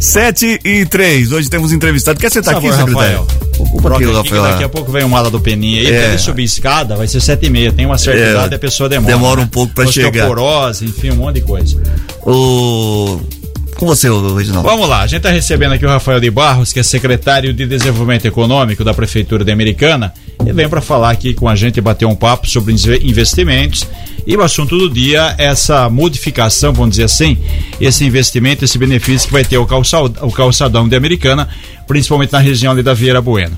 7 0.00 0.60
e 0.64 0.86
3. 0.86 1.30
Hoje 1.30 1.50
temos 1.50 1.72
entrevistado. 1.72 2.18
Quer 2.18 2.30
sentar 2.30 2.54
Por 2.54 2.58
aqui, 2.60 2.68
favor, 2.70 2.88
secretário? 2.88 3.18
Rafael. 3.20 3.50
Ocupa 3.58 3.94
aqui, 3.94 4.04
Rafael. 4.06 4.42
Daqui 4.42 4.64
a 4.64 4.68
pouco 4.68 4.90
vem 4.90 5.04
o 5.04 5.08
mala 5.10 5.30
do 5.30 5.38
Peninha 5.38 5.82
aí. 5.82 5.86
É. 5.88 6.00
Pra 6.00 6.08
ele 6.08 6.18
subir 6.18 6.44
escada, 6.44 6.96
vai 6.96 7.06
ser 7.06 7.20
sete 7.20 7.46
e 7.46 7.50
meia. 7.50 7.70
Tem 7.70 7.84
uma 7.84 7.98
certa 7.98 8.18
É. 8.18 8.30
idade, 8.30 8.54
a 8.54 8.58
pessoa 8.58 8.88
demora. 8.88 9.12
Demora 9.14 9.40
um 9.40 9.44
né? 9.44 9.50
pouco 9.52 9.74
pra 9.74 9.86
chegar. 9.86 10.08
Osteoporose, 10.08 10.86
enfim, 10.86 11.10
um 11.10 11.16
monte 11.16 11.34
de 11.36 11.40
coisa. 11.42 11.80
O... 12.22 13.20
Com 13.76 13.86
você, 13.86 14.08
Reginaldo. 14.10 14.68
Vamos 14.68 14.88
lá, 14.88 15.02
a 15.02 15.06
gente 15.06 15.18
está 15.18 15.30
recebendo 15.30 15.72
aqui 15.72 15.84
o 15.86 15.88
Rafael 15.88 16.20
de 16.20 16.30
Barros, 16.30 16.72
que 16.72 16.80
é 16.80 16.82
secretário 16.82 17.52
de 17.52 17.66
Desenvolvimento 17.66 18.26
Econômico 18.26 18.82
da 18.84 18.92
Prefeitura 18.92 19.44
de 19.44 19.52
Americana, 19.52 20.12
e 20.46 20.52
vem 20.52 20.68
para 20.68 20.80
falar 20.80 21.10
aqui 21.10 21.34
com 21.34 21.48
a 21.48 21.54
gente 21.54 21.80
bater 21.80 22.06
um 22.06 22.14
papo 22.14 22.48
sobre 22.48 22.72
inve- 22.72 23.00
investimentos. 23.04 23.86
E 24.26 24.36
o 24.36 24.42
assunto 24.42 24.76
do 24.76 24.90
dia 24.90 25.34
é 25.38 25.46
essa 25.46 25.88
modificação, 25.88 26.72
vamos 26.72 26.90
dizer 26.92 27.04
assim, 27.04 27.38
esse 27.80 28.04
investimento, 28.04 28.64
esse 28.64 28.78
benefício 28.78 29.26
que 29.26 29.32
vai 29.32 29.44
ter 29.44 29.58
o, 29.58 29.66
calçadão 29.66 30.88
de 30.88 30.94
Americana, 30.94 31.48
principalmente 31.86 32.32
na 32.32 32.38
região 32.38 32.72
ali 32.72 32.82
da 32.82 32.94
Vieira 32.94 33.20
Bueno. 33.20 33.56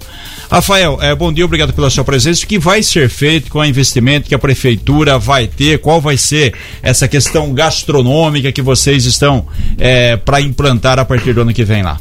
Rafael, 0.51 0.99
eh, 1.01 1.15
bom 1.15 1.33
dia, 1.33 1.45
obrigado 1.45 1.73
pela 1.73 1.91
sua 1.91 2.05
presença. 2.05 2.45
O 2.45 2.47
que 2.47 2.59
vai 2.59 2.83
ser 2.83 3.09
feito 3.09 3.51
com 3.51 3.59
o 3.59 3.65
investimento 3.65 4.29
que 4.29 4.35
a 4.35 4.39
prefeitura 4.39 5.19
vai 5.19 5.47
ter? 5.47 5.79
Qual 5.79 6.01
vai 6.01 6.17
ser 6.17 6.55
essa 6.83 7.09
questão 7.09 7.53
gastronômica 7.53 8.53
que 8.53 8.63
vocês 8.63 9.05
estão 9.05 9.47
para 10.25 10.41
implantar 10.41 10.99
a 10.99 11.05
partir 11.05 11.33
do 11.33 11.41
ano 11.41 11.53
que 11.55 11.65
vem 11.65 11.83
lá? 11.83 11.99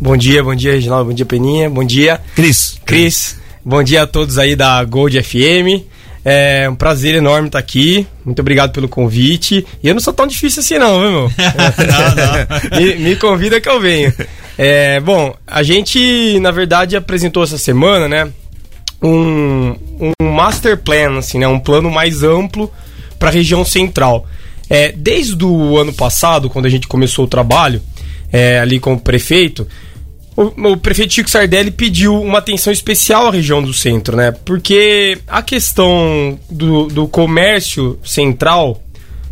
Bom 0.00 0.16
dia, 0.16 0.44
bom 0.44 0.54
dia, 0.54 0.72
Reginaldo, 0.72 1.10
bom 1.10 1.14
dia, 1.14 1.26
Peninha, 1.26 1.68
bom 1.68 1.82
dia. 1.82 2.20
Cris. 2.36 2.78
Cris, 2.84 3.36
bom 3.68 3.82
dia 3.82 4.04
a 4.04 4.06
todos 4.06 4.38
aí 4.38 4.56
da 4.56 4.82
Gold 4.82 5.22
FM. 5.22 5.84
É 6.24 6.66
um 6.70 6.74
prazer 6.74 7.14
enorme 7.14 7.48
estar 7.48 7.58
aqui. 7.58 8.06
Muito 8.24 8.40
obrigado 8.40 8.72
pelo 8.72 8.88
convite. 8.88 9.64
E 9.82 9.88
eu 9.88 9.94
não 9.94 10.00
sou 10.00 10.14
tão 10.14 10.26
difícil 10.26 10.60
assim, 10.60 10.78
não, 10.78 10.98
viu, 10.98 11.10
meu? 11.10 11.32
me, 12.80 12.94
me 12.96 13.16
convida 13.16 13.60
que 13.60 13.68
eu 13.68 13.78
venho. 13.78 14.10
É, 14.56 14.98
bom, 15.00 15.34
a 15.46 15.62
gente, 15.62 16.40
na 16.40 16.50
verdade, 16.50 16.96
apresentou 16.96 17.42
essa 17.44 17.58
semana, 17.58 18.08
né? 18.08 18.32
Um, 19.02 19.76
um 20.00 20.30
master 20.30 20.78
plan, 20.78 21.18
assim, 21.18 21.38
né? 21.38 21.46
Um 21.46 21.60
plano 21.60 21.90
mais 21.90 22.22
amplo 22.22 22.72
para 23.18 23.28
a 23.28 23.32
região 23.32 23.66
central. 23.66 24.26
É, 24.70 24.92
desde 24.92 25.44
o 25.44 25.76
ano 25.76 25.92
passado, 25.92 26.48
quando 26.48 26.64
a 26.64 26.70
gente 26.70 26.88
começou 26.88 27.26
o 27.26 27.28
trabalho, 27.28 27.82
é, 28.32 28.60
ali 28.60 28.80
com 28.80 28.94
o 28.94 29.00
prefeito, 29.00 29.68
o, 30.42 30.72
o 30.72 30.76
prefeito 30.76 31.12
Chico 31.14 31.28
Sardelli 31.28 31.70
pediu 31.70 32.20
uma 32.20 32.38
atenção 32.38 32.72
especial 32.72 33.26
à 33.26 33.30
região 33.32 33.60
do 33.62 33.74
centro, 33.74 34.16
né? 34.16 34.30
Porque 34.30 35.18
a 35.26 35.42
questão 35.42 36.38
do, 36.48 36.86
do 36.86 37.08
comércio 37.08 37.98
central 38.04 38.80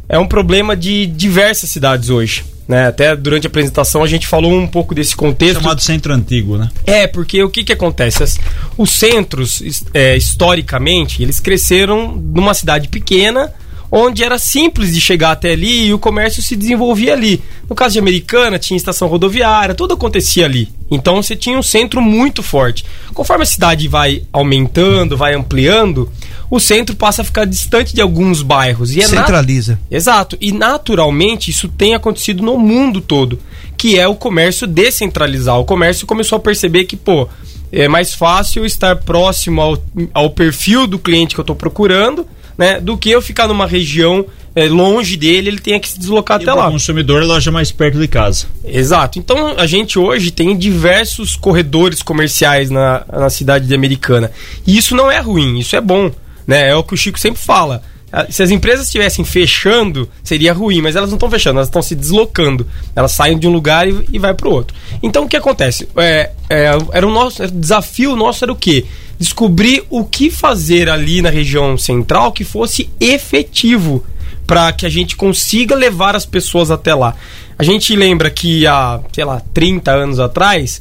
é 0.09 0.19
um 0.19 0.27
problema 0.27 0.77
de 0.77 1.07
diversas 1.07 1.71
cidades 1.71 2.11
hoje. 2.11 2.45
Né? 2.69 2.89
Até 2.89 3.15
durante 3.15 3.47
a 3.47 3.49
apresentação 3.49 4.03
a 4.03 4.09
gente 4.09 4.27
falou 4.27 4.53
um 4.53 4.67
pouco 4.67 4.93
desse 4.93 5.15
contexto. 5.15 5.61
Chamado 5.61 5.81
centro 5.81 6.13
antigo, 6.13 6.59
né? 6.59 6.69
É, 6.85 7.07
porque 7.07 7.41
o 7.45 7.49
que, 7.49 7.63
que 7.63 7.73
acontece? 7.73 8.25
As- 8.25 8.39
os 8.77 8.91
centros, 8.91 9.63
é, 9.95 10.17
historicamente, 10.17 11.23
eles 11.23 11.39
cresceram 11.39 12.17
numa 12.17 12.55
cidade 12.55 12.89
pequena, 12.89 13.53
onde 13.91 14.23
era 14.23 14.39
simples 14.39 14.95
de 14.95 15.01
chegar 15.01 15.33
até 15.33 15.53
ali 15.53 15.87
e 15.87 15.95
o 15.95 15.99
comércio 15.99 16.43
se 16.43 16.57
desenvolvia 16.57 17.13
ali. 17.13 17.43
No 17.69 17.75
caso 17.75 17.95
de 17.95 17.99
Americana, 17.99 18.59
tinha 18.59 18.77
estação 18.77 19.09
rodoviária, 19.09 19.75
tudo 19.75 19.95
acontecia 19.95 20.45
ali. 20.45 20.69
Então 20.91 21.23
você 21.23 21.35
tinha 21.35 21.59
um 21.59 21.63
centro 21.63 22.01
muito 22.01 22.43
forte. 22.43 22.85
Conforme 23.13 23.43
a 23.43 23.47
cidade 23.47 23.89
vai 23.89 24.23
aumentando, 24.33 25.17
vai 25.17 25.35
ampliando, 25.35 26.11
o 26.51 26.61
centro 26.61 26.95
passa 26.95 27.23
a 27.23 27.25
ficar 27.25 27.45
distante 27.45 27.95
de 27.95 28.01
alguns 28.01 28.43
bairros. 28.43 28.95
E 28.95 29.01
é 29.01 29.07
Centraliza. 29.07 29.79
Exato. 29.91 30.37
E 30.41 30.53
naturalmente 30.53 31.51
isso 31.51 31.69
tem 31.69 31.95
acontecido 31.95 32.43
no 32.43 32.57
mundo 32.57 33.01
todo, 33.01 33.39
que 33.77 33.99
é 33.99 34.07
o 34.07 34.15
comércio 34.15 34.67
descentralizar. 34.67 35.59
O 35.59 35.65
comércio 35.65 36.07
começou 36.07 36.37
a 36.37 36.41
perceber 36.41 36.85
que, 36.85 36.97
pô, 36.97 37.29
é 37.73 37.89
mais 37.89 38.15
fácil 38.15 38.65
estar 38.65 38.97
próximo 38.97 39.61
ao, 39.61 39.79
ao 40.15 40.31
perfil 40.31 40.87
do 40.87 40.99
cliente 40.99 41.35
que 41.35 41.41
eu 41.41 41.43
estou 41.43 41.57
procurando, 41.57 42.27
né, 42.57 42.81
do 42.81 42.97
que 42.97 43.11
eu 43.11 43.21
ficar 43.23 43.47
numa 43.49 43.67
região 43.67 44.25
é, 44.55 44.67
longe 44.69 45.17
dele, 45.17 45.49
ele 45.49 45.59
tenha 45.59 45.79
que 45.79 45.89
se 45.89 45.99
deslocar 45.99 46.41
até 46.41 46.51
O 46.53 46.57
lá. 46.57 46.71
consumidor 46.71 47.23
loja 47.25 47.51
mais 47.53 47.71
perto 47.71 47.99
de 47.99 48.09
casa. 48.09 48.47
Exato. 48.65 49.19
Então 49.19 49.55
a 49.59 49.67
gente 49.67 49.99
hoje 49.99 50.31
tem 50.31 50.57
diversos 50.57 51.37
corredores 51.37 52.03
comerciais 52.03 52.71
na, 52.71 53.05
na 53.13 53.29
cidade 53.29 53.67
de 53.67 53.75
Americana. 53.75 54.31
E 54.67 54.77
isso 54.79 54.95
não 54.97 55.11
é 55.11 55.21
ruim, 55.21 55.59
isso 55.59 55.77
é 55.77 55.81
bom. 55.81 56.11
Né? 56.47 56.71
É 56.71 56.75
o 56.75 56.83
que 56.83 56.95
o 56.95 56.97
Chico 56.97 57.19
sempre 57.19 57.41
fala. 57.43 57.83
Ah, 58.11 58.25
Se 58.31 58.43
as 58.43 58.51
empresas 58.51 58.87
estivessem 58.87 59.25
fechando, 59.25 60.09
seria 60.23 60.53
ruim, 60.55 60.81
mas 60.81 60.97
elas 60.97 61.11
não 61.11 61.17
estão 61.17 61.29
fechando, 61.29 61.59
elas 61.59 61.69
estão 61.69 61.83
se 61.83 61.95
deslocando. 61.95 62.67
Elas 62.95 63.13
saem 63.13 63.39
de 63.39 63.47
um 63.47 63.53
lugar 63.53 63.87
e, 63.87 64.07
e 64.13 64.19
vai 64.19 64.33
para 64.33 64.49
o 64.49 64.53
outro. 64.53 64.75
Então 65.03 65.25
o 65.25 65.29
que 65.29 65.37
acontece? 65.37 65.87
É, 65.97 66.31
é, 66.49 66.71
era 66.93 67.07
o 67.07 67.11
nosso 67.13 67.43
era 67.43 67.53
o 67.53 67.55
desafio 67.55 68.17
nosso 68.17 68.43
era 68.45 68.53
o 68.53 68.57
quê? 68.57 68.87
Descobrir 69.19 69.85
o 69.89 70.05
que 70.05 70.31
fazer 70.31 70.91
ali 70.91 71.23
na 71.23 71.31
região 71.31 71.77
central 71.79 72.33
que 72.33 72.45
fosse 72.45 72.91
efetivo 73.01 74.05
para 74.47 74.73
que 74.73 74.87
a 74.87 74.89
gente 74.89 75.17
consiga 75.17 75.75
levar 75.75 76.15
as 76.15 76.25
pessoas 76.25 76.71
até 76.71 76.95
lá. 76.95 77.15
A 77.59 77.65
gente 77.65 77.97
lembra 77.97 78.31
que 78.31 78.67
há, 78.67 79.01
sei 79.13 79.25
lá, 79.25 79.41
30 79.53 79.91
anos 79.91 80.21
atrás, 80.21 80.81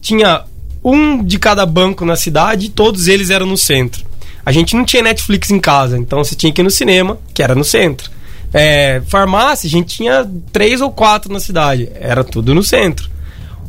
tinha 0.00 0.44
um 0.82 1.22
de 1.22 1.38
cada 1.38 1.64
banco 1.64 2.04
na 2.04 2.16
cidade 2.16 2.66
e 2.66 2.70
todos 2.70 3.08
eles 3.08 3.30
eram 3.30 3.46
no 3.46 3.56
centro. 3.56 4.04
A 4.44 4.52
gente 4.52 4.76
não 4.76 4.84
tinha 4.84 5.02
Netflix 5.02 5.50
em 5.50 5.58
casa, 5.58 5.96
então 5.96 6.22
você 6.22 6.34
tinha 6.34 6.52
que 6.52 6.60
ir 6.60 6.64
no 6.64 6.70
cinema, 6.70 7.18
que 7.32 7.42
era 7.42 7.54
no 7.54 7.64
centro. 7.64 8.10
É, 8.52 9.02
farmácia, 9.08 9.66
a 9.66 9.70
gente 9.70 9.96
tinha 9.96 10.28
três 10.52 10.80
ou 10.80 10.90
quatro 10.90 11.32
na 11.32 11.40
cidade, 11.40 11.90
era 11.94 12.22
tudo 12.22 12.54
no 12.54 12.62
centro. 12.62 13.08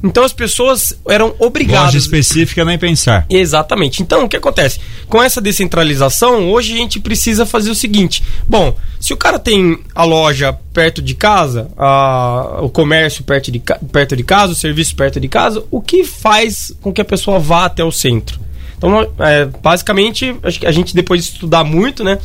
Então 0.04 0.24
as 0.24 0.34
pessoas 0.34 0.94
eram 1.08 1.34
obrigadas. 1.40 1.86
Loja 1.86 1.98
específica 1.98 2.64
nem 2.64 2.78
pensar. 2.78 3.26
Exatamente. 3.30 4.02
Então, 4.04 4.26
o 4.26 4.30
que 4.30 4.38
acontece? 4.38 4.80
Com 5.08 5.22
essa 5.22 5.42
descentralização, 5.42 6.52
hoje 6.52 6.74
a 6.74 6.78
gente 6.78 7.00
precisa 7.00 7.46
fazer 7.46 7.70
o 7.72 7.76
seguinte: 7.76 8.24
bom, 8.48 8.76
se 9.00 9.14
o 9.14 9.18
cara 9.18 9.40
tem 9.40 9.80
a 9.94 10.04
loja 10.04 10.54
perto 10.74 11.02
de 11.02 11.16
casa, 11.16 11.70
a- 11.78 12.60
o 12.62 12.70
comércio 12.70 13.24
perto 13.24 13.52
de, 13.52 13.62
perto 13.92 14.16
de 14.16 14.24
casa, 14.24 14.54
o 14.54 14.56
serviço 14.56 14.96
perto 14.96 15.20
de 15.20 15.28
casa, 15.28 15.64
o 15.72 15.82
que 15.82 16.04
faz 16.04 16.72
com 16.82 16.92
que 16.94 17.02
a 17.02 17.06
pessoa 17.06 17.40
vá 17.40 17.66
até 17.66 17.84
o 17.84 17.92
centro? 17.92 18.40
Então, 18.88 19.26
é, 19.26 19.46
basicamente, 19.62 20.36
acho 20.44 20.60
que 20.60 20.66
a 20.68 20.72
gente 20.72 20.96
depois 20.96 21.24
de 21.26 21.32
estudar 21.34 21.64
muito, 21.64 22.04
né? 22.04 22.20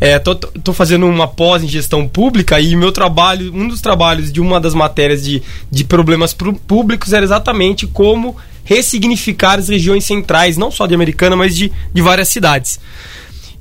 É, 0.00 0.18
tô, 0.18 0.34
tô- 0.34 0.72
fazendo 0.72 1.06
uma 1.06 1.26
pós 1.26 1.62
em 1.62 1.68
gestão 1.68 2.06
pública 2.06 2.60
e 2.60 2.74
meu 2.76 2.92
trabalho, 2.92 3.52
um 3.54 3.66
dos 3.68 3.80
trabalhos 3.80 4.32
de 4.32 4.40
uma 4.40 4.60
das 4.60 4.74
matérias 4.74 5.24
de, 5.24 5.42
de 5.70 5.84
problemas 5.84 6.32
públicos 6.34 7.12
era 7.12 7.24
exatamente 7.24 7.86
como 7.86 8.36
ressignificar 8.64 9.58
as 9.58 9.68
regiões 9.68 10.04
centrais, 10.04 10.56
não 10.56 10.70
só 10.70 10.86
de 10.86 10.94
Americana, 10.94 11.36
mas 11.36 11.54
de, 11.56 11.70
de 11.92 12.02
várias 12.02 12.28
cidades. 12.28 12.80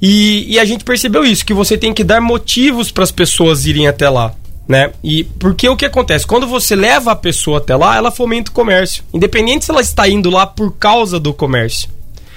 E, 0.02 0.46
e 0.54 0.60
a 0.60 0.66
gente 0.66 0.84
percebeu 0.84 1.24
isso, 1.24 1.46
que 1.46 1.54
você 1.54 1.78
tem 1.78 1.94
que 1.94 2.04
dar 2.04 2.20
motivos 2.20 2.92
para 2.92 3.04
as 3.04 3.12
pessoas 3.12 3.66
irem 3.66 3.88
até 3.88 4.10
lá. 4.10 4.34
Né? 4.68 4.92
E 5.04 5.26
porque 5.26 5.68
o 5.68 5.76
que 5.76 5.86
acontece? 5.86 6.26
Quando 6.26 6.48
você 6.48 6.74
leva 6.74 7.12
a 7.12 7.16
pessoa 7.16 7.58
até 7.58 7.76
lá, 7.76 7.98
ela 7.98 8.12
fomenta 8.12 8.50
o 8.50 8.54
comércio. 8.54 9.04
Independente 9.14 9.66
se 9.66 9.72
ela 9.72 9.82
está 9.82 10.08
indo 10.08 10.30
lá 10.30 10.48
por 10.48 10.72
causa 10.78 11.20
do 11.20 11.34
comércio. 11.34 11.90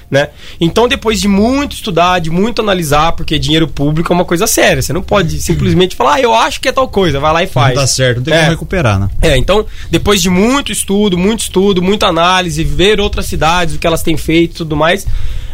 Né? 0.08 0.28
Então, 0.60 0.86
depois 0.86 1.20
de 1.20 1.26
muito 1.26 1.74
estudar, 1.74 2.20
de 2.20 2.30
muito 2.30 2.62
analisar, 2.62 3.12
porque 3.12 3.38
dinheiro 3.38 3.66
público 3.66 4.12
é 4.12 4.14
uma 4.14 4.24
coisa 4.24 4.46
séria. 4.46 4.80
Você 4.80 4.92
não 4.92 5.02
pode 5.02 5.40
simplesmente 5.42 5.96
falar, 5.96 6.14
ah, 6.14 6.20
eu 6.20 6.32
acho 6.32 6.60
que 6.60 6.68
é 6.68 6.72
tal 6.72 6.86
coisa, 6.88 7.18
vai 7.18 7.32
lá 7.32 7.42
e 7.42 7.46
faz. 7.48 7.74
Não 7.74 7.82
dá 7.82 7.86
certo, 7.88 8.18
não 8.18 8.24
tem 8.24 8.34
É. 8.34 8.38
como 8.38 8.50
recuperar, 8.50 9.00
né? 9.00 9.08
É, 9.20 9.36
então, 9.36 9.66
depois 9.90 10.22
de 10.22 10.30
muito 10.30 10.70
estudo, 10.70 11.18
muito 11.18 11.40
estudo, 11.40 11.82
muita 11.82 12.06
análise, 12.06 12.62
ver 12.62 13.00
outras 13.00 13.26
cidades, 13.26 13.74
o 13.74 13.78
que 13.78 13.86
elas 13.86 14.02
têm 14.02 14.16
feito 14.16 14.52
e 14.52 14.56
tudo 14.58 14.76
mais, 14.76 15.04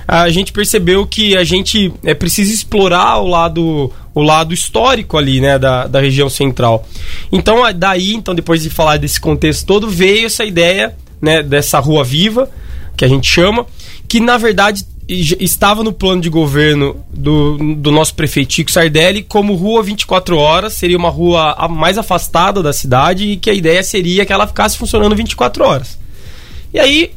a 0.07 0.29
gente 0.29 0.53
percebeu 0.53 1.07
que 1.07 1.35
a 1.37 1.45
gente 1.45 1.91
é, 2.05 2.13
precisa 2.13 2.53
explorar 2.53 3.19
o 3.21 3.27
lado, 3.29 3.91
o 4.15 4.21
lado 4.21 4.53
histórico 4.53 5.17
ali, 5.17 5.41
né, 5.41 5.59
da, 5.59 5.87
da 5.87 6.01
região 6.01 6.29
central. 6.29 6.87
Então, 7.31 7.63
daí, 7.75 8.13
então, 8.13 8.35
depois 8.35 8.63
de 8.63 8.69
falar 8.69 8.99
desse 8.99 9.19
contexto 9.19 9.65
todo, 9.65 9.89
veio 9.89 10.27
essa 10.27 10.45
ideia, 10.45 10.95
né, 11.21 11.43
dessa 11.43 11.79
rua 11.79 12.05
viva, 12.05 12.51
que 12.97 13.05
a 13.05 13.09
gente 13.09 13.27
chama, 13.27 13.65
que 14.09 14.21
na 14.21 14.37
verdade 14.37 14.85
estava 15.09 15.83
no 15.83 15.93
plano 15.93 16.23
de 16.23 16.31
governo 16.31 17.05
do, 17.13 17.75
do 17.75 17.91
nosso 17.91 18.15
prefeito 18.15 18.55
Chico 18.55 18.71
Sardelli 18.71 19.23
como 19.23 19.55
rua 19.55 19.83
24 19.83 20.37
horas, 20.37 20.73
seria 20.75 20.97
uma 20.97 21.11
rua 21.11 21.69
mais 21.69 21.99
afastada 21.99 22.63
da 22.63 22.73
cidade 22.73 23.25
e 23.25 23.37
que 23.37 23.51
a 23.51 23.55
ideia 23.55 23.83
seria 23.83 24.25
que 24.25 24.33
ela 24.33 24.47
ficasse 24.47 24.79
funcionando 24.79 25.17
24 25.17 25.65
horas. 25.65 25.99
E 26.73 26.79
aí 26.79 27.11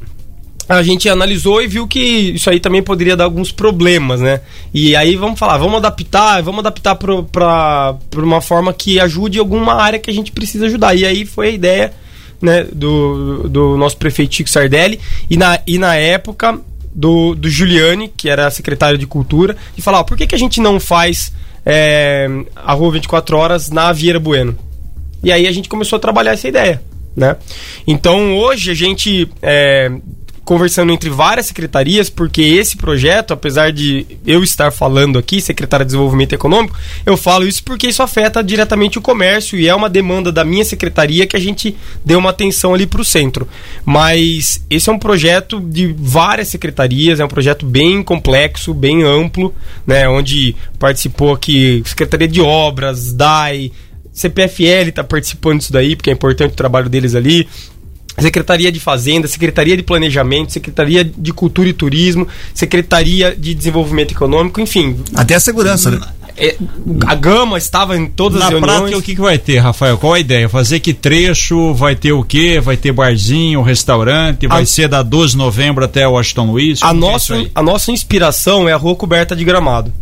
a 0.67 0.81
gente 0.81 1.07
analisou 1.07 1.61
e 1.61 1.67
viu 1.67 1.87
que 1.87 1.99
isso 1.99 2.49
aí 2.49 2.59
também 2.59 2.81
poderia 2.81 3.15
dar 3.15 3.25
alguns 3.25 3.51
problemas, 3.51 4.19
né? 4.19 4.41
E 4.73 4.95
aí 4.95 5.15
vamos 5.15 5.37
falar, 5.37 5.57
vamos 5.57 5.77
adaptar, 5.77 6.41
vamos 6.41 6.59
adaptar 6.59 6.95
para 6.95 7.95
uma 8.15 8.41
forma 8.41 8.73
que 8.73 8.99
ajude 8.99 9.37
alguma 9.37 9.75
área 9.75 9.99
que 9.99 10.09
a 10.09 10.13
gente 10.13 10.31
precisa 10.31 10.65
ajudar. 10.65 10.95
E 10.95 11.05
aí 11.05 11.23
foi 11.23 11.49
a 11.49 11.51
ideia 11.51 11.93
né, 12.41 12.65
do, 12.73 13.47
do 13.47 13.77
nosso 13.77 13.95
prefeito 13.97 14.35
Chico 14.35 14.49
Sardelli 14.49 14.99
e 15.29 15.37
na, 15.37 15.59
e 15.67 15.77
na 15.77 15.95
época 15.95 16.59
do, 16.95 17.35
do 17.35 17.49
Giuliani, 17.49 18.07
que 18.07 18.29
era 18.29 18.49
secretário 18.49 18.97
de 18.97 19.05
Cultura, 19.05 19.57
de 19.75 19.81
falar, 19.81 19.99
ó, 19.99 20.03
por 20.03 20.15
que, 20.15 20.25
que 20.25 20.33
a 20.33 20.39
gente 20.39 20.61
não 20.61 20.79
faz 20.79 21.33
é, 21.65 22.27
a 22.55 22.73
Rua 22.73 22.93
24 22.93 23.37
Horas 23.37 23.69
na 23.69 23.91
Vieira 23.91 24.19
Bueno? 24.19 24.57
E 25.21 25.31
aí 25.31 25.45
a 25.45 25.51
gente 25.51 25.67
começou 25.67 25.97
a 25.97 25.99
trabalhar 25.99 26.31
essa 26.31 26.47
ideia, 26.47 26.81
né? 27.15 27.35
Então 27.85 28.37
hoje 28.37 28.71
a 28.71 28.73
gente 28.73 29.29
é, 29.41 29.91
conversando 30.45 30.93
entre 30.93 31.09
várias 31.09 31.47
secretarias, 31.47 32.07
porque 32.07 32.41
esse 32.43 32.77
projeto, 32.77 33.33
apesar 33.33 33.71
de 33.71 34.05
eu 34.25 34.43
estar 34.43 34.71
falando 34.71 35.17
aqui, 35.17 35.41
secretária 35.41 35.83
de 35.83 35.87
Desenvolvimento 35.87 36.33
Econômico, 36.33 36.77
eu 37.03 37.17
falo 37.17 37.47
isso 37.47 37.63
porque 37.63 37.87
isso 37.87 38.03
afeta 38.03 38.43
diretamente 38.43 38.99
o 38.99 39.01
comércio 39.01 39.59
e 39.59 39.67
é 39.67 39.73
uma 39.73 39.89
demanda 39.89 40.31
da 40.31 40.45
minha 40.45 40.63
secretaria 40.63 41.25
que 41.25 41.35
a 41.35 41.39
gente 41.39 41.75
deu 42.05 42.19
uma 42.19 42.29
atenção 42.29 42.75
ali 42.75 42.85
para 42.85 43.01
o 43.01 43.05
centro. 43.05 43.47
Mas 43.83 44.63
esse 44.69 44.87
é 44.87 44.93
um 44.93 44.99
projeto 44.99 45.59
de 45.59 45.95
várias 45.97 46.49
secretarias, 46.49 47.19
é 47.19 47.25
um 47.25 47.29
projeto 47.29 47.65
bem 47.65 48.03
complexo, 48.03 48.71
bem 48.71 49.01
amplo, 49.01 49.53
né, 49.85 50.07
onde 50.07 50.55
participou 50.77 51.33
aqui 51.33 51.81
Secretaria 51.85 52.27
de 52.27 52.39
Obras, 52.39 53.11
DAI, 53.11 53.71
CPFL 54.15 54.87
está 54.87 55.03
participando 55.03 55.59
disso 55.59 55.73
daí, 55.73 55.93
porque 55.93 56.09
é 56.09 56.13
importante 56.13 56.53
o 56.53 56.55
trabalho 56.55 56.87
deles 56.87 57.15
ali. 57.15 57.45
Secretaria 58.19 58.71
de 58.71 58.79
Fazenda, 58.79 59.27
Secretaria 59.27 59.75
de 59.75 59.83
Planejamento, 59.83 60.51
Secretaria 60.53 61.03
de 61.03 61.33
Cultura 61.33 61.67
e 61.69 61.73
Turismo, 61.73 62.27
Secretaria 62.53 63.35
de 63.37 63.53
Desenvolvimento 63.53 64.11
Econômico, 64.13 64.59
enfim. 64.61 64.97
Até 65.13 65.35
a 65.35 65.39
segurança, 65.39 65.91
né? 65.91 65.99
É, 66.37 66.57
a 67.07 67.15
Gama 67.15 67.57
estava 67.57 67.95
em 67.97 68.07
todas 68.07 68.39
Na 68.39 68.45
as 68.47 68.51
reuniões. 68.51 68.77
prática, 68.79 68.97
o 68.97 69.01
que, 69.01 69.15
que 69.15 69.21
vai 69.21 69.37
ter, 69.37 69.57
Rafael? 69.59 69.97
Qual 69.97 70.13
a 70.13 70.19
ideia? 70.19 70.49
Fazer 70.49 70.81
que 70.81 70.93
trecho? 70.93 71.73
Vai 71.73 71.95
ter 71.95 72.11
o 72.11 72.23
quê? 72.23 72.59
Vai 72.61 72.75
ter 72.75 72.91
barzinho, 72.91 73.61
restaurante? 73.61 74.45
Vai 74.45 74.63
A- 74.63 74.65
ser 74.65 74.89
da 74.89 75.01
12 75.01 75.31
de 75.31 75.37
novembro 75.37 75.85
até 75.85 76.05
Washington 76.05 76.51
Luiz? 76.51 76.83
a 76.83 76.89
é 76.89 76.93
nossa, 76.93 77.35
aí? 77.35 77.49
a 77.55 77.63
nossa 77.63 77.89
inspiração 77.91 78.67
é 78.67 78.73
a 78.73 78.77
rua 78.77 78.95
coberta 78.97 79.33
de 79.33 79.45
gramado. 79.45 79.93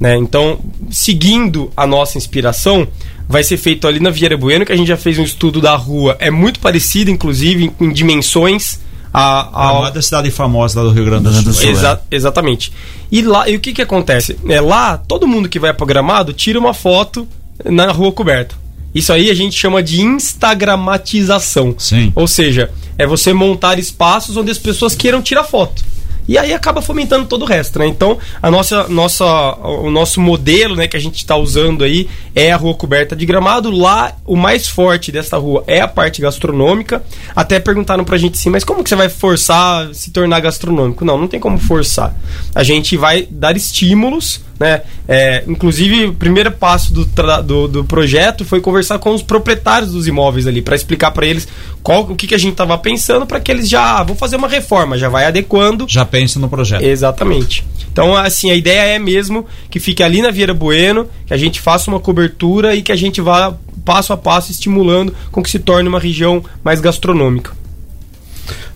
Né? 0.00 0.16
Então, 0.16 0.58
seguindo 0.90 1.70
a 1.76 1.86
nossa 1.86 2.16
inspiração, 2.16 2.88
vai 3.28 3.42
ser 3.42 3.56
feito 3.56 3.86
ali 3.86 4.00
na 4.00 4.10
Vieira 4.10 4.36
Bueno, 4.36 4.64
que 4.66 4.72
a 4.72 4.76
gente 4.76 4.88
já 4.88 4.96
fez 4.96 5.18
um 5.18 5.22
estudo 5.22 5.60
da 5.60 5.74
rua. 5.76 6.16
É 6.18 6.30
muito 6.30 6.60
parecido, 6.60 7.10
inclusive, 7.10 7.64
em, 7.80 7.86
em 7.86 7.92
dimensões. 7.92 8.80
A, 9.14 9.86
a, 9.86 9.92
é 9.94 10.00
cidade 10.02 10.30
famosa 10.30 10.80
lá 10.80 10.88
do 10.88 10.94
Rio 10.94 11.04
Grande 11.04 11.28
do 11.42 11.52
Sul. 11.52 11.68
Exa- 11.70 12.00
Exatamente. 12.10 12.72
E 13.10 13.20
lá, 13.20 13.46
e 13.48 13.56
o 13.56 13.60
que 13.60 13.74
que 13.74 13.82
acontece? 13.82 14.38
É, 14.48 14.58
lá, 14.60 14.96
todo 14.96 15.26
mundo 15.28 15.48
que 15.50 15.58
vai 15.58 15.72
para 15.74 15.84
Gramado 15.86 16.32
tira 16.32 16.58
uma 16.58 16.72
foto 16.72 17.28
na 17.64 17.92
rua 17.92 18.10
coberta. 18.10 18.54
Isso 18.94 19.12
aí 19.12 19.30
a 19.30 19.34
gente 19.34 19.54
chama 19.58 19.82
de 19.82 20.00
instagramatização. 20.00 21.74
Sim. 21.78 22.12
Ou 22.14 22.26
seja, 22.26 22.70
é 22.98 23.06
você 23.06 23.32
montar 23.32 23.78
espaços 23.78 24.36
onde 24.36 24.50
as 24.50 24.58
pessoas 24.58 24.94
queiram 24.94 25.22
tirar 25.22 25.44
foto. 25.44 25.82
E 26.28 26.38
aí 26.38 26.52
acaba 26.52 26.80
fomentando 26.80 27.26
todo 27.26 27.42
o 27.42 27.46
resto, 27.46 27.78
né? 27.78 27.86
Então, 27.86 28.18
a 28.40 28.50
nossa, 28.50 28.88
nossa, 28.88 29.24
o 29.56 29.90
nosso 29.90 30.20
modelo, 30.20 30.76
né, 30.76 30.86
que 30.86 30.96
a 30.96 31.00
gente 31.00 31.16
está 31.16 31.36
usando 31.36 31.84
aí 31.84 32.08
é 32.34 32.52
a 32.52 32.56
rua 32.56 32.74
coberta 32.74 33.16
de 33.16 33.26
gramado. 33.26 33.70
Lá, 33.70 34.12
o 34.24 34.36
mais 34.36 34.68
forte 34.68 35.10
dessa 35.10 35.36
rua 35.36 35.64
é 35.66 35.80
a 35.80 35.88
parte 35.88 36.22
gastronômica. 36.22 37.02
Até 37.34 37.58
perguntaram 37.58 38.04
pra 38.04 38.18
gente 38.18 38.34
assim, 38.34 38.50
mas 38.50 38.64
como 38.64 38.82
que 38.82 38.88
você 38.88 38.96
vai 38.96 39.08
forçar 39.08 39.88
a 39.88 39.94
se 39.94 40.10
tornar 40.10 40.40
gastronômico? 40.40 41.04
Não, 41.04 41.18
não 41.18 41.28
tem 41.28 41.40
como 41.40 41.58
forçar. 41.58 42.14
A 42.54 42.62
gente 42.62 42.96
vai 42.96 43.26
dar 43.30 43.56
estímulos, 43.56 44.40
né? 44.62 44.82
É, 45.08 45.44
inclusive, 45.46 46.06
o 46.06 46.14
primeiro 46.14 46.50
passo 46.52 46.92
do, 46.94 47.04
do, 47.42 47.68
do 47.68 47.84
projeto 47.84 48.44
foi 48.44 48.60
conversar 48.60 48.98
com 48.98 49.10
os 49.14 49.22
proprietários 49.22 49.92
dos 49.92 50.06
imóveis 50.06 50.46
ali, 50.46 50.62
para 50.62 50.76
explicar 50.76 51.10
para 51.10 51.26
eles 51.26 51.46
qual, 51.82 52.02
o 52.02 52.14
que, 52.16 52.26
que 52.28 52.34
a 52.34 52.38
gente 52.38 52.54
tava 52.54 52.78
pensando, 52.78 53.26
para 53.26 53.40
que 53.40 53.50
eles 53.50 53.68
já 53.68 53.98
ah, 53.98 54.02
vão 54.02 54.14
fazer 54.16 54.36
uma 54.36 54.48
reforma, 54.48 54.96
já 54.96 55.08
vai 55.08 55.26
adequando. 55.26 55.84
Já 55.88 56.04
pensa 56.04 56.38
no 56.38 56.48
projeto. 56.48 56.82
Exatamente. 56.82 57.66
Então, 57.92 58.16
assim, 58.16 58.50
a 58.50 58.54
ideia 58.54 58.94
é 58.94 58.98
mesmo 58.98 59.44
que 59.68 59.78
fique 59.80 60.02
ali 60.02 60.22
na 60.22 60.30
Vieira 60.30 60.54
Bueno, 60.54 61.06
que 61.26 61.34
a 61.34 61.36
gente 61.36 61.60
faça 61.60 61.90
uma 61.90 62.00
cobertura 62.00 62.74
e 62.74 62.80
que 62.82 62.92
a 62.92 62.96
gente 62.96 63.20
vá 63.20 63.52
passo 63.84 64.12
a 64.12 64.16
passo 64.16 64.50
estimulando 64.52 65.12
com 65.32 65.42
que 65.42 65.50
se 65.50 65.58
torne 65.58 65.88
uma 65.88 65.98
região 65.98 66.42
mais 66.64 66.80
gastronômica. 66.80 67.50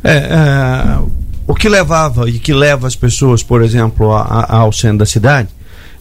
É, 0.04 0.10
é, 0.12 0.98
o 1.46 1.54
que 1.54 1.68
levava 1.68 2.28
e 2.28 2.38
que 2.38 2.52
leva 2.52 2.86
as 2.86 2.94
pessoas, 2.96 3.42
por 3.42 3.62
exemplo, 3.62 4.12
a- 4.12 4.22
a- 4.48 4.56
ao 4.58 4.72
centro 4.72 4.98
da 4.98 5.06
cidade 5.06 5.48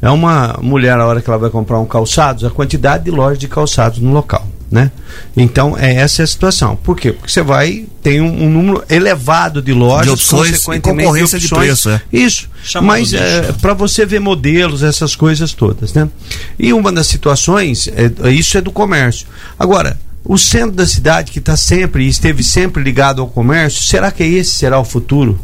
é 0.01 0.09
uma 0.09 0.57
mulher, 0.61 0.97
a 0.99 1.05
hora 1.05 1.21
que 1.21 1.29
ela 1.29 1.39
vai 1.39 1.49
comprar 1.49 1.79
um 1.79 1.85
calçados, 1.85 2.43
a 2.43 2.49
quantidade 2.49 3.05
de 3.05 3.11
lojas 3.11 3.39
de 3.39 3.47
calçados 3.47 3.99
no 3.99 4.11
local. 4.11 4.47
Né? 4.69 4.91
Então, 5.37 5.77
é 5.77 5.95
essa 5.95 6.21
é 6.21 6.25
a 6.25 6.27
situação. 6.27 6.75
Por 6.75 6.97
quê? 6.97 7.11
Porque 7.11 7.31
você 7.31 7.41
vai, 7.41 7.85
tem 8.01 8.19
um, 8.19 8.45
um 8.45 8.49
número 8.49 8.83
elevado 8.89 9.61
de 9.61 9.71
lojas, 9.71 10.05
De 10.05 10.11
opções 10.11 10.49
e 10.49 10.51
consequentemente, 10.53 11.03
concorrência 11.03 11.39
de 11.39 11.45
opções. 11.45 11.65
preço, 11.65 11.89
é. 11.89 12.01
Isso. 12.11 12.49
Chamado 12.63 12.87
Mas 12.87 13.13
é, 13.13 13.53
para 13.53 13.73
você 13.73 14.05
ver 14.05 14.19
modelos, 14.19 14.81
essas 14.81 15.15
coisas 15.15 15.53
todas, 15.53 15.93
né? 15.93 16.09
E 16.57 16.73
uma 16.73 16.91
das 16.91 17.07
situações, 17.07 17.87
é, 17.87 18.31
isso 18.31 18.57
é 18.57 18.61
do 18.61 18.71
comércio. 18.71 19.27
Agora, 19.57 19.97
o 20.23 20.37
centro 20.37 20.71
da 20.71 20.87
cidade 20.87 21.31
que 21.31 21.39
está 21.39 21.55
sempre 21.55 22.03
e 22.03 22.09
esteve 22.09 22.43
sempre 22.43 22.83
ligado 22.83 23.21
ao 23.21 23.27
comércio, 23.27 23.83
será 23.83 24.11
que 24.11 24.23
esse 24.23 24.55
será 24.55 24.79
o 24.79 24.83
futuro 24.83 25.39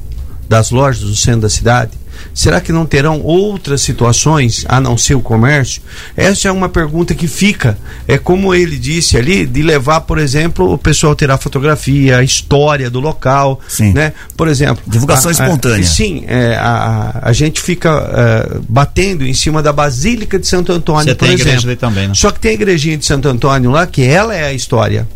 das 0.49 0.71
lojas 0.71 1.03
do 1.03 1.15
centro 1.15 1.41
da 1.41 1.49
cidade? 1.49 1.91
Será 2.33 2.59
que 2.61 2.71
não 2.71 2.85
terão 2.85 3.21
outras 3.21 3.81
situações 3.81 4.65
a 4.67 4.79
não 4.79 4.97
ser 4.97 5.15
o 5.15 5.21
comércio? 5.21 5.81
Essa 6.15 6.47
é 6.47 6.51
uma 6.51 6.69
pergunta 6.69 7.13
que 7.13 7.27
fica. 7.27 7.77
É 8.07 8.17
como 8.17 8.53
ele 8.53 8.77
disse 8.77 9.17
ali, 9.17 9.45
de 9.45 9.61
levar, 9.61 10.01
por 10.01 10.17
exemplo, 10.17 10.71
o 10.73 10.77
pessoal 10.77 11.15
tirar 11.15 11.37
fotografia, 11.37 12.17
a 12.17 12.23
história 12.23 12.89
do 12.89 12.99
local. 12.99 13.59
Sim. 13.67 13.93
Né? 13.93 14.13
Por 14.35 14.47
exemplo. 14.47 14.83
Divulgação 14.87 15.29
a- 15.29 15.31
a- 15.31 15.33
espontânea. 15.33 15.83
sim, 15.85 16.23
é, 16.27 16.55
a, 16.55 17.19
a 17.23 17.33
gente 17.33 17.61
fica 17.61 17.89
é, 17.89 18.57
batendo 18.67 19.25
em 19.25 19.33
cima 19.33 19.61
da 19.61 19.71
Basílica 19.73 20.37
de 20.39 20.47
Santo 20.47 20.71
Antônio, 20.71 21.03
Você 21.05 21.15
por 21.15 21.25
tem 21.25 21.33
igreja 21.35 21.49
exemplo. 21.51 21.69
ali 21.69 21.75
também, 21.77 22.07
né? 22.07 22.13
Só 22.15 22.31
que 22.31 22.39
tem 22.39 22.51
a 22.51 22.53
igrejinha 22.53 22.97
de 22.97 23.05
Santo 23.05 23.27
Antônio 23.27 23.71
lá, 23.71 23.85
que 23.87 24.03
ela 24.03 24.35
é 24.35 24.45
a 24.45 24.53
história. 24.53 25.07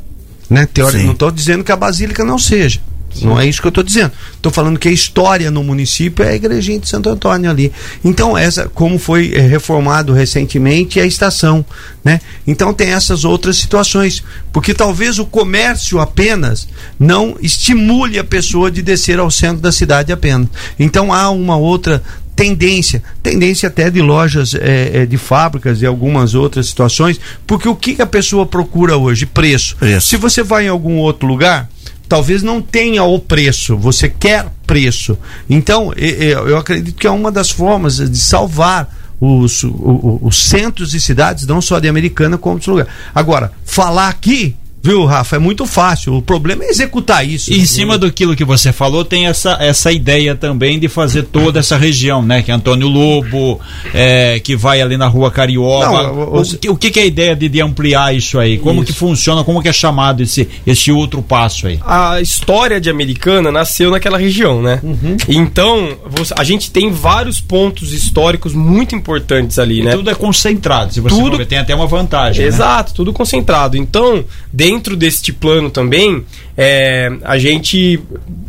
Né? 0.49 0.68
Teórica, 0.72 0.99
Sim. 0.99 1.06
não 1.06 1.14
estou 1.14 1.32
dizendo 1.32 1.64
que 1.64 1.72
a 1.72 1.76
Basílica 1.76 2.24
não 2.24 2.38
seja. 2.38 2.80
Não 3.22 3.39
é 3.39 3.45
isso 3.45 3.61
que 3.61 3.68
eu 3.68 3.70
estou 3.70 3.84
dizendo. 3.84 4.11
Estou 4.36 4.51
falando 4.51 4.80
que 4.80 4.88
a 4.88 4.91
história 4.91 5.49
no 5.49 5.63
município 5.63 6.24
é 6.24 6.30
a 6.30 6.36
igrejinha 6.36 6.80
de 6.80 6.89
Santo 6.89 7.09
Antônio 7.09 7.49
ali. 7.49 7.72
Então, 8.03 8.38
essa, 8.38 8.68
como 8.68 8.97
foi 8.97 9.34
eh, 9.34 9.41
reformado 9.41 10.13
recentemente, 10.13 10.99
é 10.99 11.03
a 11.03 11.05
estação. 11.05 11.66
Né? 12.03 12.20
Então 12.45 12.74
tem 12.74 12.89
essas 12.89 13.24
outras 13.24 13.57
situações. 13.57 14.24
Porque 14.51 14.74
talvez 14.74 15.20
o 15.20 15.26
comércio 15.26 15.99
apenas 15.99 16.68
não 16.99 17.36
estimule 17.41 18.20
a 18.20 18.24
pessoa 18.24 18.70
de 18.70 18.82
descer 18.82 19.20
ao 19.20 19.32
centro 19.32 19.61
da 19.61 19.72
cidade 19.72 20.11
apenas. 20.11 20.47
Então 20.80 21.13
há 21.13 21.30
uma 21.30 21.57
outra 21.57 22.03
tendência, 22.36 23.01
tendência 23.24 23.68
até 23.68 23.89
de 23.89 24.01
lojas 24.01 24.53
eh, 24.53 25.05
de 25.05 25.18
fábricas 25.18 25.82
e 25.82 25.86
algumas 25.86 26.36
outras 26.36 26.68
situações, 26.68 27.20
porque 27.47 27.68
o 27.68 27.76
que 27.76 27.95
que 27.95 28.01
a 28.01 28.05
pessoa 28.05 28.45
procura 28.45 28.97
hoje? 28.97 29.26
Preço. 29.26 29.78
Preço. 29.78 30.07
Se 30.07 30.18
você 30.18 30.43
vai 30.43 30.66
em 30.66 30.70
algum 30.70 30.97
outro 30.97 31.26
lugar, 31.26 31.70
talvez 32.08 32.41
não 32.43 32.62
tenha 32.62 33.03
o 33.03 33.20
preço, 33.20 33.78
você 33.78 34.08
quer 34.10 34.47
preço. 34.66 35.18
Então, 35.49 35.91
eu 35.93 36.58
acredito 36.58 36.95
que 36.97 37.08
é 37.08 37.12
uma 37.12 37.32
das 37.32 37.49
formas 37.49 37.97
de 37.97 38.18
salvar 38.18 38.93
os, 39.20 39.64
o- 39.64 39.68
o- 39.70 40.20
os 40.24 40.43
centros 40.49 40.93
e 40.93 40.99
cidades, 40.99 41.45
não 41.47 41.62
só 41.62 41.80
de 41.80 41.88
Americana, 41.88 42.38
como 42.38 42.56
outros 42.56 42.68
lugares. 42.68 42.91
Agora, 43.14 43.51
falar 43.66 44.10
aqui 44.10 44.56
Viu, 44.86 45.03
Rafa? 45.05 45.36
É 45.36 45.39
muito 45.39 45.65
fácil. 45.65 46.13
O 46.15 46.21
problema 46.21 46.63
é 46.63 46.69
executar 46.69 47.27
isso. 47.27 47.51
E 47.51 47.59
em 47.59 47.65
cima 47.65 47.97
do 47.97 48.11
que 48.11 48.45
você 48.45 48.71
falou, 48.71 49.03
tem 49.03 49.25
essa, 49.25 49.57
essa 49.59 49.91
ideia 49.91 50.36
também 50.36 50.77
de 50.79 50.88
fazer 50.88 51.23
toda 51.23 51.59
essa 51.59 51.75
região, 51.75 52.21
né? 52.21 52.43
Que 52.43 52.51
é 52.51 52.53
Antônio 52.53 52.88
Lobo, 52.88 53.59
é, 53.93 54.39
que 54.39 54.55
vai 54.55 54.81
ali 54.81 54.95
na 54.95 55.07
rua 55.07 55.31
Carioba. 55.31 56.03
Não, 56.03 56.13
o, 56.13 56.41
o, 56.41 56.71
o 56.73 56.77
que, 56.77 56.91
que 56.91 56.99
é 56.99 57.03
a 57.03 57.05
ideia 57.07 57.36
de, 57.36 57.49
de 57.49 57.61
ampliar 57.61 58.13
isso 58.15 58.38
aí? 58.38 58.59
Como 58.59 58.83
Isso. 58.83 58.93
que 58.93 58.99
funciona? 58.99 59.43
Como 59.43 59.59
que 59.59 59.67
é 59.67 59.73
chamado 59.73 60.21
esse, 60.21 60.47
esse 60.67 60.91
outro 60.91 61.21
passo 61.23 61.65
aí? 61.65 61.79
a 61.83 62.21
história 62.21 62.79
de 62.79 62.89
Americana 62.89 63.51
nasceu 63.51 63.89
naquela 63.89 64.17
região, 64.19 64.61
né? 64.61 64.79
Então, 65.27 65.97
você- 66.09 66.33
a 66.38 66.43
gente 66.43 66.69
tem 66.69 66.91
vários 66.91 67.39
pontos 67.41 67.91
históricos 67.93 68.53
muito 68.53 68.95
importantes 68.95 69.57
ali, 69.59 69.79
E 69.79 69.83
né? 69.83 69.91
tudo 69.91 70.09
é 70.09 70.15
concentrado. 70.15 70.93
Se 70.93 70.99
você 70.99 71.15
Tudo- 71.15 71.38
ver, 71.38 71.45
tem 71.47 71.57
até 71.57 71.73
uma 71.73 71.88
vantagem. 71.88 72.41
né? 72.43 72.47
Exato, 72.47 72.93
tudo 72.93 73.11
concentrado. 73.13 73.77
Então, 73.77 74.23
dentro 74.53 74.74
deste 74.95 75.32
plano 75.32 75.69
também, 75.69 76.23
é, 76.57 77.11
a 77.23 77.38
gente 77.38 77.99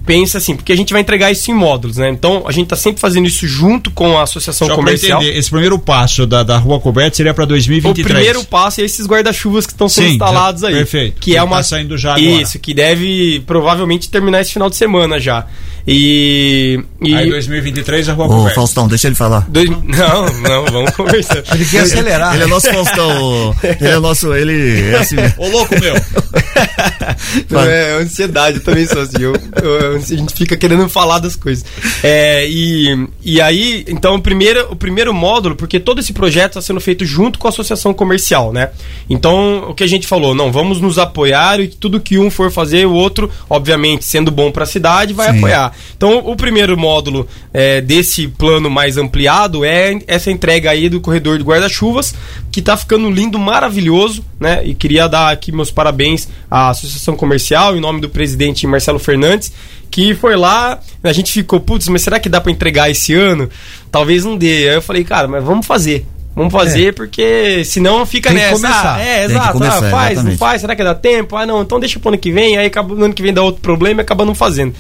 pensa 0.05 0.39
assim, 0.39 0.55
porque 0.55 0.73
a 0.73 0.77
gente 0.77 0.93
vai 0.93 1.03
entregar 1.03 1.31
isso 1.33 1.51
em 1.51 1.55
módulos, 1.55 1.97
né? 1.97 2.09
Então, 2.11 2.45
a 2.47 2.53
gente 2.53 2.65
está 2.65 2.77
sempre 2.77 3.01
fazendo 3.01 3.27
isso 3.27 3.47
junto 3.47 3.91
com 3.91 4.17
a 4.17 4.23
associação 4.23 4.69
Só 4.69 4.75
comercial. 4.75 5.21
entender, 5.21 5.37
esse 5.39 5.51
primeiro 5.51 5.79
passo 5.79 6.27
da, 6.27 6.43
da 6.43 6.57
rua 6.59 6.79
coberta 6.79 7.17
seria 7.17 7.35
para 7.35 7.45
O 7.45 7.47
2023. 7.47 8.07
primeiro 8.15 8.45
passo 8.45 8.81
é 8.81 8.85
esses 8.85 9.07
guarda-chuvas 9.07 9.67
que 9.67 9.73
estão 9.73 9.89
sendo 9.89 10.07
Sim, 10.09 10.13
instalados 10.13 10.63
já- 10.63 10.69
aí. 10.69 10.75
perfeito. 10.75 11.21
Que 11.21 11.33
é 11.37 11.41
Que 11.41 11.45
uma 11.45 11.57
tá 11.57 11.63
saindo 11.63 11.99
já 11.99 12.11
agora. 12.15 12.21
Isso, 12.43 12.59
que 12.59 12.73
deve 12.75 13.43
provavelmente 13.47 14.09
terminar 14.09 14.41
esse 14.41 14.53
final 14.53 14.71
de 14.71 14.77
semana 14.77 15.19
já. 15.19 15.47
E, 15.87 16.81
e... 17.01 17.15
Aí 17.15 17.31
2023 17.31 18.09
a 18.09 18.13
rua 18.13 18.27
Ô. 18.27 18.51
Faustão, 18.51 18.89
deixa 18.89 19.07
ele 19.07 19.15
falar. 19.15 19.45
Dois- 19.49 19.71
Não, 19.71 20.27
não, 20.41 20.65
vamos 20.67 20.91
conversar. 20.93 21.43
Ele 21.55 21.65
quer 21.65 21.81
acelerar. 21.81 22.35
Ele 22.35 22.43
é 22.45 22.47
nosso 22.47 22.69
Faustão. 22.73 23.55
Ele 23.63 23.89
é 23.91 23.99
nosso. 24.01 24.35
Ele 24.35 24.91
é 24.91 24.97
assim. 24.99 25.17
Ô 25.39 25.49
louco 25.49 25.75
meu! 25.81 25.95
Não, 27.51 27.61
é 27.61 27.93
ansiedade, 28.03 28.59
eu 28.59 28.65
também 28.65 28.87
sou 28.87 29.03
assim. 29.03 29.21
eu- 29.21 29.35
eu- 29.63 29.97
a 29.97 29.99
gente 29.99 30.35
fica 30.35 30.57
querendo 30.57 30.89
falar 30.89 31.19
das 31.19 31.37
coisas. 31.37 31.65
É, 32.03 32.47
e, 32.49 33.09
e 33.23 33.41
aí, 33.41 33.85
então, 33.89 34.17
o 34.17 34.21
primeiro, 34.23 34.73
o 34.73 34.77
primeiro 34.77 35.13
módulo, 35.15 35.55
porque 35.55 35.79
todo 35.79 36.01
esse 36.01 36.13
projeto 36.13 36.53
está 36.53 36.63
sendo 36.63 36.81
feito 36.81 37.05
junto 37.05 37.39
com 37.39 37.47
a 37.47 37.51
associação 37.51 37.93
comercial, 37.95 38.53
né? 38.53 38.71
Então, 39.09 39.71
o 39.71 39.75
que 39.75 39.85
a 39.85 39.87
gente 39.87 40.07
falou, 40.07 40.35
não, 40.35 40.51
vamos 40.51 40.81
nos 40.81 40.99
apoiar 40.99 41.61
e 41.61 41.69
tudo 41.69 42.01
que 42.01 42.19
um 42.19 42.31
for 42.31 42.51
fazer, 42.51 42.87
o 42.87 42.93
outro, 42.93 43.31
obviamente, 43.49 44.05
sendo 44.05 44.31
bom 44.31 44.51
para 44.51 44.65
a 44.65 44.67
cidade, 44.67 45.13
vai 45.13 45.31
Sim. 45.31 45.39
apoiar. 45.39 45.73
Então, 45.97 46.19
o 46.19 46.37
primeiro 46.37 46.77
módulo 46.77 47.27
é, 47.53 47.81
desse 47.81 48.29
plano 48.29 48.71
mais 48.71 48.97
ampliado 48.97 49.65
é 49.65 49.99
essa 50.07 50.31
entrega 50.31 50.71
aí 50.71 50.89
do 50.89 51.01
corredor 51.01 51.39
de 51.39 51.45
guarda-chuvas, 51.45 52.15
que 52.51 52.63
tá 52.63 52.77
ficando 52.77 53.11
lindo, 53.11 53.39
maravilhoso, 53.39 54.25
né? 54.41 54.63
E 54.65 54.75
queria 54.75 55.09
dar 55.09 55.31
aqui 55.31 55.53
meus 55.53 55.71
parabéns 55.71 56.29
à 56.51 56.71
Associação 56.71 57.17
Comercial, 57.17 57.77
em 57.77 57.81
nome 57.81 58.01
do 58.01 58.09
presidente 58.09 58.67
Marcelo 58.67 58.99
Fernandes, 58.99 59.53
que 59.91 60.15
foi 60.15 60.37
lá, 60.37 60.81
a 61.03 61.13
gente 61.13 61.33
ficou, 61.33 61.61
putz, 61.61 61.89
mas 61.89 62.03
será 62.03 62.19
que 62.19 62.29
dá 62.29 62.41
para 62.41 62.53
entregar 62.53 62.91
esse 62.91 63.15
ano? 63.15 63.49
Talvez 63.91 64.25
não 64.25 64.37
dê. 64.37 64.69
Aí 64.69 64.75
eu 64.75 64.83
falei, 64.83 65.05
cara, 65.05 65.29
mas 65.29 65.43
vamos 65.43 65.67
fazer. 65.67 66.07
Vamos 66.37 66.53
fazer, 66.53 66.93
porque 66.95 67.65
senão 67.65 68.05
fica 68.05 68.29
Tem 68.29 68.39
nessa. 68.39 68.57
começar. 68.57 68.97
Ah, 68.97 69.01
é, 69.01 69.17
Tem 69.21 69.27
que 69.29 69.33
exato. 69.33 69.53
começar, 69.55 69.77
ah, 69.79 69.91
faz, 69.91 69.93
não 69.93 70.11
exatamente. 70.13 70.39
faz, 70.39 70.61
será 70.61 70.77
que 70.77 70.85
dá 70.85 70.95
tempo? 70.95 71.35
Ah, 71.35 71.47
não, 71.47 71.63
então 71.63 71.81
deixa 71.81 71.99
pro 71.99 72.11
ano 72.11 72.19
que 72.19 72.31
vem, 72.31 72.59
aí 72.59 72.67
acaba, 72.67 72.95
no 72.95 73.07
ano 73.07 73.15
que 73.15 73.23
vem 73.23 73.33
dá 73.33 73.43
outro 73.43 73.63
problema 73.63 74.01
e 74.01 74.03
acaba 74.03 74.23
não 74.27 74.35
fazendo. 74.35 74.75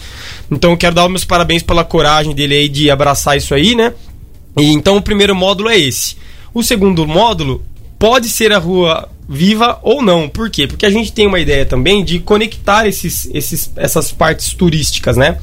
Então 0.51 0.73
eu 0.73 0.77
quero 0.77 0.95
dar 0.95 1.05
os 1.05 1.11
meus 1.11 1.25
parabéns 1.25 1.63
pela 1.63 1.83
coragem 1.83 2.35
dele 2.35 2.55
aí 2.55 2.69
de 2.69 2.91
abraçar 2.91 3.39
isso 3.39 3.55
aí, 3.55 3.75
né? 3.75 3.95
E 4.59 4.71
então 4.71 4.99
o 4.99 5.03
primeiro 5.03 5.35
módulo 5.35 5.71
é 5.71 5.79
esse. 5.79 6.17
O 6.53 6.63
segundo 6.63 7.07
módulo 7.07 7.63
pode 7.99 8.29
ser 8.29 8.53
a 8.53 8.59
rua 8.59 9.09
viva 9.29 9.79
ou 9.83 10.03
não. 10.03 10.29
Por 10.29 10.51
quê? 10.51 10.67
Porque 10.67 10.87
a 10.87 10.91
gente 10.91 11.13
tem 11.13 11.27
uma 11.27 11.41
ideia 11.41 11.67
também 11.67 12.05
de 12.05 12.21
conectar 12.21 12.87
esses, 12.87 13.29
esses, 13.33 13.73
essas 13.77 14.13
partes 14.13 14.55
turísticas, 14.55 15.17
né? 15.17 15.39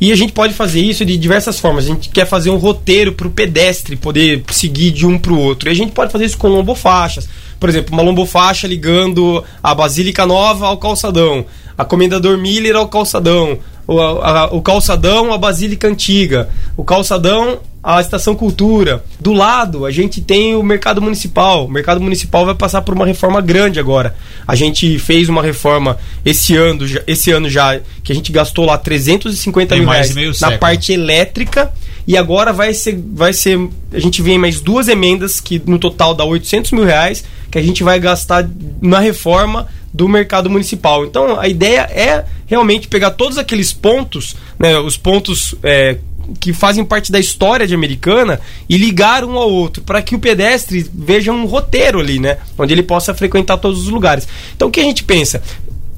E 0.00 0.12
a 0.12 0.16
gente 0.16 0.32
pode 0.32 0.52
fazer 0.52 0.80
isso 0.80 1.04
de 1.04 1.16
diversas 1.16 1.58
formas. 1.58 1.84
A 1.84 1.88
gente 1.88 2.10
quer 2.10 2.26
fazer 2.26 2.50
um 2.50 2.56
roteiro 2.56 3.12
para 3.12 3.26
o 3.26 3.30
pedestre 3.30 3.96
poder 3.96 4.42
seguir 4.50 4.90
de 4.90 5.06
um 5.06 5.18
para 5.18 5.32
o 5.32 5.38
outro. 5.38 5.68
E 5.68 5.72
a 5.72 5.74
gente 5.74 5.92
pode 5.92 6.12
fazer 6.12 6.26
isso 6.26 6.38
com 6.38 6.48
lombofaixas. 6.48 7.28
Por 7.58 7.68
exemplo, 7.68 7.94
uma 7.94 8.02
lombofaixa 8.02 8.66
ligando 8.66 9.42
a 9.62 9.74
Basílica 9.74 10.26
Nova 10.26 10.66
ao 10.66 10.76
calçadão, 10.76 11.46
a 11.76 11.84
Comendador 11.84 12.38
Miller 12.38 12.76
ao 12.76 12.88
calçadão, 12.88 13.58
o, 13.86 14.00
a- 14.00 14.48
o 14.52 14.62
calçadão 14.62 15.32
à 15.32 15.38
Basílica 15.38 15.88
Antiga, 15.88 16.48
o 16.76 16.84
calçadão 16.84 17.58
à 17.82 18.00
Estação 18.00 18.34
Cultura. 18.34 19.04
Do 19.20 19.32
lado, 19.34 19.84
a 19.84 19.90
gente 19.90 20.22
tem 20.22 20.54
o 20.54 20.62
Mercado 20.62 21.02
Municipal. 21.02 21.66
O 21.66 21.70
Mercado 21.70 22.00
Municipal 22.00 22.46
vai 22.46 22.54
passar 22.54 22.80
por 22.80 22.94
uma 22.94 23.04
reforma 23.04 23.42
grande 23.42 23.78
agora. 23.78 24.14
A 24.46 24.54
gente 24.54 24.98
fez 24.98 25.28
uma 25.28 25.42
reforma 25.42 25.98
esse 26.24 26.56
ano, 26.56 26.86
já- 26.86 27.02
esse 27.06 27.30
ano 27.30 27.48
já, 27.50 27.78
que 28.02 28.10
a 28.10 28.14
gente 28.14 28.32
gastou 28.32 28.64
lá 28.64 28.78
350 28.78 29.74
Tem 29.74 29.80
mil 29.80 29.90
reais 29.90 30.14
na 30.14 30.32
século. 30.32 30.58
parte 30.58 30.92
elétrica. 30.92 31.70
E 32.06 32.16
agora 32.18 32.52
vai 32.52 32.72
ser, 32.74 33.02
vai 33.14 33.32
ser. 33.32 33.58
A 33.92 33.98
gente 33.98 34.20
vem 34.22 34.36
mais 34.38 34.60
duas 34.60 34.88
emendas 34.88 35.40
que 35.40 35.60
no 35.66 35.78
total 35.78 36.14
dá 36.14 36.22
800 36.24 36.72
mil 36.72 36.84
reais 36.84 37.24
que 37.50 37.56
a 37.58 37.62
gente 37.62 37.82
vai 37.82 37.98
gastar 38.00 38.46
na 38.82 38.98
reforma 38.98 39.66
do 39.94 40.08
mercado 40.08 40.50
municipal. 40.50 41.04
Então 41.04 41.38
a 41.38 41.46
ideia 41.46 41.82
é 41.82 42.24
realmente 42.46 42.88
pegar 42.88 43.12
todos 43.12 43.38
aqueles 43.38 43.72
pontos, 43.72 44.34
né, 44.58 44.76
os 44.76 44.96
pontos 44.96 45.54
é, 45.62 45.98
que 46.40 46.52
fazem 46.52 46.84
parte 46.84 47.12
da 47.12 47.20
história 47.20 47.66
de 47.66 47.74
Americana 47.74 48.40
e 48.68 48.76
ligar 48.76 49.24
um 49.24 49.38
ao 49.38 49.48
outro 49.48 49.84
para 49.84 50.02
que 50.02 50.16
o 50.16 50.18
pedestre 50.18 50.84
veja 50.92 51.30
um 51.30 51.44
roteiro 51.44 52.00
ali, 52.00 52.18
né, 52.18 52.38
onde 52.58 52.74
ele 52.74 52.82
possa 52.82 53.14
frequentar 53.14 53.58
todos 53.58 53.82
os 53.82 53.88
lugares. 53.88 54.26
Então 54.56 54.66
o 54.66 54.70
que 54.70 54.80
a 54.80 54.84
gente 54.84 55.04
pensa? 55.04 55.40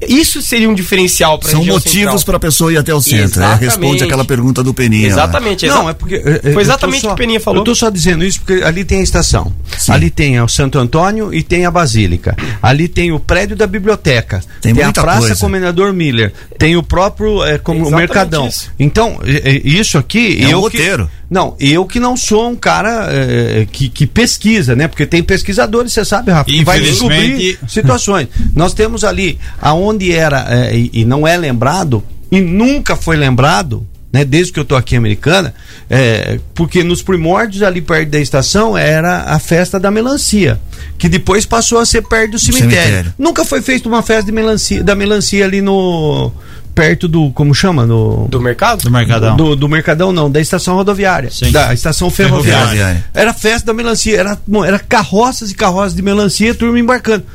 Isso 0.07 0.41
seria 0.41 0.69
um 0.69 0.75
diferencial 0.75 1.39
para 1.39 1.49
São 1.49 1.65
motivos 1.65 2.23
para 2.23 2.37
a 2.37 2.39
pessoa 2.39 2.71
ir 2.71 2.77
até 2.77 2.93
o 2.93 3.01
centro. 3.01 3.39
né? 3.39 3.57
Responde 3.59 4.03
aquela 4.03 4.23
pergunta 4.23 4.61
do 4.63 4.73
Peninha. 4.73 5.07
Exatamente, 5.07 5.65
Não, 5.65 5.81
exa- 5.81 5.89
é 5.89 5.93
porque. 5.93 6.15
é, 6.15 6.41
é, 6.43 6.53
Foi 6.53 6.61
exatamente 6.61 7.05
o 7.05 7.07
que 7.09 7.13
o 7.13 7.15
Peninha 7.17 7.39
falou. 7.39 7.61
Eu 7.61 7.65
tô 7.65 7.73
só 7.73 7.89
dizendo 7.89 8.23
isso 8.23 8.39
porque 8.41 8.63
ali 8.63 8.85
tem 8.85 8.99
a 8.99 9.03
estação. 9.03 9.51
Ali 9.89 10.09
tem 10.09 10.39
o 10.39 10.47
Santo 10.47 10.77
Antônio 10.77 11.33
e 11.33 11.41
tem 11.41 11.65
a 11.65 11.71
Basílica. 11.71 12.35
Ali 12.61 12.87
tem 12.87 13.11
o 13.11 13.19
prédio 13.19 13.55
da 13.55 13.65
biblioteca. 13.65 14.41
Tem 14.61 14.71
a 14.71 14.75
muita 14.75 15.01
Praça 15.01 15.19
coisa. 15.19 15.35
Comendador 15.37 15.91
Miller. 15.93 16.31
Tem 16.59 16.75
o 16.75 16.83
próprio 16.83 17.43
é, 17.43 17.57
como, 17.57 17.87
o 17.87 17.91
Mercadão. 17.91 18.47
isso. 18.47 18.71
Então, 18.79 19.19
é, 19.23 19.49
é, 19.51 19.61
isso 19.63 19.97
aqui. 19.97 20.37
É 20.43 20.47
um 20.47 20.51
eu 20.51 20.59
roteiro. 20.61 21.07
Que, 21.07 21.26
não, 21.29 21.55
eu 21.59 21.85
que 21.85 21.99
não 21.99 22.15
sou 22.15 22.49
um 22.49 22.55
cara 22.55 23.09
é, 23.11 23.67
que, 23.69 23.89
que 23.89 24.07
pesquisa, 24.07 24.75
né? 24.75 24.87
Porque 24.87 25.05
tem 25.05 25.21
pesquisadores, 25.21 25.91
você 25.91 26.05
sabe, 26.05 26.31
Rafa, 26.31 26.49
que 26.49 26.63
vai 26.63 26.79
descobrir 26.79 27.59
situações. 27.67 28.29
Nós 28.55 28.73
temos 28.73 29.03
ali 29.03 29.37
aonde 29.61 30.13
era 30.13 30.45
é, 30.49 30.75
e, 30.93 31.03
não 31.03 31.27
é 31.27 31.35
lembrado 31.35 32.01
e 32.31 32.39
nunca 32.39 32.95
foi 32.95 33.17
lembrado, 33.17 33.85
né? 34.11 34.23
Desde 34.23 34.53
que 34.53 34.59
eu 34.59 34.63
tô 34.63 34.77
aqui 34.77 34.95
em 34.95 34.99
americana, 34.99 35.53
é, 35.89 36.39
porque 36.55 36.81
nos 36.81 37.01
primórdios 37.01 37.61
ali 37.61 37.81
perto 37.81 38.09
da 38.09 38.19
estação 38.19 38.77
era 38.77 39.23
a 39.23 39.37
festa 39.37 39.77
da 39.77 39.91
melancia, 39.91 40.57
que 40.97 41.09
depois 41.09 41.45
passou 41.45 41.79
a 41.79 41.85
ser 41.85 42.03
perto 42.03 42.31
do 42.31 42.39
cemitério. 42.39 42.71
cemitério. 42.71 43.13
Nunca 43.19 43.43
foi 43.43 43.61
feita 43.61 43.89
uma 43.89 44.01
festa 44.01 44.23
de 44.23 44.31
melancia, 44.31 44.81
da 44.81 44.95
melancia 44.95 45.43
ali 45.43 45.61
no 45.61 46.31
perto 46.77 47.07
do 47.07 47.31
como 47.31 47.55
chama 47.55 47.85
no 47.85 48.27
Do 48.29 48.39
mercado? 48.39 48.83
Do 48.83 48.91
Mercadão. 48.91 49.35
do, 49.35 49.55
do 49.55 49.67
Mercadão, 49.67 50.11
não, 50.11 50.29
da 50.29 50.39
estação 50.39 50.75
rodoviária. 50.75 51.31
Sim. 51.31 51.51
Da 51.51 51.73
estação 51.73 52.09
ferroviária. 52.11 52.67
Ferroviária. 52.67 53.05
Era 53.13 53.33
festa 53.33 53.65
da 53.67 53.73
melancia, 53.73 54.17
era, 54.17 54.37
era 54.65 54.77
carroças 54.77 55.49
e 55.49 55.55
carroças 55.55 55.95
de 55.95 56.01
melancia, 56.03 56.53
turma 56.53 56.79
embarcando. 56.79 57.25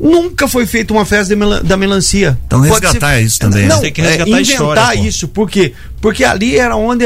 Nunca 0.00 0.48
foi 0.48 0.64
feita 0.64 0.94
uma 0.94 1.04
festa 1.04 1.36
da 1.62 1.76
melancia. 1.76 2.38
Então 2.46 2.60
Pode 2.62 2.70
resgatar 2.86 3.20
isso 3.20 3.38
também, 3.38 3.64
né? 3.64 3.68
Não, 3.68 3.80
Tem 3.82 3.92
que 3.92 4.00
é, 4.00 4.04
resgatar 4.04 4.24
a 4.24 4.40
inventar 4.40 4.52
história, 4.54 4.98
pô. 5.02 5.04
isso. 5.08 5.28
Por 5.28 5.50
quê? 5.50 5.72
Porque 6.00 6.24
ali 6.24 6.56
era 6.58 6.74
onde 6.74 7.04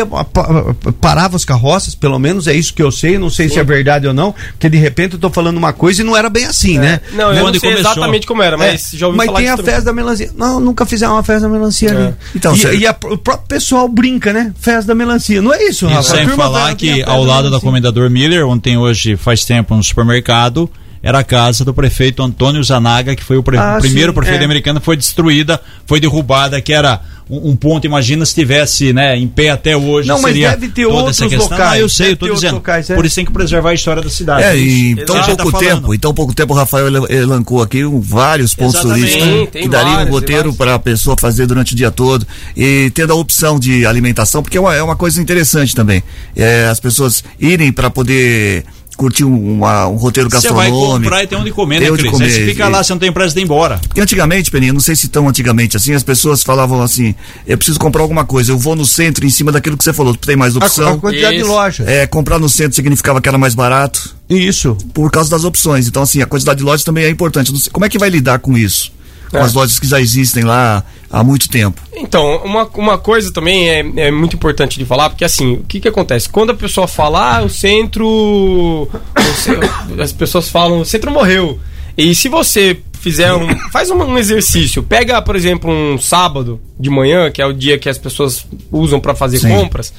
parava 1.00 1.34
as 1.36 1.44
carroças, 1.44 1.94
pelo 1.94 2.18
menos 2.18 2.46
é 2.46 2.54
isso 2.54 2.72
que 2.72 2.82
eu 2.82 2.92
sei. 2.92 3.18
Não 3.18 3.28
sei 3.30 3.48
se 3.48 3.58
é 3.58 3.64
verdade 3.64 4.06
ou 4.06 4.14
não, 4.14 4.32
porque 4.52 4.68
de 4.68 4.76
repente 4.78 5.14
eu 5.14 5.18
tô 5.18 5.28
falando 5.30 5.56
uma 5.56 5.72
coisa 5.72 6.02
e 6.02 6.04
não 6.04 6.16
era 6.16 6.30
bem 6.30 6.44
assim, 6.44 6.78
né? 6.78 7.00
Não, 7.12 7.32
eu 7.32 7.40
não 7.40 7.46
Onde 7.48 7.58
sei 7.58 7.70
começou? 7.72 7.92
exatamente 7.92 8.26
como 8.26 8.42
era, 8.42 8.56
mas 8.56 8.94
É, 8.94 8.96
já 8.96 9.06
ouvi 9.06 9.16
mas 9.18 9.26
falar 9.26 9.38
tem 9.40 9.48
a 9.48 9.56
também. 9.56 9.72
festa 9.72 9.84
da 9.86 9.92
melancia. 9.92 10.30
Não, 10.36 10.60
nunca 10.60 10.86
fizeram 10.86 11.14
uma 11.14 11.22
festa 11.24 11.48
da 11.48 11.48
melancia 11.48 11.88
É. 11.90 11.96
ali. 11.96 12.14
Então, 12.34 12.54
e, 12.56 12.76
e 12.78 12.86
a- 12.86 12.96
o 13.04 13.18
próprio 13.18 13.48
pessoal 13.48 13.88
brinca, 13.88 14.32
né? 14.32 14.52
Festa 14.60 14.86
da 14.86 14.94
melancia. 14.94 15.42
Não 15.42 15.52
é 15.52 15.64
isso, 15.64 15.88
E 15.88 16.02
sem 16.04 16.28
falar 16.28 16.74
que 16.76 16.94
festa 16.94 17.10
ao 17.10 17.24
lado 17.24 17.44
da 17.44 17.48
melancia. 17.50 17.60
Comendador 17.68 18.08
Miller, 18.10 18.46
onde 18.46 18.62
tem 18.62 18.76
hoje, 18.78 19.16
faz 19.16 19.44
tempo, 19.44 19.74
um 19.74 19.82
supermercado, 19.82 20.70
era 21.04 21.18
a 21.20 21.24
casa 21.24 21.64
do 21.64 21.72
prefeito 21.74 22.22
Antônio 22.22 22.64
Zanaga, 22.64 23.14
que 23.14 23.22
foi 23.22 23.36
o, 23.36 23.42
pre- 23.42 23.58
Ah, 23.58 23.76
primeiro 23.80 24.10
sim, 24.12 24.16
prefeito 24.16 24.40
é. 24.40 24.44
americano, 24.44 24.80
foi 24.80 24.96
destruída, 24.96 25.60
foi 25.86 26.00
derrubada, 26.00 26.60
que 26.60 26.72
era 26.72 27.00
um, 27.30 27.50
um 27.50 27.56
ponto, 27.56 27.86
imagina 27.86 28.24
se 28.26 28.30
estivesse 28.30 28.92
né, 28.92 29.16
em 29.16 29.26
pé 29.28 29.48
até 29.50 29.76
hoje. 29.76 30.08
Não, 30.08 30.16
mas 30.20 30.32
seria 30.32 30.50
deve 30.50 30.68
ter 30.68 30.84
toda 30.84 30.94
outros 30.96 31.16
essa 31.20 31.28
questão. 31.28 31.50
locais, 31.50 31.72
Ah, 31.72 31.78
eu 31.78 31.88
sei, 31.88 32.06
deve 32.08 32.12
eu 32.24 32.28
tô 32.28 32.34
dizendo. 32.34 32.54
locais, 32.54 32.90
é. 32.90 32.94
Por 32.94 33.04
isso 33.06 33.14
tem 33.16 33.24
que 33.24 33.32
preservar 33.32 33.70
a 33.70 33.74
história 33.74 34.02
da 34.02 34.10
cidade. 34.10 34.42
É, 34.44 34.56
e 34.56 34.90
em 34.92 34.96
tão 34.96 35.16
gente 35.22 35.36
pouco 35.36 35.52
tá 35.52 35.58
tempo, 35.58 35.94
em 35.94 35.98
tão 35.98 36.12
pouco 36.14 36.34
tempo 36.34 36.52
o 36.52 36.56
Rafael 36.56 36.86
ele- 36.86 37.14
elencou 37.14 37.62
aqui 37.62 37.84
um- 37.84 38.00
vários 38.00 38.54
pontos 38.54 38.80
turísticos 38.80 39.48
que 39.52 39.68
daria 39.68 40.06
um 40.06 40.10
roteiro 40.10 40.52
para 40.54 40.74
a 40.74 40.78
pessoa 40.78 41.16
fazer 41.18 41.46
durante 41.46 41.72
o 41.72 41.76
dia 41.76 41.90
todo 41.90 42.26
e 42.56 42.90
tendo 42.94 43.12
a 43.12 43.16
opção 43.16 43.58
de 43.58 43.86
alimentação, 43.86 44.42
porque 44.42 44.56
é 44.58 44.60
uma, 44.60 44.74
é 44.74 44.82
uma 44.82 44.96
coisa 44.96 45.20
interessante 45.20 45.74
também. 45.74 46.02
É, 46.36 46.66
as 46.70 46.78
pessoas 46.80 47.24
irem 47.40 47.72
para 47.72 47.88
poder 47.90 48.64
curtir 48.96 49.24
um, 49.24 49.54
uma- 49.56 49.86
um 49.88 49.96
roteiro 49.96 50.28
Você 50.30 50.48
vai 50.52 50.66
gastronômico. 50.66 51.02
comprar 51.04 51.22
e 51.22 51.26
tem 51.26 51.38
onde 51.38 51.50
comer, 51.52 51.76
Tem 51.78 51.86
né, 51.86 51.92
onde 51.92 52.02
Cris? 52.02 52.12
comer. 52.12 52.24
Aí 52.26 52.30
você 52.30 52.44
fica 52.46 52.68
lá, 52.68 52.82
você 52.82 52.92
não 52.92 52.98
tem 53.00 53.12
prazo 53.12 53.34
de 53.34 53.40
ir 53.40 53.44
embora. 53.44 53.78
Porque 53.86 54.00
antigamente, 54.00 54.50
Peninha, 54.50 54.72
não 54.72 54.80
sei 54.80 54.94
se 54.96 55.08
tão 55.08 55.28
antigamente 55.28 55.76
assim, 55.76 55.92
as 55.94 56.02
pessoas 56.02 56.42
falavam 56.42 56.82
assim: 56.82 57.14
eu 57.46 57.56
preciso 57.56 57.78
comprar 57.78 58.02
alguma 58.02 58.24
coisa, 58.24 58.52
eu 58.52 58.58
vou 58.58 58.74
no 58.76 58.84
centro 58.86 59.26
em 59.26 59.30
cima 59.30 59.50
daquilo 59.52 59.76
que 59.76 59.84
você 59.84 59.92
falou, 59.92 60.14
tem 60.16 60.36
mais 60.36 60.56
opção. 60.56 60.94
a 60.94 60.98
quantidade 60.98 61.36
de 61.36 61.42
Isso. 61.42 61.50
lojas. 61.50 61.86
É, 61.88 62.06
comprar 62.06 62.38
no 62.38 62.48
centro 62.48 62.74
significava 62.74 63.20
que 63.20 63.28
era 63.28 63.38
mais 63.38 63.54
barato. 63.54 64.14
Isso. 64.28 64.76
Por 64.94 65.10
causa 65.10 65.30
das 65.30 65.44
opções. 65.44 65.86
Então, 65.86 66.02
assim, 66.02 66.22
a 66.22 66.26
quantidade 66.26 66.58
de 66.58 66.64
lojas 66.64 66.82
também 66.84 67.04
é 67.04 67.10
importante. 67.10 67.52
Não 67.52 67.58
sei- 67.58 67.70
como 67.70 67.84
é 67.84 67.88
que 67.88 67.98
vai 67.98 68.08
lidar 68.08 68.38
com 68.38 68.56
isso? 68.56 68.92
Com 69.38 69.44
É. 69.44 69.46
as 69.46 69.54
lojas 69.54 69.78
que 69.78 69.86
já 69.86 70.00
existem 70.00 70.44
lá 70.44 70.84
há 71.10 71.22
muito 71.24 71.48
tempo. 71.48 71.80
Então, 71.92 72.36
uma, 72.44 72.64
uma 72.74 72.98
coisa 72.98 73.32
também 73.32 73.68
é, 73.68 73.80
é 73.96 74.10
muito 74.10 74.36
importante 74.36 74.78
de 74.78 74.84
falar, 74.84 75.10
porque 75.10 75.24
assim, 75.24 75.54
o 75.54 75.64
que 75.64 75.80
que 75.80 75.88
acontece? 75.88 76.28
Quando 76.28 76.50
a 76.50 76.54
pessoa 76.54 76.86
fala, 76.86 77.38
ah, 77.38 77.42
o 77.42 77.48
centro. 77.48 78.88
as 80.00 80.12
pessoas 80.12 80.48
falam, 80.48 80.80
o 80.80 80.84
centro 80.84 81.10
morreu. 81.10 81.58
E 81.96 82.14
se 82.14 82.28
você 82.28 82.78
fizer 83.00 83.32
um. 83.34 83.46
faz 83.70 83.90
um, 83.90 83.96
um 84.02 84.18
exercício, 84.18 84.82
pega, 84.82 85.20
por 85.22 85.36
exemplo, 85.36 85.70
um 85.70 85.98
sábado 85.98 86.60
de 86.78 86.90
manhã, 86.90 87.30
que 87.30 87.40
é 87.42 87.46
o 87.46 87.52
dia 87.52 87.78
que 87.78 87.88
as 87.88 87.98
pessoas 87.98 88.46
usam 88.72 88.98
para 89.00 89.14
fazer 89.14 89.38
Sim. 89.38 89.48
compras. 89.50 89.92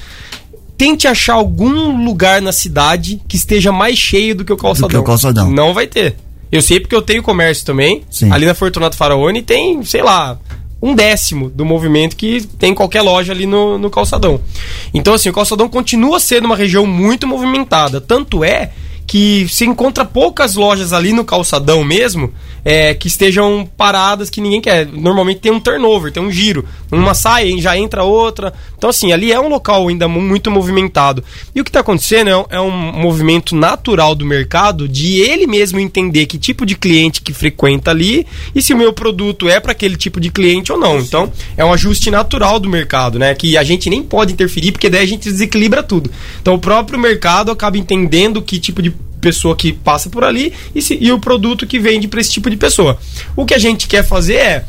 Tente 0.77 1.07
achar 1.07 1.35
algum 1.35 2.03
lugar 2.03 2.41
na 2.41 2.51
cidade 2.51 3.21
que 3.29 3.37
esteja 3.37 3.71
mais 3.71 3.97
cheio 3.97 4.35
do 4.35 4.43
que 4.43 4.51
o 4.51 4.57
calçadão. 4.57 4.89
que 4.89 4.97
o 4.97 5.03
calçadão. 5.03 5.49
Não 5.49 5.73
vai 5.73 5.87
ter. 5.87 6.15
Eu 6.55 6.61
sei 6.61 6.79
porque 6.79 6.95
eu 6.95 7.01
tenho 7.01 7.21
comércio 7.21 7.65
também. 7.65 8.03
Sim. 8.09 8.31
Ali 8.31 8.45
na 8.45 8.53
Fortunato 8.53 8.95
Faraone 8.95 9.41
tem, 9.41 9.83
sei 9.83 10.01
lá, 10.01 10.39
um 10.81 10.95
décimo 10.95 11.49
do 11.49 11.65
movimento 11.65 12.15
que 12.15 12.45
tem 12.59 12.71
em 12.71 12.75
qualquer 12.75 13.01
loja 13.01 13.33
ali 13.33 13.45
no, 13.45 13.77
no 13.77 13.89
calçadão. 13.89 14.39
Então, 14.93 15.13
assim, 15.13 15.29
o 15.29 15.33
calçadão 15.33 15.67
continua 15.67 16.19
sendo 16.19 16.45
uma 16.45 16.55
região 16.55 16.85
muito 16.85 17.27
movimentada. 17.27 17.99
Tanto 17.99 18.43
é 18.43 18.71
que 19.07 19.47
se 19.49 19.65
encontra 19.65 20.03
poucas 20.03 20.55
lojas 20.55 20.91
ali 20.91 21.13
no 21.13 21.23
calçadão 21.23 21.83
mesmo 21.83 22.33
é, 22.63 22.95
que 22.95 23.07
estejam 23.07 23.69
paradas 23.77 24.29
que 24.29 24.41
ninguém 24.41 24.59
quer. 24.59 24.87
Normalmente 24.87 25.39
tem 25.41 25.51
um 25.51 25.59
turnover, 25.59 26.11
tem 26.11 26.23
um 26.23 26.31
giro. 26.31 26.65
Uma 26.91 27.13
sai 27.13 27.59
já 27.59 27.77
entra 27.77 28.03
outra. 28.03 28.51
Então, 28.75 28.89
assim, 28.89 29.11
ali 29.11 29.31
é 29.31 29.39
um 29.39 29.47
local 29.47 29.87
ainda 29.87 30.07
mu- 30.07 30.21
muito 30.21 30.49
movimentado. 30.49 31.23
E 31.53 31.61
o 31.61 31.63
que 31.63 31.69
está 31.69 31.81
acontecendo 31.81 32.29
é, 32.29 32.55
é 32.55 32.59
um 32.59 32.71
movimento 32.71 33.55
natural 33.55 34.15
do 34.15 34.25
mercado 34.25 34.87
de 34.87 35.19
ele 35.19 35.45
mesmo 35.45 35.79
entender 35.79 36.25
que 36.25 36.39
tipo 36.39 36.65
de 36.65 36.75
cliente 36.75 37.21
que 37.21 37.31
frequenta 37.33 37.91
ali 37.91 38.25
e 38.55 38.61
se 38.61 38.73
o 38.73 38.77
meu 38.77 38.91
produto 38.91 39.47
é 39.47 39.59
para 39.59 39.73
aquele 39.73 39.95
tipo 39.95 40.19
de 40.19 40.31
cliente 40.31 40.71
ou 40.71 40.79
não. 40.79 40.97
Então, 40.97 41.31
é 41.55 41.63
um 41.63 41.71
ajuste 41.71 42.09
natural 42.09 42.59
do 42.59 42.67
mercado, 42.69 43.19
né? 43.19 43.35
Que 43.35 43.55
a 43.55 43.63
gente 43.63 43.87
nem 43.87 44.01
pode 44.01 44.33
interferir, 44.33 44.71
porque 44.71 44.89
daí 44.89 45.03
a 45.03 45.07
gente 45.07 45.29
desequilibra 45.29 45.83
tudo. 45.83 46.09
Então, 46.41 46.55
o 46.55 46.59
próprio 46.59 46.97
mercado 46.97 47.51
acaba 47.51 47.77
entendendo 47.77 48.41
que 48.41 48.59
tipo 48.59 48.81
de 48.81 48.94
pessoa 49.25 49.55
que 49.55 49.73
passa 49.73 50.07
por 50.09 50.23
ali 50.23 50.53
e, 50.75 50.81
se- 50.81 50.97
e 51.01 51.11
o 51.11 51.19
produto 51.19 51.65
que 51.65 51.79
vende 51.79 52.07
para 52.07 52.21
esse 52.21 52.31
tipo 52.31 52.49
de 52.49 52.57
pessoa. 52.57 52.97
O 53.35 53.43
que 53.45 53.53
a 53.55 53.57
gente 53.59 53.87
quer 53.87 54.03
fazer 54.03 54.35
é 54.35 54.65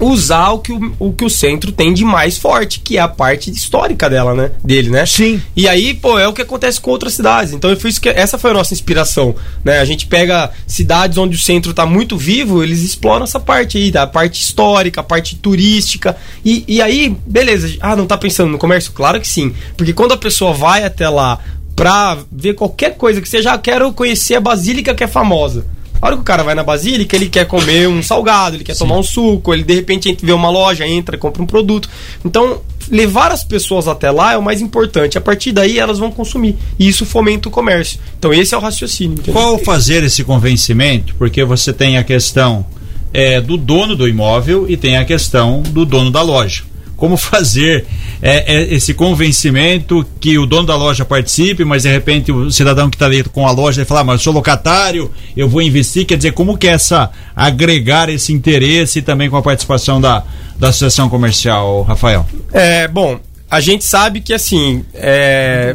usar 0.00 0.50
o 0.50 0.60
que 0.60 0.72
o, 0.72 0.94
o 1.00 1.12
que 1.12 1.24
o 1.24 1.28
centro 1.28 1.72
tem 1.72 1.92
de 1.92 2.04
mais 2.04 2.38
forte, 2.38 2.78
que 2.78 2.96
é 2.96 3.00
a 3.00 3.08
parte 3.08 3.50
histórica 3.50 4.08
dela, 4.08 4.32
né? 4.32 4.52
Dele, 4.62 4.90
né? 4.90 5.04
Sim. 5.04 5.42
E 5.56 5.66
aí, 5.66 5.92
pô, 5.92 6.16
é 6.16 6.28
o 6.28 6.32
que 6.32 6.40
acontece 6.40 6.80
com 6.80 6.92
outras 6.92 7.14
cidades. 7.14 7.52
Então, 7.52 7.74
foi 7.76 7.90
isso 7.90 8.00
que, 8.00 8.08
essa 8.08 8.38
foi 8.38 8.52
a 8.52 8.54
nossa 8.54 8.72
inspiração, 8.72 9.34
né? 9.64 9.80
A 9.80 9.84
gente 9.84 10.06
pega 10.06 10.52
cidades 10.68 11.18
onde 11.18 11.34
o 11.34 11.40
centro 11.40 11.74
tá 11.74 11.84
muito 11.84 12.16
vivo, 12.16 12.62
eles 12.62 12.80
exploram 12.82 13.24
essa 13.24 13.40
parte 13.40 13.76
aí, 13.76 13.90
da 13.90 14.06
parte 14.06 14.40
histórica, 14.40 15.00
a 15.00 15.04
parte 15.04 15.34
turística. 15.34 16.16
E, 16.44 16.62
e 16.68 16.80
aí, 16.80 17.16
beleza. 17.26 17.68
Ah, 17.80 17.96
não 17.96 18.06
tá 18.06 18.16
pensando 18.16 18.52
no 18.52 18.58
comércio? 18.58 18.92
Claro 18.92 19.20
que 19.20 19.26
sim. 19.26 19.52
Porque 19.76 19.92
quando 19.92 20.12
a 20.12 20.16
pessoa 20.16 20.52
vai 20.52 20.84
até 20.84 21.08
lá 21.08 21.40
pra 21.78 22.18
ver 22.30 22.54
qualquer 22.54 22.96
coisa 22.96 23.20
que 23.20 23.28
seja, 23.28 23.52
ah, 23.52 23.58
quero 23.58 23.92
conhecer 23.92 24.34
a 24.34 24.40
Basílica 24.40 24.94
que 24.94 25.04
é 25.04 25.06
famosa. 25.06 25.64
A 26.00 26.06
hora 26.06 26.14
que 26.16 26.22
o 26.22 26.24
cara 26.24 26.44
vai 26.44 26.54
na 26.54 26.62
Basílica, 26.62 27.16
ele 27.16 27.28
quer 27.28 27.44
comer 27.46 27.88
um 27.88 28.00
salgado, 28.02 28.54
ele 28.56 28.62
quer 28.64 28.76
tomar 28.76 28.96
um 28.96 29.02
suco, 29.02 29.52
ele 29.52 29.64
de 29.64 29.74
repente 29.74 30.08
entra- 30.08 30.24
vê 30.24 30.32
uma 30.32 30.48
loja, 30.48 30.86
entra, 30.86 31.18
compra 31.18 31.42
um 31.42 31.46
produto. 31.46 31.88
Então, 32.24 32.60
levar 32.88 33.32
as 33.32 33.42
pessoas 33.42 33.88
até 33.88 34.08
lá 34.10 34.32
é 34.34 34.36
o 34.38 34.42
mais 34.42 34.60
importante. 34.60 35.18
A 35.18 35.20
partir 35.20 35.50
daí, 35.50 35.76
elas 35.76 35.98
vão 35.98 36.12
consumir. 36.12 36.54
E 36.78 36.86
isso 36.86 37.04
fomenta 37.04 37.48
o 37.48 37.50
comércio. 37.50 37.98
Então, 38.16 38.32
esse 38.32 38.54
é 38.54 38.56
o 38.56 38.60
raciocínio. 38.60 39.14
entendeu? 39.18 39.32
Qual 39.34 39.58
fazer 39.58 40.04
esse 40.04 40.22
convencimento? 40.22 41.16
Porque 41.16 41.42
você 41.44 41.72
tem 41.72 41.98
a 41.98 42.04
questão 42.04 42.64
é, 43.12 43.40
do 43.40 43.56
dono 43.56 43.96
do 43.96 44.06
imóvel 44.06 44.66
e 44.68 44.76
tem 44.76 44.96
a 44.98 45.04
questão 45.04 45.62
do 45.62 45.84
dono 45.84 46.12
da 46.12 46.22
loja. 46.22 46.62
Como 46.98 47.16
fazer 47.16 47.86
é, 48.20 48.56
é, 48.56 48.74
esse 48.74 48.92
convencimento 48.92 50.04
que 50.20 50.36
o 50.36 50.44
dono 50.44 50.66
da 50.66 50.76
loja 50.76 51.04
participe, 51.04 51.64
mas 51.64 51.84
de 51.84 51.88
repente 51.88 52.30
o 52.30 52.50
cidadão 52.50 52.90
que 52.90 52.96
está 52.96 53.06
ali 53.06 53.22
com 53.24 53.46
a 53.46 53.50
loja 53.52 53.76
vai 53.76 53.84
falar, 53.86 54.00
"Ah, 54.00 54.04
mas 54.04 54.20
eu 54.20 54.24
sou 54.24 54.32
locatário, 54.34 55.10
eu 55.34 55.48
vou 55.48 55.62
investir. 55.62 56.04
Quer 56.04 56.16
dizer, 56.16 56.32
como 56.32 56.58
que 56.58 56.66
é 56.68 56.72
essa 56.72 57.10
agregar 57.34 58.10
esse 58.10 58.32
interesse 58.32 59.00
também 59.00 59.30
com 59.30 59.36
a 59.36 59.42
participação 59.42 60.00
da, 60.00 60.24
da 60.58 60.68
associação 60.68 61.08
comercial, 61.08 61.82
Rafael? 61.82 62.26
É, 62.52 62.88
bom, 62.88 63.18
a 63.50 63.60
gente 63.60 63.84
sabe 63.84 64.20
que 64.20 64.34
assim, 64.34 64.84
é, 64.92 65.74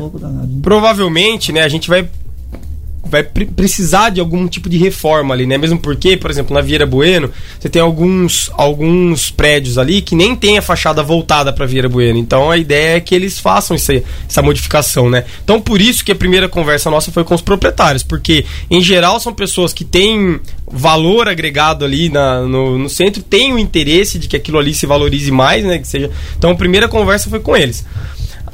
provavelmente, 0.62 1.52
né, 1.52 1.62
a 1.62 1.70
gente 1.70 1.90
vai 1.90 2.08
vai 3.06 3.22
pre- 3.22 3.46
precisar 3.46 4.10
de 4.10 4.20
algum 4.20 4.48
tipo 4.48 4.70
de 4.70 4.78
reforma 4.78 5.34
ali, 5.34 5.46
né? 5.46 5.58
Mesmo 5.58 5.78
porque, 5.78 6.16
por 6.16 6.32
exemplo, 6.32 6.54
na 6.54 6.62
Vieira 6.62 6.86
Bueno, 6.86 7.30
você 7.60 7.68
tem 7.70 7.82
alguns 7.82 8.50
alguns 8.54 9.30
prédios 9.30 9.78
ali 9.78 10.02
que 10.02 10.16
nem 10.16 10.36
tem 10.36 10.58
a 10.58 10.62
fachada 10.62 11.04
voltada 11.04 11.52
para 11.52 11.66
Vieira 11.66 11.90
Bueno. 11.90 12.18
Então 12.18 12.50
a 12.50 12.58
ideia 12.58 12.98
é 12.98 13.00
que 13.00 13.14
eles 13.14 13.40
façam 13.40 13.76
essa, 13.76 13.94
essa 14.28 14.42
modificação, 14.42 15.10
né? 15.10 15.26
Então 15.44 15.60
por 15.60 15.82
isso 15.82 16.04
que 16.04 16.12
a 16.12 16.16
primeira 16.16 16.48
conversa 16.48 16.90
nossa 16.90 17.12
foi 17.12 17.24
com 17.24 17.36
os 17.36 17.42
proprietários, 17.42 18.04
porque 18.04 18.46
em 18.70 18.82
geral 18.82 19.20
são 19.20 19.34
pessoas 19.34 19.74
que 19.74 19.84
têm 19.84 20.40
valor 20.66 21.28
agregado 21.28 21.84
ali 21.86 22.10
na, 22.10 22.42
no, 22.42 22.78
no 22.80 22.90
centro, 22.90 23.22
têm 23.22 23.54
o 23.54 23.60
interesse 23.60 24.18
de 24.18 24.28
que 24.28 24.36
aquilo 24.36 24.58
ali 24.58 24.74
se 24.74 24.86
valorize 24.86 25.30
mais, 25.30 25.64
né? 25.64 25.78
Que 25.78 25.88
seja. 25.88 26.10
Então 26.38 26.52
a 26.52 26.56
primeira 26.56 26.88
conversa 26.88 27.30
foi 27.30 27.40
com 27.42 27.56
eles. 27.56 27.86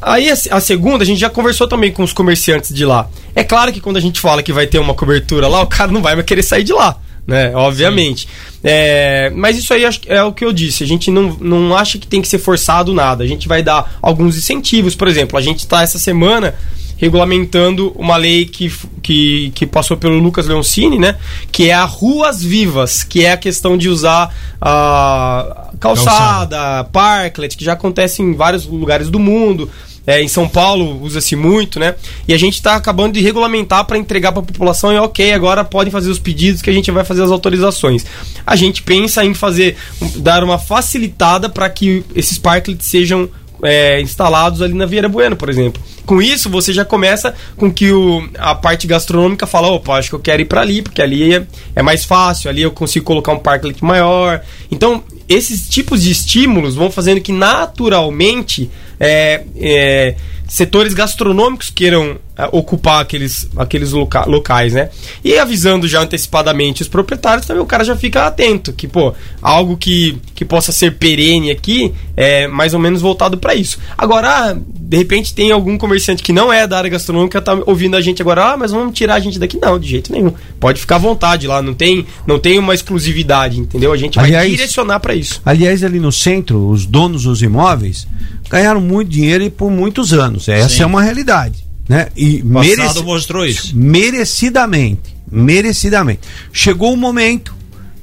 Aí 0.02 0.30
a, 0.30 0.34
a 0.52 0.60
segunda, 0.60 1.04
a 1.04 1.06
gente 1.06 1.20
já 1.20 1.30
conversou 1.30 1.68
também 1.68 1.92
com 1.92 2.04
os 2.04 2.14
comerciantes 2.14 2.74
de 2.74 2.86
lá. 2.86 3.10
É 3.36 3.44
claro 3.44 3.72
que 3.72 3.82
quando 3.82 3.98
a 3.98 4.02
gente 4.02 4.20
fala 4.20 4.42
que 4.44 4.54
vai 4.54 4.68
ter 4.68 4.80
uma 4.80 4.94
cobertura 4.94 5.48
lá, 5.48 5.62
o 5.62 5.68
cara 5.68 5.92
não 5.92 6.02
vai 6.02 6.16
mais 6.16 6.26
querer 6.26 6.44
sair 6.44 6.64
de 6.64 6.74
lá, 6.74 6.98
né? 7.28 7.56
Obviamente. 7.56 8.28
É, 8.64 9.32
mas 9.36 9.58
isso 9.58 9.74
aí 9.74 9.84
é 10.08 10.24
o 10.24 10.34
que 10.34 10.44
eu 10.44 10.54
disse. 10.54 10.84
A 10.84 10.88
gente 10.88 11.12
não, 11.12 11.38
não 11.40 11.76
acha 11.76 11.98
que 11.98 12.08
tem 12.08 12.22
que 12.22 12.28
ser 12.28 12.40
forçado 12.40 12.94
nada. 12.94 13.24
A 13.24 13.28
gente 13.28 13.48
vai 13.48 13.62
dar 13.62 13.98
alguns 14.02 14.38
incentivos. 14.38 14.96
Por 14.96 15.08
exemplo, 15.08 15.38
a 15.38 15.42
gente 15.42 15.60
está 15.60 15.82
essa 15.82 16.00
semana 16.00 16.56
regulamentando 17.00 17.94
uma 17.96 18.18
lei 18.18 18.46
que, 18.46 18.72
que, 19.02 19.52
que 19.56 19.66
passou 19.66 19.96
pelo 19.96 20.20
Lucas 20.20 20.48
Leoncini, 20.48 21.00
né? 21.00 21.16
Que 21.50 21.70
é 21.70 21.74
a 21.74 21.86
Ruas 21.86 22.44
Vivas, 22.44 23.04
que 23.04 23.24
é 23.24 23.32
a 23.32 23.38
questão 23.38 23.78
de 23.78 23.88
usar 23.88 24.36
a 24.62 25.70
calçada, 25.80 26.84
parklet, 26.92 27.56
que 27.56 27.64
já 27.64 27.72
acontece 27.72 28.22
em 28.22 28.34
vários 28.34 28.66
lugares 28.66 29.10
do 29.10 29.18
mundo. 29.18 29.72
É, 30.08 30.22
em 30.22 30.28
São 30.28 30.48
Paulo 30.48 31.02
usa-se 31.04 31.36
muito, 31.36 31.80
né? 31.80 31.96
E 32.28 32.34
a 32.34 32.38
gente 32.38 32.56
está 32.56 32.76
acabando 32.76 33.14
de 33.14 33.22
regulamentar 33.22 33.86
para 33.86 33.98
entregar 33.98 34.32
para 34.32 34.42
a 34.42 34.46
população 34.46 34.92
e 34.92 34.98
ok, 34.98 35.34
agora 35.34 35.64
podem 35.64 35.92
fazer 35.92 36.10
os 36.10 36.20
pedidos 36.20 36.62
que 36.62 36.70
a 36.70 36.74
gente 36.74 36.90
vai 36.92 37.04
fazer 37.04 37.24
as 37.24 37.32
autorizações. 37.32 38.06
A 38.46 38.56
gente 38.56 38.82
pensa 38.82 39.24
em 39.24 39.34
fazer, 39.34 39.78
dar 40.16 40.44
uma 40.44 40.58
facilitada 40.58 41.50
para 41.50 41.70
que 41.70 42.04
esses 42.16 42.38
parklets 42.38 42.88
sejam 42.88 43.30
é, 43.64 44.00
instalados 44.02 44.62
ali 44.62 44.74
na 44.74 44.86
Vieira 44.86 45.10
Bueno, 45.10 45.36
por 45.36 45.50
exemplo. 45.50 45.82
Com 46.06 46.22
isso, 46.22 46.50
você 46.50 46.74
já 46.74 46.84
começa 46.84 47.36
com 47.56 47.72
que 47.72 47.92
o, 47.92 48.28
a 48.38 48.56
parte 48.56 48.88
gastronômica 48.88 49.46
fala, 49.46 49.68
opa, 49.68 49.94
acho 49.94 50.10
que 50.10 50.16
eu 50.16 50.20
quero 50.20 50.42
ir 50.42 50.46
para 50.46 50.62
ali, 50.62 50.82
porque 50.82 51.02
ali 51.02 51.36
é, 51.36 51.46
é 51.76 51.82
mais 51.82 52.04
fácil, 52.04 52.50
ali 52.50 52.62
eu 52.62 52.72
consigo 52.72 53.06
colocar 53.06 53.32
um 53.32 53.40
parklet 53.40 53.84
maior. 53.84 54.42
Então, 54.72 55.04
esses 55.30 55.70
tipos 55.70 56.02
de 56.02 56.12
estímulos 56.12 56.76
vão 56.76 56.90
fazendo 56.90 57.22
que 57.22 57.32
naturalmente 57.32 58.70
é, 59.00 59.44
é, 59.56 60.16
setores 60.50 60.94
gastronômicos 60.94 61.70
queiram 61.70 62.18
é, 62.36 62.50
ocupar 62.52 63.02
aqueles, 63.02 63.48
aqueles 63.56 63.92
loca- 63.92 64.26
locais, 64.26 64.74
né? 64.74 64.90
E 65.24 65.38
avisando 65.38 65.88
já 65.88 66.02
antecipadamente 66.02 66.82
os 66.82 66.88
proprietários, 66.88 67.46
também 67.46 67.62
o 67.62 67.66
cara 67.66 67.84
já 67.84 67.96
fica 67.96 68.26
atento, 68.26 68.74
que, 68.74 68.88
pô, 68.88 69.14
algo 69.42 69.78
que, 69.78 70.18
que 70.36 70.44
possa 70.44 70.72
ser 70.72 70.96
perene 70.98 71.52
aqui 71.52 71.94
é 72.18 72.48
mais 72.48 72.74
ou 72.74 72.80
menos 72.80 73.02
voltado 73.02 73.38
para 73.38 73.54
isso. 73.56 73.78
Agora, 73.98 74.58
de 74.66 74.98
repente 74.98 75.34
tem 75.34 75.52
algum 75.52 75.78
comerciante 75.78 76.24
que 76.24 76.34
não 76.34 76.52
é 76.52 76.66
da 76.66 76.78
área 76.78 76.90
gastronômica 76.90 77.40
tá 77.42 77.54
ouvindo 77.66 77.96
a 77.96 78.02
gente 78.02 78.22
agora, 78.22 78.54
ah, 78.54 78.58
mas 78.58 78.72
vamos 78.72 78.94
tirar 78.98 79.16
a 79.16 79.20
gente 79.20 79.38
daqui 79.38 79.58
não, 79.62 79.78
de 79.80 79.88
jeito 79.88 80.12
nenhum. 80.12 80.34
Pode 80.60 80.80
ficar 80.82 80.96
à 80.96 81.00
vontade 81.00 81.46
lá, 81.48 81.62
não 81.62 81.74
tem, 81.74 82.06
não 82.26 82.40
tem 82.40 82.58
uma 82.58 82.74
exclusividade, 82.74 83.60
entendeu? 83.60 83.92
A 83.94 83.98
gente 83.98 84.16
vai 84.16 84.26
Aliás- 84.26 84.50
direcionar 84.50 85.00
para 85.00 85.14
isso. 85.14 85.42
Aliás, 85.46 85.84
ali 85.84 86.00
no 86.00 86.12
centro, 86.12 86.70
os 86.70 86.86
donos 86.86 87.24
dos 87.24 87.42
imóveis 87.42 88.08
ganharam 88.50 88.82
muito 88.82 89.10
dinheiro 89.10 89.44
e 89.44 89.50
por 89.50 89.70
muitos 89.70 90.12
anos. 90.14 90.39
Essa 90.48 90.70
Sim. 90.70 90.84
é 90.84 90.86
uma 90.86 91.02
realidade. 91.02 91.66
Né? 91.88 92.08
E 92.16 92.42
O 92.44 92.54
passado 92.54 92.78
mereci- 92.78 93.04
mostrou 93.04 93.46
isso. 93.46 93.76
Merecidamente. 93.76 95.16
Merecidamente. 95.32 96.22
Chegou 96.54 96.94
o 96.94 96.98
momento 96.98 97.54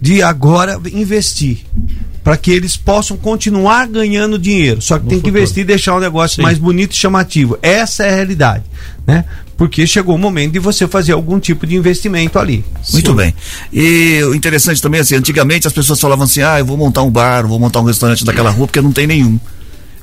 de 0.01 0.23
agora 0.23 0.81
investir. 0.93 1.59
Para 2.23 2.37
que 2.37 2.51
eles 2.51 2.77
possam 2.77 3.17
continuar 3.17 3.87
ganhando 3.87 4.37
dinheiro. 4.37 4.83
Só 4.83 4.99
que 4.99 5.07
tem 5.07 5.21
que 5.21 5.29
investir 5.29 5.63
e 5.63 5.65
deixar 5.65 5.95
o 5.95 6.01
negócio 6.01 6.37
Sim. 6.37 6.43
mais 6.43 6.59
bonito 6.59 6.91
e 6.93 6.97
chamativo. 6.97 7.57
Essa 7.63 8.05
é 8.05 8.11
a 8.13 8.17
realidade. 8.17 8.65
Né? 9.07 9.25
porque 9.57 9.87
chegou 9.87 10.15
o 10.15 10.19
momento 10.19 10.53
de 10.53 10.59
você 10.59 10.87
fazer 10.87 11.13
algum 11.13 11.41
tipo 11.41 11.67
de 11.67 11.75
investimento 11.77 12.39
ali. 12.39 12.63
Muito 12.93 13.15
bem. 13.15 13.35
E 13.73 14.21
o 14.25 14.35
interessante 14.35 14.83
também, 14.83 15.01
assim, 15.01 15.15
antigamente 15.15 15.67
as 15.67 15.73
pessoas 15.73 15.99
falavam 15.99 16.25
assim, 16.27 16.43
ah, 16.43 16.59
eu 16.59 16.67
vou 16.67 16.77
montar 16.77 17.03
um 17.03 17.11
bar, 17.11 17.47
vou 17.47 17.59
montar 17.59 17.81
um 17.81 17.85
restaurante 17.85 18.23
daquela 18.23 18.51
rua, 18.51 18.67
porque 18.67 18.83
não 18.83 18.93
tem 18.93 19.07
nenhum. 19.07 19.41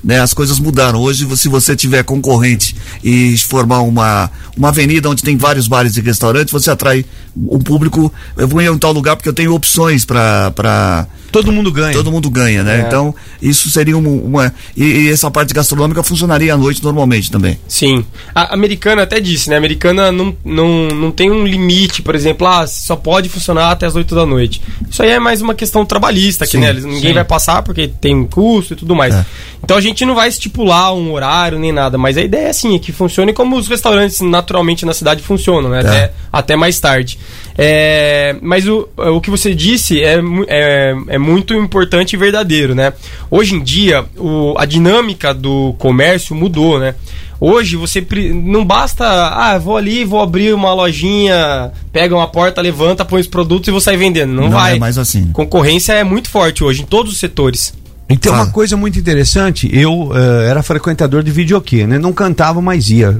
Né, 0.03 0.19
as 0.19 0.33
coisas 0.33 0.59
mudaram. 0.59 0.99
Hoje, 0.99 1.25
se 1.37 1.47
você 1.47 1.77
tiver 1.77 2.03
concorrente 2.03 2.75
e 3.01 3.37
formar 3.37 3.79
uma, 3.81 4.29
uma 4.57 4.67
avenida 4.67 5.09
onde 5.09 5.23
tem 5.23 5.37
vários 5.37 5.65
bares 5.65 5.95
e 5.95 6.01
restaurantes, 6.01 6.51
você 6.51 6.69
atrai 6.69 7.05
um 7.37 7.59
público. 7.59 8.11
Eu 8.35 8.45
vou 8.45 8.61
em 8.61 8.77
tal 8.77 8.91
lugar 8.91 9.15
porque 9.15 9.29
eu 9.29 9.33
tenho 9.33 9.53
opções 9.53 10.03
para. 10.03 11.07
Todo 11.33 11.51
mundo 11.51 11.71
ganha. 11.71 11.93
Todo 11.93 12.11
mundo 12.11 12.29
ganha, 12.29 12.63
né? 12.63 12.81
É. 12.81 12.87
Então, 12.87 13.13
isso 13.41 13.69
seria 13.69 13.97
uma. 13.97 14.09
uma- 14.09 14.53
e, 14.77 14.83
e 14.83 15.11
essa 15.11 15.29
parte 15.29 15.53
gastronômica 15.53 16.03
funcionaria 16.03 16.53
à 16.53 16.57
noite 16.57 16.83
normalmente 16.83 17.31
também. 17.31 17.59
Sim. 17.67 18.05
A 18.33 18.53
americana 18.53 19.01
até 19.01 19.19
disse, 19.19 19.49
né? 19.49 19.55
A 19.55 19.57
americana 19.57 20.11
não, 20.11 20.35
não, 20.45 20.87
não 20.89 21.11
tem 21.11 21.31
um 21.31 21.45
limite, 21.45 22.01
por 22.01 22.15
exemplo, 22.15 22.47
ah, 22.47 22.65
só 22.67 22.95
pode 22.95 23.29
funcionar 23.29 23.71
até 23.71 23.85
as 23.85 23.95
8 23.95 24.13
da 24.13 24.25
noite. 24.25 24.61
Isso 24.89 25.01
aí 25.01 25.09
é 25.09 25.19
mais 25.19 25.41
uma 25.41 25.55
questão 25.55 25.85
trabalhista, 25.85 26.45
que 26.45 26.51
Sim, 26.53 26.59
né? 26.59 26.73
Ninguém 26.73 26.99
sim. 27.01 27.13
vai 27.13 27.23
passar 27.25 27.63
porque 27.63 27.87
tem 27.87 28.15
um 28.15 28.25
custo 28.25 28.73
e 28.73 28.75
tudo 28.75 28.95
mais. 28.95 29.15
Então 29.63 29.77
a 29.77 29.81
gente 29.81 30.05
não 30.05 30.13
vai 30.13 30.27
estipular 30.27 30.93
um 30.93 31.11
horário 31.13 31.57
nem 31.57 31.71
nada, 31.71 31.97
mas 31.97 32.17
a 32.17 32.21
ideia 32.21 32.47
é 32.47 32.49
assim, 32.49 32.75
é 32.75 32.79
que 32.79 32.91
funcione 32.91 33.33
como 33.33 33.55
os 33.55 33.67
restaurantes 33.67 34.19
naturalmente 34.21 34.85
na 34.85 34.93
cidade 34.93 35.23
funcionam, 35.23 35.69
né? 35.69 35.79
Até, 35.79 36.13
até 36.31 36.55
mais 36.55 36.79
tarde. 36.79 37.17
É, 37.57 38.35
mas 38.41 38.67
o, 38.67 38.89
o 38.97 39.21
que 39.21 39.29
você 39.29 39.53
disse 39.53 40.01
é, 40.01 40.19
é, 40.47 40.95
é 41.07 41.17
muito 41.23 41.53
importante 41.53 42.13
e 42.13 42.17
verdadeiro, 42.17 42.75
né? 42.75 42.93
Hoje 43.31 43.55
em 43.55 43.63
dia, 43.63 44.05
o, 44.17 44.53
a 44.57 44.65
dinâmica 44.65 45.33
do 45.33 45.73
comércio 45.79 46.35
mudou, 46.35 46.79
né? 46.79 46.95
Hoje 47.39 47.75
você 47.75 48.05
não 48.33 48.63
basta, 48.63 49.05
ah, 49.05 49.57
vou 49.57 49.75
ali, 49.75 50.05
vou 50.05 50.21
abrir 50.21 50.53
uma 50.53 50.73
lojinha, 50.73 51.71
pega 51.91 52.15
uma 52.15 52.27
porta, 52.27 52.61
levanta, 52.61 53.03
põe 53.03 53.19
os 53.19 53.27
produtos 53.27 53.67
e 53.67 53.71
vou 53.71 53.81
sair 53.81 53.97
vendendo. 53.97 54.31
Não, 54.31 54.43
Não 54.43 54.51
vai. 54.51 54.75
é 54.75 54.79
mais 54.79 54.97
assim. 54.97 55.29
Concorrência 55.33 55.93
é 55.93 56.03
muito 56.03 56.29
forte 56.29 56.63
hoje 56.63 56.83
em 56.83 56.85
todos 56.85 57.11
os 57.11 57.19
setores. 57.19 57.73
Então, 58.09 58.33
uma 58.33 58.47
coisa 58.47 58.77
muito 58.77 58.99
interessante, 58.99 59.69
eu 59.73 60.11
eh, 60.13 60.49
era 60.49 60.61
frequentador 60.61 61.23
de 61.23 61.31
videokê, 61.31 61.87
né? 61.87 61.97
Não 61.97 62.13
cantava, 62.13 62.61
mas 62.61 62.89
ia. 62.89 63.19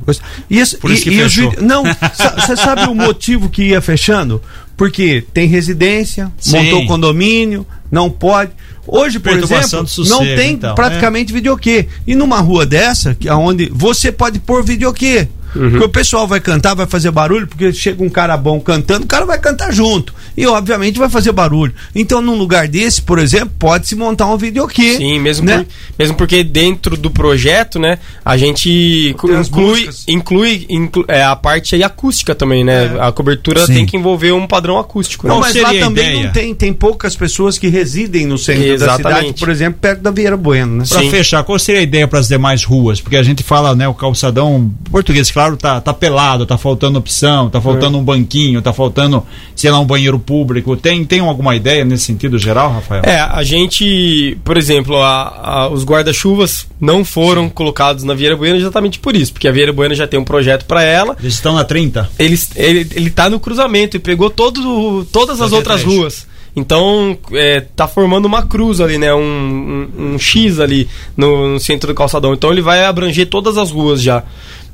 Isso, 0.50 0.78
Por 0.78 0.92
isso 0.92 1.04
que 1.04 1.10
os 1.10 1.34
fechou. 1.34 1.54
Não, 1.62 1.84
você 2.38 2.56
sabe 2.56 2.84
o 2.84 2.94
motivo 2.94 3.50
que 3.50 3.70
ia 3.70 3.82
fechando? 3.82 4.42
Porque 4.76 5.24
tem 5.34 5.48
residência, 5.48 6.32
Sim. 6.38 6.58
montou 6.58 6.86
condomínio, 6.88 7.66
não 7.92 8.10
pode. 8.10 8.52
Hoje, 8.88 9.20
por 9.20 9.32
exemplo, 9.32 9.88
sossego, 9.88 10.10
não 10.10 10.36
tem 10.36 10.54
então, 10.54 10.76
praticamente 10.76 11.32
videokê. 11.32 11.88
E 12.06 12.16
numa 12.16 12.40
rua 12.42 12.66
dessa, 12.66 13.16
que 13.16 13.30
aonde 13.30 13.70
você 13.72 14.12
pode 14.12 14.40
pôr 14.40 14.64
videokê. 14.64 15.28
Uhum. 15.56 15.70
Porque 15.72 15.86
o 15.86 15.90
pessoal 15.90 16.28
vai 16.28 16.40
cantar, 16.40 16.74
vai 16.74 16.88
fazer 16.88 17.12
barulho, 17.12 17.48
porque 17.48 17.72
chega 17.74 18.04
um 18.04 18.10
cara 18.10 18.36
bom 18.38 18.60
cantando, 18.60 19.04
o 19.06 19.08
cara 19.08 19.26
vai 19.26 19.40
cantar 19.40 19.72
junto. 19.72 20.14
E 20.36 20.46
obviamente 20.48 20.98
vai 21.00 21.10
fazer 21.10 21.32
barulho. 21.32 21.74
Então, 21.94 22.22
num 22.22 22.36
lugar 22.36 22.68
desse, 22.68 23.02
por 23.02 23.20
exemplo, 23.20 23.52
pode-se 23.60 23.96
montar 23.96 24.28
um 24.28 24.38
videokê. 24.38 24.98
Sim, 24.98 25.20
mesmo, 25.20 25.46
né? 25.46 25.58
por- 25.60 25.68
mesmo 26.00 26.16
porque 26.16 26.44
dentro 26.44 26.98
do 26.98 27.12
projeto, 27.12 27.78
né, 27.80 28.00
a 28.26 28.36
gente 28.38 29.10
inclui, 29.10 29.90
inclui, 30.08 30.66
inclu- 30.70 31.06
é, 31.08 31.24
a 31.24 31.36
parte 31.36 31.76
aí 31.76 31.84
acústica 31.84 32.34
também, 32.34 32.64
né? 32.64 32.96
A 33.00 33.12
cobertura 33.12 33.66
Sim. 33.66 33.74
tem 33.74 33.86
que 33.86 33.98
envolver 33.98 34.32
um 34.32 34.48
padrão 34.48 34.78
acústico. 34.80 35.28
Não, 35.28 35.36
né? 35.36 35.42
mas 35.42 35.56
lá 35.56 35.74
também 35.74 36.24
não 36.24 36.32
tem, 36.32 36.54
tem 36.56 36.74
poucas 36.74 37.16
pessoas 37.16 37.58
que 37.58 37.68
residem 37.68 38.26
no 38.26 38.38
centro 38.38 38.64
da 38.64 38.74
Exatamente. 38.74 39.20
cidade, 39.20 39.40
por 39.40 39.50
exemplo, 39.50 39.80
perto 39.82 40.02
da 40.02 40.12
Vieira 40.12 40.38
Bueno, 40.38 40.78
né? 40.78 40.84
Pra 40.88 41.02
fechar, 41.10 41.44
qual 41.44 41.60
seria 41.60 41.82
a 41.82 41.84
ideia 41.84 42.08
para 42.08 42.20
as 42.20 42.28
demais 42.28 42.64
ruas? 42.64 43.02
Porque 43.02 43.16
a 43.18 43.24
gente 43.24 43.44
fala, 43.44 43.76
né, 43.76 43.88
o 43.88 43.94
calçadão 43.94 44.72
português, 44.90 45.30
claro, 45.32 45.43
tá, 45.58 45.80
tá 45.82 45.94
pelado, 45.94 46.46
tá 46.46 46.58
faltando 46.58 46.98
opção, 47.00 47.50
tá 47.50 47.60
faltando 47.62 47.98
um 47.98 48.04
banquinho, 48.04 48.62
tá 48.62 48.72
faltando, 48.74 49.24
sei 49.56 49.70
lá, 49.70 49.80
um 49.80 49.86
banheiro 49.86 50.18
público. 50.20 50.76
Tem, 50.76 51.04
tem 51.06 51.20
alguma 51.20 51.56
ideia 51.56 51.84
nesse 51.86 52.06
sentido 52.06 52.38
geral, 52.40 52.72
Rafael? 52.72 53.04
É, 53.06 53.20
a 53.20 53.44
gente, 53.44 54.38
por 54.44 54.58
exemplo, 54.58 54.98
a- 54.98 55.40
a- 55.44 55.70
os 55.70 55.84
guarda-chuvas 55.86 56.68
não 56.80 57.04
foram 57.06 57.50
colocados 57.50 58.04
na 58.04 58.14
Vieira 58.14 58.36
Buena 58.36 58.58
exatamente 58.58 59.00
por 59.00 59.16
isso, 59.16 59.34
porque 59.34 59.48
a 59.48 59.52
Vieira 59.52 59.74
Buena 59.74 59.94
já 59.96 60.08
tem 60.08 60.20
um 60.20 60.24
projeto 60.26 60.66
para 60.66 60.84
ela. 60.84 61.16
Eles 61.20 61.34
estão 61.36 61.54
na 61.54 61.64
30? 61.64 62.10
Eles, 62.18 62.50
ele, 62.56 62.88
ele 62.96 63.10
tá 63.10 63.30
no 63.30 63.40
cruzamento 63.40 63.98
e 63.98 64.00
pegou 64.00 64.30
todo, 64.30 65.06
todas 65.12 65.40
as 65.42 65.52
outras 65.52 65.84
ruas. 65.84 66.28
Então, 66.56 67.18
é, 67.32 67.62
tá 67.62 67.88
formando 67.88 68.26
uma 68.26 68.44
cruz 68.44 68.80
ali, 68.80 69.00
né? 69.00 69.12
Um, 69.12 69.88
um, 69.98 70.14
um 70.14 70.20
X 70.20 70.60
ali 70.60 70.88
no, 71.18 71.54
no 71.54 71.60
centro 71.60 71.88
do 71.92 71.96
calçadão. 71.96 72.32
Então, 72.32 72.52
ele 72.52 72.62
vai 72.62 72.86
abranger 72.86 73.28
todas 73.28 73.58
as 73.58 73.72
ruas 73.72 74.00
já. 74.00 74.22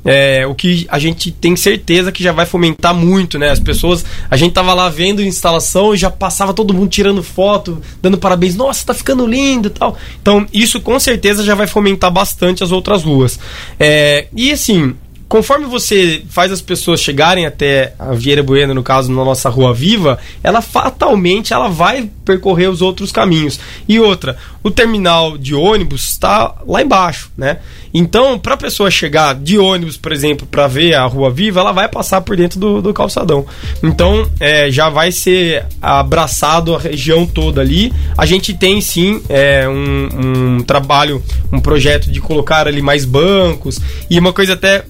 É, 0.04 0.46
o 0.46 0.54
que 0.54 0.86
a 0.88 0.98
gente 0.98 1.30
tem 1.30 1.54
certeza 1.56 2.10
que 2.10 2.22
já 2.22 2.32
vai 2.32 2.46
fomentar 2.46 2.94
muito, 2.94 3.38
né? 3.38 3.50
As 3.50 3.60
pessoas. 3.60 4.04
A 4.30 4.36
gente 4.36 4.52
tava 4.52 4.72
lá 4.72 4.88
vendo 4.88 5.20
a 5.20 5.24
instalação 5.24 5.94
e 5.94 5.96
já 5.96 6.10
passava 6.10 6.54
todo 6.54 6.72
mundo 6.72 6.88
tirando 6.88 7.22
foto, 7.22 7.80
dando 8.00 8.16
parabéns. 8.16 8.54
Nossa, 8.54 8.86
tá 8.86 8.94
ficando 8.94 9.26
lindo 9.26 9.68
e 9.68 9.70
tal. 9.70 9.96
Então, 10.20 10.46
isso 10.52 10.80
com 10.80 10.98
certeza 10.98 11.44
já 11.44 11.54
vai 11.54 11.66
fomentar 11.66 12.10
bastante 12.10 12.64
as 12.64 12.72
outras 12.72 13.02
ruas. 13.02 13.38
É, 13.78 14.26
e 14.34 14.50
assim, 14.52 14.94
conforme 15.30 15.64
você 15.64 16.24
faz 16.28 16.50
as 16.50 16.60
pessoas 16.60 17.00
chegarem 17.00 17.46
até 17.46 17.94
a 17.96 18.12
Vieira 18.12 18.42
Bueno, 18.42 18.74
no 18.74 18.82
caso, 18.82 19.12
na 19.12 19.24
nossa 19.24 19.48
Rua 19.48 19.72
Viva, 19.72 20.18
ela 20.42 20.60
fatalmente 20.60 21.52
ela 21.52 21.68
vai 21.68 22.10
percorrer 22.24 22.68
os 22.68 22.82
outros 22.82 23.12
caminhos. 23.12 23.60
E 23.88 24.00
outra, 24.00 24.36
o 24.60 24.72
terminal 24.72 25.38
de 25.38 25.54
ônibus 25.54 26.10
está 26.10 26.56
lá 26.66 26.82
embaixo, 26.82 27.30
né? 27.38 27.58
Então, 27.94 28.40
para 28.40 28.54
a 28.54 28.56
pessoa 28.56 28.90
chegar 28.90 29.36
de 29.36 29.56
ônibus, 29.56 29.96
por 29.96 30.10
exemplo, 30.10 30.48
para 30.48 30.66
ver 30.66 30.94
a 30.94 31.06
Rua 31.06 31.30
Viva, 31.30 31.60
ela 31.60 31.70
vai 31.70 31.88
passar 31.88 32.22
por 32.22 32.36
dentro 32.36 32.58
do, 32.58 32.82
do 32.82 32.92
calçadão. 32.92 33.46
Então, 33.84 34.28
é, 34.40 34.68
já 34.68 34.88
vai 34.88 35.12
ser 35.12 35.64
abraçado 35.80 36.74
a 36.74 36.78
região 36.78 37.24
toda 37.24 37.60
ali. 37.60 37.92
A 38.18 38.26
gente 38.26 38.52
tem 38.52 38.80
sim 38.80 39.22
é, 39.28 39.68
um, 39.68 40.08
um 40.56 40.60
trabalho, 40.64 41.22
um 41.52 41.60
projeto 41.60 42.10
de 42.10 42.20
colocar 42.20 42.66
ali 42.66 42.82
mais 42.82 43.04
bancos 43.04 43.80
e 44.10 44.18
uma 44.18 44.32
coisa 44.32 44.54
até 44.54 44.84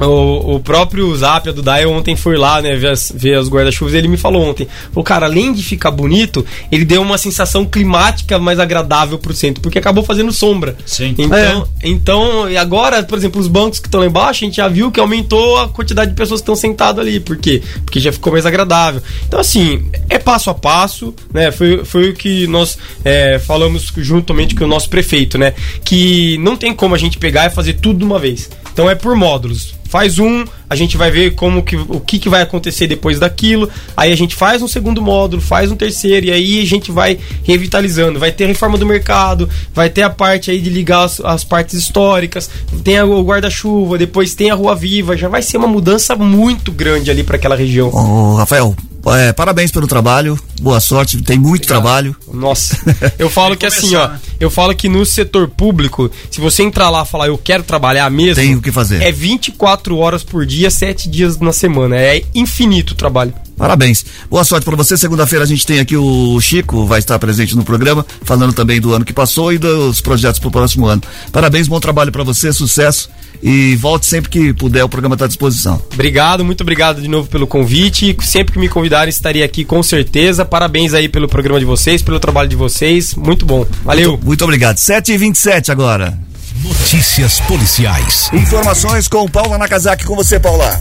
o, 0.00 0.56
o 0.56 0.60
próprio 0.60 1.14
Zapia 1.16 1.52
do 1.52 1.62
Dai 1.62 1.86
ontem 1.86 2.16
foi 2.16 2.36
lá, 2.36 2.60
né, 2.60 2.74
ver 2.76 2.90
as, 2.90 3.12
ver 3.14 3.34
as 3.34 3.48
guarda-chuvas. 3.48 3.94
Ele 3.94 4.08
me 4.08 4.16
falou 4.16 4.42
ontem: 4.42 4.66
o 4.94 5.02
cara, 5.02 5.26
além 5.26 5.52
de 5.52 5.62
ficar 5.62 5.90
bonito, 5.90 6.44
ele 6.70 6.84
deu 6.84 7.02
uma 7.02 7.18
sensação 7.18 7.64
climática 7.64 8.38
mais 8.38 8.58
agradável 8.58 9.18
pro 9.18 9.34
centro, 9.34 9.62
porque 9.62 9.78
acabou 9.78 10.04
fazendo 10.04 10.32
sombra. 10.32 10.76
Sim. 10.84 11.14
Então, 11.18 11.68
então 11.82 12.50
e 12.50 12.56
agora, 12.56 13.02
por 13.02 13.16
exemplo, 13.16 13.40
os 13.40 13.48
bancos 13.48 13.78
que 13.78 13.86
estão 13.86 14.00
lá 14.00 14.06
embaixo, 14.06 14.44
a 14.44 14.46
gente 14.46 14.56
já 14.56 14.68
viu 14.68 14.90
que 14.90 15.00
aumentou 15.00 15.58
a 15.58 15.68
quantidade 15.68 16.10
de 16.10 16.16
pessoas 16.16 16.40
que 16.40 16.44
estão 16.44 16.56
sentadas 16.56 17.04
ali. 17.06 17.20
Por 17.20 17.36
quê? 17.36 17.62
Porque 17.84 18.00
já 18.00 18.12
ficou 18.12 18.32
mais 18.32 18.46
agradável. 18.46 19.02
Então, 19.26 19.38
assim, 19.38 19.86
é 20.08 20.18
passo 20.18 20.50
a 20.50 20.54
passo, 20.54 21.14
né? 21.32 21.50
Foi, 21.50 21.84
foi 21.84 22.10
o 22.10 22.14
que 22.14 22.46
nós 22.46 22.76
é, 23.04 23.38
falamos 23.38 23.92
juntamente 23.96 24.54
com 24.54 24.64
o 24.64 24.68
nosso 24.68 24.88
prefeito, 24.88 25.38
né? 25.38 25.54
Que 25.84 26.38
não 26.38 26.56
tem 26.56 26.74
como 26.74 26.94
a 26.94 26.98
gente 26.98 27.18
pegar 27.18 27.46
e 27.46 27.50
fazer 27.50 27.74
tudo 27.74 27.98
de 28.00 28.04
uma 28.04 28.18
vez. 28.18 28.50
Então 28.72 28.90
é 28.90 28.94
por 28.94 29.14
módulos. 29.14 29.74
Faz 29.88 30.18
um, 30.18 30.44
a 30.68 30.74
gente 30.76 30.96
vai 30.96 31.10
ver 31.10 31.34
como 31.34 31.62
que, 31.62 31.76
o 31.76 32.00
que, 32.00 32.18
que 32.18 32.28
vai 32.28 32.42
acontecer 32.42 32.86
depois 32.86 33.18
daquilo. 33.18 33.68
Aí 33.96 34.12
a 34.12 34.16
gente 34.16 34.34
faz 34.34 34.62
um 34.62 34.68
segundo 34.68 35.00
módulo, 35.02 35.40
faz 35.42 35.70
um 35.70 35.76
terceiro, 35.76 36.26
e 36.26 36.32
aí 36.32 36.62
a 36.62 36.66
gente 36.66 36.90
vai 36.90 37.18
revitalizando. 37.42 38.18
Vai 38.18 38.32
ter 38.32 38.44
a 38.44 38.48
reforma 38.48 38.76
do 38.78 38.86
mercado, 38.86 39.48
vai 39.74 39.88
ter 39.90 40.02
a 40.02 40.10
parte 40.10 40.50
aí 40.50 40.60
de 40.60 40.70
ligar 40.70 41.04
as, 41.04 41.20
as 41.20 41.44
partes 41.44 41.74
históricas, 41.74 42.50
tem 42.82 42.98
a- 42.98 43.04
o 43.04 43.22
guarda-chuva, 43.22 43.96
depois 43.98 44.34
tem 44.34 44.50
a 44.50 44.54
Rua 44.54 44.74
Viva. 44.74 45.16
Já 45.16 45.28
vai 45.28 45.42
ser 45.42 45.56
uma 45.58 45.68
mudança 45.68 46.16
muito 46.16 46.72
grande 46.72 47.10
ali 47.10 47.22
para 47.22 47.36
aquela 47.36 47.54
região. 47.56 47.88
Ô, 47.92 48.34
Rafael, 48.36 48.74
é, 49.06 49.32
parabéns 49.34 49.70
pelo 49.70 49.86
trabalho, 49.86 50.38
boa 50.62 50.80
sorte, 50.80 51.20
tem 51.22 51.38
muito 51.38 51.66
trabalho. 51.66 52.16
Nossa, 52.32 52.76
eu 53.18 53.28
falo 53.28 53.54
que 53.56 53.66
assim, 53.66 53.94
ó, 53.94 54.10
eu 54.40 54.50
falo 54.50 54.74
que 54.74 54.88
no 54.88 55.04
setor 55.04 55.46
público, 55.48 56.10
se 56.30 56.40
você 56.40 56.62
entrar 56.62 56.88
lá 56.88 57.02
e 57.02 57.06
falar 57.06 57.26
eu 57.28 57.36
quero 57.36 57.62
trabalhar 57.62 58.08
mesmo, 58.10 58.42
Tem 58.42 58.54
o 58.54 58.62
que 58.62 58.72
fazer. 58.72 59.02
É 59.02 59.12
24 59.12 59.98
horas 59.98 60.22
por 60.24 60.46
dia, 60.46 60.63
7 60.70 61.08
dias 61.08 61.38
na 61.38 61.52
semana, 61.52 61.96
é 61.96 62.22
infinito 62.34 62.92
o 62.92 62.94
trabalho. 62.94 63.32
Parabéns. 63.56 64.04
Boa 64.28 64.42
sorte 64.42 64.64
para 64.64 64.76
você. 64.76 64.96
Segunda-feira 64.96 65.44
a 65.44 65.46
gente 65.46 65.64
tem 65.64 65.78
aqui 65.78 65.96
o 65.96 66.40
Chico, 66.40 66.86
vai 66.86 66.98
estar 66.98 67.18
presente 67.18 67.54
no 67.54 67.64
programa, 67.64 68.04
falando 68.22 68.52
também 68.52 68.80
do 68.80 68.92
ano 68.92 69.04
que 69.04 69.12
passou 69.12 69.52
e 69.52 69.58
dos 69.58 70.00
projetos 70.00 70.40
para 70.40 70.48
o 70.48 70.50
próximo 70.50 70.86
ano. 70.86 71.02
Parabéns, 71.30 71.68
bom 71.68 71.78
trabalho 71.78 72.10
para 72.10 72.24
você, 72.24 72.52
sucesso 72.52 73.08
e 73.42 73.76
volte 73.76 74.06
sempre 74.06 74.30
que 74.30 74.54
puder, 74.54 74.82
o 74.84 74.88
programa 74.88 75.14
está 75.14 75.26
à 75.26 75.28
disposição. 75.28 75.80
Obrigado, 75.92 76.44
muito 76.44 76.62
obrigado 76.62 77.00
de 77.00 77.08
novo 77.08 77.28
pelo 77.28 77.46
convite. 77.46 78.16
Sempre 78.22 78.54
que 78.54 78.58
me 78.58 78.68
convidarem, 78.68 79.10
estarei 79.10 79.42
aqui 79.42 79.64
com 79.64 79.82
certeza. 79.82 80.44
Parabéns 80.44 80.94
aí 80.94 81.08
pelo 81.08 81.28
programa 81.28 81.60
de 81.60 81.66
vocês, 81.66 82.02
pelo 82.02 82.18
trabalho 82.18 82.48
de 82.48 82.56
vocês. 82.56 83.14
Muito 83.14 83.44
bom. 83.44 83.66
Valeu. 83.84 84.12
Muito, 84.12 84.26
muito 84.26 84.44
obrigado. 84.44 84.76
7h27 84.76 85.68
agora. 85.68 86.18
Notícias 86.64 87.40
policiais. 87.40 88.30
Informações 88.32 89.06
com 89.06 89.28
Paula 89.28 89.58
Nakazaki. 89.58 90.02
Com 90.06 90.16
você, 90.16 90.40
Paula. 90.40 90.80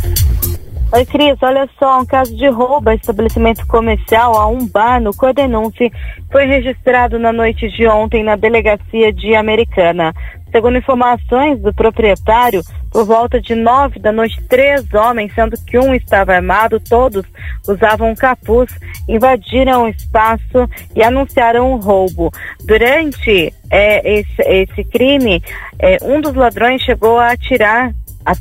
Oi, 0.96 1.08
Cris, 1.08 1.36
olha 1.42 1.68
só, 1.80 2.02
um 2.02 2.06
caso 2.06 2.38
de 2.38 2.48
roubo 2.50 2.88
a 2.88 2.94
estabelecimento 2.94 3.66
comercial 3.66 4.38
a 4.38 4.46
um 4.46 4.68
bar 4.68 5.02
no 5.02 5.12
Cordenunce 5.12 5.92
foi 6.32 6.46
registrado 6.46 7.18
na 7.18 7.34
noite 7.34 7.68
de 7.70 7.88
ontem 7.88 8.24
na 8.24 8.36
delegacia 8.36 9.12
de 9.12 9.34
Americana. 9.34 10.14
Segundo 10.52 10.78
informações 10.78 11.60
do 11.60 11.74
proprietário, 11.74 12.62
por 12.92 13.06
volta 13.06 13.42
de 13.42 13.56
nove 13.56 13.98
da 13.98 14.12
noite, 14.12 14.40
três 14.48 14.86
homens, 14.94 15.34
sendo 15.34 15.58
que 15.66 15.80
um 15.80 15.96
estava 15.96 16.36
armado, 16.36 16.80
todos 16.80 17.26
usavam 17.68 18.12
um 18.12 18.16
capuz, 18.16 18.70
invadiram 19.10 19.86
o 19.86 19.88
espaço 19.88 20.70
e 20.96 21.02
anunciaram 21.02 21.74
o 21.74 21.78
roubo. 21.78 22.30
Durante 22.68 23.52
é, 23.72 24.20
esse, 24.20 24.42
esse 24.44 24.84
crime, 24.84 25.42
é, 25.80 25.98
um 26.04 26.22
dos 26.22 26.36
ladrões 26.36 26.84
chegou 26.84 27.18
a 27.18 27.32
atirar 27.32 27.92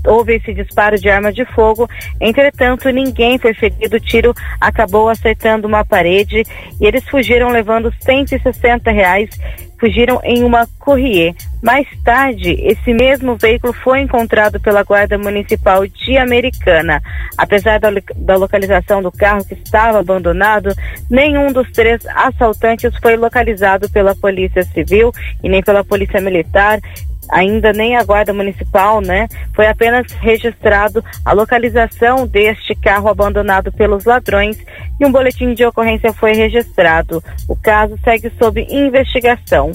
houve 0.06 0.36
esse 0.36 0.52
disparo 0.54 0.96
de 0.96 1.08
arma 1.08 1.32
de 1.32 1.44
fogo. 1.46 1.88
Entretanto, 2.20 2.88
ninguém 2.90 3.38
foi 3.38 3.54
ferido. 3.54 3.96
O 3.96 4.00
tiro 4.00 4.34
acabou 4.60 5.08
acertando 5.08 5.66
uma 5.66 5.84
parede 5.84 6.42
e 6.80 6.86
eles 6.86 7.08
fugiram 7.08 7.50
levando 7.50 7.92
160 8.00 8.90
reais. 8.90 9.30
Fugiram 9.78 10.20
em 10.22 10.44
uma 10.44 10.64
Courrier. 10.78 11.34
Mais 11.60 11.86
tarde, 12.04 12.52
esse 12.60 12.92
mesmo 12.94 13.36
veículo 13.36 13.72
foi 13.72 14.00
encontrado 14.00 14.60
pela 14.60 14.84
Guarda 14.84 15.18
Municipal 15.18 15.84
de 15.86 16.16
Americana. 16.16 17.00
Apesar 17.36 17.80
da, 17.80 17.88
da 18.16 18.36
localização 18.36 19.02
do 19.02 19.10
carro 19.10 19.44
que 19.44 19.54
estava 19.54 19.98
abandonado, 19.98 20.72
nenhum 21.10 21.52
dos 21.52 21.68
três 21.72 22.04
assaltantes 22.06 22.92
foi 23.02 23.16
localizado 23.16 23.90
pela 23.90 24.14
Polícia 24.14 24.62
Civil 24.62 25.10
e 25.42 25.48
nem 25.48 25.62
pela 25.62 25.84
Polícia 25.84 26.20
Militar 26.20 26.78
ainda 27.32 27.72
nem 27.72 27.96
a 27.96 28.04
guarda 28.04 28.32
municipal, 28.32 29.00
né? 29.00 29.26
Foi 29.54 29.66
apenas 29.66 30.12
registrado 30.12 31.02
a 31.24 31.32
localização 31.32 32.26
deste 32.26 32.74
carro 32.74 33.08
abandonado 33.08 33.72
pelos 33.72 34.04
ladrões 34.04 34.58
e 35.00 35.06
um 35.06 35.10
boletim 35.10 35.54
de 35.54 35.64
ocorrência 35.64 36.12
foi 36.12 36.32
registrado. 36.32 37.24
O 37.48 37.56
caso 37.56 37.98
segue 38.04 38.30
sob 38.38 38.64
investigação. 38.68 39.72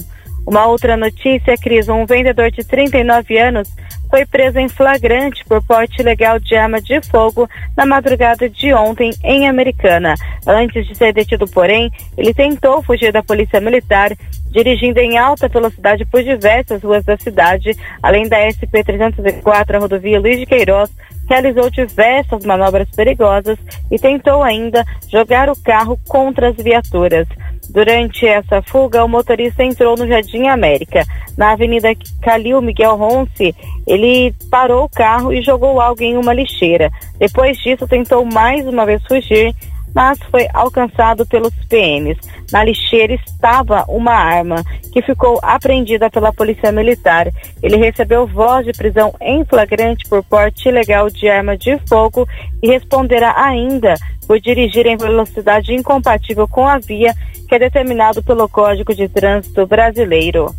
Uma 0.48 0.64
outra 0.64 0.96
notícia, 0.96 1.58
Cris, 1.58 1.90
um 1.90 2.06
vendedor 2.06 2.50
de 2.50 2.64
39 2.64 3.36
anos 3.36 3.68
foi 4.08 4.24
preso 4.24 4.58
em 4.58 4.66
flagrante 4.66 5.44
por 5.44 5.62
porte 5.62 6.00
ilegal 6.00 6.40
de 6.40 6.56
arma 6.56 6.80
de 6.80 7.02
fogo 7.02 7.46
na 7.76 7.84
madrugada 7.84 8.48
de 8.48 8.72
ontem 8.72 9.10
em 9.22 9.46
Americana. 9.46 10.14
Antes 10.46 10.86
de 10.86 10.94
ser 10.94 11.12
detido, 11.12 11.46
porém, 11.46 11.90
ele 12.16 12.32
tentou 12.32 12.82
fugir 12.82 13.12
da 13.12 13.22
polícia 13.22 13.60
militar, 13.60 14.16
dirigindo 14.50 14.98
em 14.98 15.18
alta 15.18 15.48
velocidade 15.48 16.06
por 16.06 16.22
diversas 16.22 16.82
ruas 16.82 17.04
da 17.04 17.18
cidade, 17.18 17.76
além 18.02 18.26
da 18.26 18.38
SP-304, 18.48 19.74
a 19.74 19.78
rodovia 19.78 20.18
Luiz 20.18 20.38
de 20.38 20.46
Queiroz, 20.46 20.90
realizou 21.28 21.68
diversas 21.68 22.42
manobras 22.46 22.88
perigosas 22.96 23.58
e 23.90 23.98
tentou 23.98 24.42
ainda 24.42 24.82
jogar 25.12 25.50
o 25.50 25.62
carro 25.62 26.00
contra 26.08 26.48
as 26.48 26.56
viaturas. 26.56 27.28
Durante 27.68 28.26
essa 28.26 28.62
fuga, 28.62 29.04
o 29.04 29.08
motorista 29.08 29.62
entrou 29.62 29.96
no 29.96 30.06
Jardim 30.06 30.48
América. 30.48 31.04
Na 31.36 31.52
Avenida 31.52 31.88
Calil 32.22 32.60
Miguel 32.62 32.96
Ronce, 32.96 33.54
ele 33.86 34.34
parou 34.50 34.84
o 34.84 34.88
carro 34.88 35.32
e 35.32 35.42
jogou 35.42 35.80
algo 35.80 36.02
em 36.02 36.16
uma 36.16 36.32
lixeira. 36.32 36.90
Depois 37.18 37.58
disso, 37.58 37.86
tentou 37.86 38.24
mais 38.24 38.66
uma 38.66 38.86
vez 38.86 39.02
fugir, 39.06 39.54
mas 39.94 40.18
foi 40.30 40.46
alcançado 40.52 41.26
pelos 41.26 41.54
PMs. 41.68 42.18
Na 42.52 42.64
lixeira 42.64 43.14
estava 43.14 43.84
uma 43.88 44.12
arma 44.12 44.62
que 44.92 45.02
ficou 45.02 45.38
apreendida 45.42 46.10
pela 46.10 46.32
Polícia 46.32 46.72
Militar. 46.72 47.28
Ele 47.62 47.76
recebeu 47.76 48.26
voz 48.26 48.64
de 48.64 48.72
prisão 48.72 49.14
em 49.20 49.44
flagrante 49.44 50.08
por 50.08 50.22
porte 50.24 50.68
ilegal 50.68 51.10
de 51.10 51.28
arma 51.28 51.56
de 51.56 51.78
fogo 51.88 52.26
e 52.62 52.68
responderá 52.68 53.34
ainda 53.36 53.94
por 54.26 54.40
dirigir 54.40 54.86
em 54.86 54.96
velocidade 54.96 55.74
incompatível 55.74 56.46
com 56.46 56.66
a 56.66 56.78
via 56.78 57.14
que 57.48 57.54
é 57.54 57.58
determinado 57.58 58.22
pelo 58.22 58.48
Código 58.48 58.94
de 58.94 59.08
Trânsito 59.08 59.66
Brasileiro. 59.66 60.54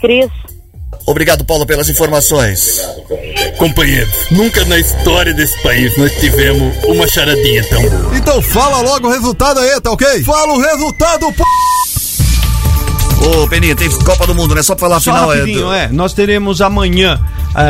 Cris. 0.00 0.30
Obrigado, 1.06 1.44
Paulo, 1.44 1.66
pelas 1.66 1.88
informações. 1.88 2.80
Companheiros, 3.58 4.14
nunca 4.30 4.64
na 4.64 4.78
história 4.78 5.32
desse 5.32 5.60
país 5.62 5.96
nós 5.96 6.12
tivemos 6.18 6.74
uma 6.84 7.06
charadinha 7.06 7.62
tão 7.68 7.82
boa. 7.82 8.16
Então 8.16 8.42
fala 8.42 8.80
logo 8.80 9.08
o 9.08 9.10
resultado 9.10 9.60
aí, 9.60 9.80
tá 9.80 9.90
ok? 9.90 10.22
Fala 10.24 10.52
o 10.52 10.60
resultado, 10.60 11.32
p... 11.32 11.42
Ô, 13.24 13.48
Peninha, 13.48 13.74
tem 13.74 13.88
Copa 13.90 14.26
do 14.26 14.34
Mundo, 14.34 14.54
né? 14.54 14.62
Só 14.62 14.74
pra 14.74 14.80
falar 14.82 14.96
a 14.96 15.00
Só 15.00 15.12
final 15.12 15.32
é. 15.32 15.84
é. 15.84 15.88
Nós 15.88 16.12
teremos 16.12 16.60
amanhã 16.60 17.18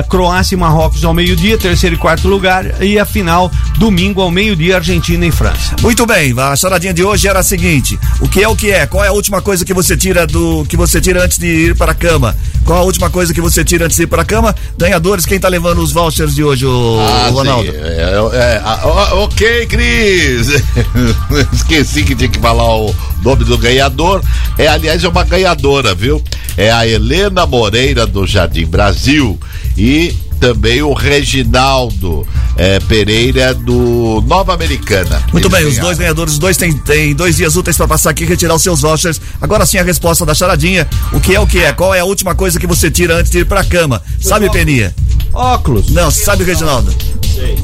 Croácia 0.09 0.55
e 0.55 0.59
Marrocos 0.59 1.05
ao 1.05 1.12
meio-dia, 1.12 1.59
terceiro 1.59 1.97
e 1.97 1.99
quarto 1.99 2.26
lugar, 2.28 2.82
e 2.82 2.99
a 2.99 3.05
final 3.05 3.51
domingo 3.78 4.20
ao 4.22 4.30
meio-dia, 4.30 4.76
Argentina 4.76 5.26
e 5.26 5.30
França. 5.30 5.76
Muito 5.82 6.07
bem, 6.07 6.35
a 6.39 6.57
charadinha 6.57 6.95
de 6.95 7.05
hoje 7.05 7.28
era 7.28 7.41
a 7.41 7.43
seguinte: 7.43 7.99
o 8.20 8.28
que 8.28 8.43
é 8.43 8.49
o 8.49 8.57
que 8.57 8.70
é? 8.70 8.87
Qual 8.87 9.05
é 9.05 9.09
a 9.09 9.12
última 9.12 9.43
coisa 9.43 9.64
que 9.64 9.74
você 9.74 9.97
tira 9.97 10.26
do 10.26 10.64
que 10.68 10.76
você 10.76 11.01
tira 11.01 11.22
antes 11.24 11.39
de 11.39 11.47
ir 11.47 11.74
para 11.76 11.93
a 11.93 11.95
cama? 11.95 12.35
Qual 12.64 12.78
a 12.78 12.82
última 12.82 13.11
coisa 13.11 13.35
que 13.35 13.41
você 13.43 13.62
tira 13.62 13.85
antes 13.85 13.97
de 13.97 14.05
ir 14.05 14.07
para 14.07 14.22
a 14.22 14.24
cama? 14.24 14.55
Ganhadores, 14.78 15.26
quem 15.26 15.39
tá 15.39 15.49
levando 15.49 15.78
os 15.82 15.93
vouchers 15.93 16.35
de 16.35 16.43
hoje, 16.43 16.64
o, 16.64 16.99
Ah, 17.01 17.28
Ronaldo? 17.30 17.70
sim. 17.70 17.76
É, 17.76 18.14
é, 18.32 18.62
ah, 18.64 18.80
ó, 18.85 19.24
ok, 19.24 19.66
Cris. 19.66 20.49
Esqueci 21.53 22.03
que 22.05 22.14
tinha 22.14 22.28
que 22.28 22.39
falar 22.39 22.74
o 22.76 22.95
nome 23.22 23.45
do 23.45 23.59
ganhador. 23.59 24.22
É, 24.57 24.66
aliás, 24.68 25.03
é 25.05 25.09
uma 25.09 25.24
ganhadora, 25.24 25.95
viu? 25.95 26.22
É 26.57 26.70
a 26.70 26.87
Helena 26.87 27.45
Moreira 27.47 28.07
do 28.07 28.26
Jardim 28.26 28.64
Brasil 28.66 29.39
e 29.77 30.14
também 30.41 30.83
o 30.83 30.93
Reginaldo 30.93 32.27
é, 32.57 32.79
Pereira 32.81 33.55
do 33.55 34.22
Nova 34.27 34.55
Americana. 34.55 35.22
Muito 35.33 35.49
bem, 35.49 35.64
os 35.64 35.79
dois 35.79 35.99
ganhadores, 35.99 36.35
os 36.35 36.39
dois 36.39 36.57
têm, 36.57 36.72
têm 36.72 37.14
dois 37.14 37.37
dias 37.37 37.57
úteis 37.57 37.77
para 37.77 37.89
passar 37.89 38.11
aqui 38.11 38.25
e 38.25 38.27
retirar 38.27 38.55
os 38.55 38.62
seus 38.62 38.81
vouchers. 38.81 39.20
Agora 39.41 39.64
sim 39.66 39.79
a 39.79 39.83
resposta 39.83 40.25
da 40.27 40.35
charadinha. 40.35 40.87
O 41.12 41.20
que 41.20 41.35
é 41.35 41.41
o 41.41 41.47
que 41.47 41.59
é? 41.59 41.72
Qual 41.72 41.95
é 41.95 42.01
a 42.01 42.05
última 42.05 42.35
coisa 42.35 42.59
que 42.59 42.66
você 42.66 42.91
tira 42.91 43.16
antes 43.16 43.31
de 43.31 43.39
ir 43.39 43.47
para 43.47 43.61
a 43.61 43.64
cama? 43.64 44.03
Sabe, 44.20 44.51
Peninha? 44.51 44.95
Óculos. 45.33 45.91
Não, 45.91 46.11
sabe, 46.11 46.45
Reginaldo? 46.45 46.95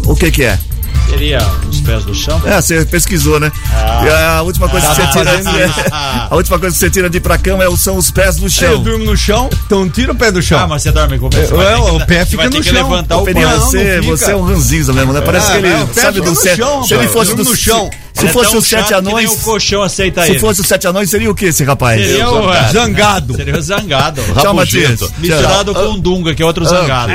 O 0.06 0.16
que 0.16 0.30
que 0.30 0.44
é? 0.44 0.58
Seria 1.08 1.38
os 1.68 1.80
pés 1.80 2.04
do 2.04 2.14
chão? 2.14 2.40
É, 2.46 2.60
você 2.60 2.84
pesquisou, 2.84 3.40
né? 3.40 3.50
Ah. 3.74 4.02
E 4.04 4.08
a 4.38 4.42
última 4.42 4.68
coisa 4.68 4.86
que 4.88 4.94
Tá 4.94 5.06
você 5.12 5.18
tira 5.18 5.34
isso. 5.40 5.80
a 5.92 6.34
última 6.36 6.58
coisa 6.58 6.74
que 6.74 6.78
você 6.80 6.90
tira 6.90 7.10
de 7.10 7.16
ir 7.16 7.20
pra 7.20 7.36
cama 7.36 7.64
é, 7.64 7.76
são 7.76 7.96
os 7.96 8.10
pés 8.10 8.36
no 8.38 8.46
Eu 8.46 8.50
chão. 8.50 8.82
durmo 8.82 9.04
no 9.04 9.16
chão, 9.16 9.50
então 9.66 9.88
tira 9.88 10.12
o 10.12 10.14
pé 10.14 10.30
do 10.30 10.40
chão. 10.40 10.58
Ah, 10.60 10.68
mas 10.68 10.82
você 10.82 10.92
dorme 10.92 11.18
com 11.18 11.26
o 11.26 11.30
pé. 11.30 11.40
É, 11.42 11.46
você 11.46 11.54
vai 11.54 11.66
é, 11.66 11.76
ter 11.76 11.82
que- 11.82 11.90
o 11.90 12.06
pé 12.06 12.24
fica 12.26 12.44
no 12.44 12.50
que 12.50 12.62
chão. 12.62 12.72
levantar 12.74 13.16
o 13.18 13.24
pé. 13.24 13.32
Você, 13.34 13.96
não 14.00 14.02
você 14.04 14.30
é 14.32 14.36
um 14.36 14.42
ranzinza 14.42 14.92
mesmo, 14.92 15.12
né? 15.12 15.20
Parece 15.20 15.48
Ah, 15.48 15.50
que 15.52 15.56
ele, 15.58 15.68
não, 15.70 15.84
o 15.84 15.94
sabe 15.94 16.20
do 16.20 16.30
no 16.30 16.36
chão, 16.36 16.82
se 16.84 16.94
ele 16.94 17.08
fosse 17.08 17.30
eu 17.32 17.36
do 17.36 17.44
no 17.44 17.56
chão. 17.56 17.90
Se 18.20 18.26
é 18.26 18.32
fosse 18.32 18.56
os 18.56 18.66
sete 18.66 18.94
anões. 18.94 19.30
o 19.30 19.36
colchão 19.38 19.82
aceita 19.82 20.24
Se 20.24 20.32
ele. 20.32 20.38
fosse 20.38 20.60
os 20.60 20.66
sete 20.66 20.86
anões, 20.86 21.10
seria 21.10 21.30
o 21.30 21.34
que 21.34 21.46
esse 21.46 21.64
rapaz? 21.64 22.00
Seria 22.00 22.28
o 22.28 22.42
Zangado. 22.42 22.72
Zangado. 22.72 23.36
Seria 23.36 23.56
o 23.56 23.62
zangado. 23.62 24.22
Tchau, 24.40 24.54
Matias. 24.54 25.00
Misturado 25.18 25.74
com 25.74 25.92
o 25.94 25.98
Dunga, 25.98 26.34
que 26.34 26.42
é 26.42 26.46
outro 26.46 26.64
zangado. 26.64 27.12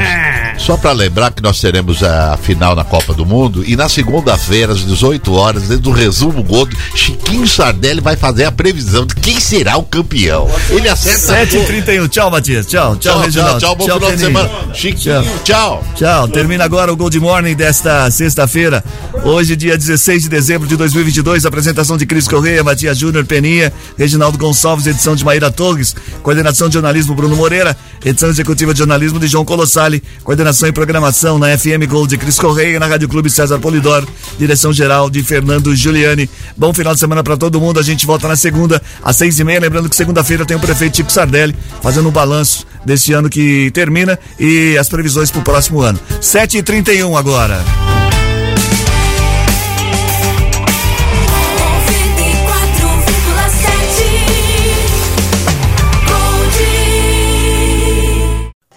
Só 0.57 0.77
para 0.77 0.91
lembrar 0.91 1.31
que 1.31 1.41
nós 1.41 1.59
teremos 1.59 2.01
a 2.03 2.37
final 2.41 2.75
na 2.75 2.83
Copa 2.83 3.13
do 3.13 3.25
Mundo 3.25 3.63
e 3.65 3.75
na 3.75 3.89
segunda-feira, 3.89 4.73
às 4.73 4.85
18 4.85 5.33
horas, 5.33 5.63
dentro 5.63 5.83
do 5.83 5.91
resumo 5.91 6.41
Gold, 6.43 6.75
Chiquinho 6.95 7.47
Sardelli 7.47 8.01
vai 8.01 8.15
fazer 8.15 8.45
a 8.45 8.51
previsão 8.51 9.05
de 9.05 9.15
quem 9.15 9.39
será 9.39 9.77
o 9.77 9.83
campeão. 9.83 10.49
Ele 10.69 10.87
acerta. 10.87 11.45
7h31. 11.45 12.07
Tchau, 12.09 12.31
Matias. 12.31 12.65
Tchau, 12.67 12.95
tchau, 12.95 13.21
Tchau, 13.23 13.31
tchau, 13.31 13.59
tchau, 13.59 13.75
bom 13.75 13.83
final 13.85 13.99
de 14.11 14.17
semana. 14.17 14.49
Chiquinho, 14.73 15.23
tchau. 15.43 15.83
Tchau. 15.95 16.27
Termina 16.29 16.63
agora 16.63 16.91
o 16.91 16.95
Gold 16.95 17.19
Morning 17.19 17.55
desta 17.55 18.09
sexta-feira. 18.09 18.83
Hoje, 19.23 19.55
dia 19.55 19.77
16 19.77 20.23
de 20.23 20.29
dezembro 20.29 20.67
de 20.67 20.75
2022. 20.95 21.45
Apresentação 21.45 21.97
de 21.97 22.05
Cris 22.05 22.27
Correia, 22.27 22.63
Matias 22.63 22.97
Júnior, 22.97 23.25
Peninha, 23.25 23.71
Reginaldo 23.97 24.37
Gonçalves, 24.37 24.87
edição 24.87 25.15
de 25.15 25.25
Maíra 25.25 25.51
Torres, 25.51 25.95
coordenação 26.23 26.69
de 26.69 26.73
jornalismo 26.75 27.13
Bruno 27.13 27.35
Moreira, 27.35 27.75
edição 28.03 28.29
executiva 28.29 28.73
de 28.73 28.79
jornalismo 28.79 29.19
de 29.19 29.27
João 29.27 29.43
Colossali, 29.43 30.01
coordenação 30.23 30.69
e 30.69 30.71
programação 30.71 31.37
na 31.37 31.55
FM 31.57 31.85
Gold 31.87 32.09
de 32.09 32.17
Cris 32.17 32.39
Correia, 32.39 32.79
na 32.79 32.87
Rádio 32.87 33.09
Clube 33.09 33.29
César 33.29 33.59
Polidoro, 33.59 34.07
direção 34.39 34.71
geral 34.71 35.09
de 35.09 35.21
Fernando 35.21 35.75
Giuliani. 35.75 36.29
Bom 36.55 36.73
final 36.73 36.93
de 36.93 36.99
semana 36.99 37.23
para 37.23 37.35
todo 37.35 37.59
mundo. 37.59 37.79
A 37.79 37.83
gente 37.83 38.05
volta 38.05 38.27
na 38.27 38.35
segunda, 38.35 38.81
às 39.03 39.17
seis 39.17 39.37
e 39.37 39.43
meia. 39.43 39.59
Lembrando 39.59 39.89
que 39.89 39.95
segunda-feira 39.95 40.45
tem 40.45 40.55
o 40.55 40.59
prefeito 40.59 40.97
Chico 40.97 41.11
Sardelli 41.11 41.55
fazendo 41.81 42.07
um 42.07 42.11
balanço 42.11 42.65
deste 42.85 43.11
ano 43.11 43.29
que 43.29 43.69
termina 43.71 44.17
e 44.39 44.77
as 44.77 44.87
previsões 44.87 45.29
para 45.29 45.41
o 45.41 45.43
próximo 45.43 45.81
ano. 45.81 45.99
7h31 46.21 47.17
agora. 47.17 48.04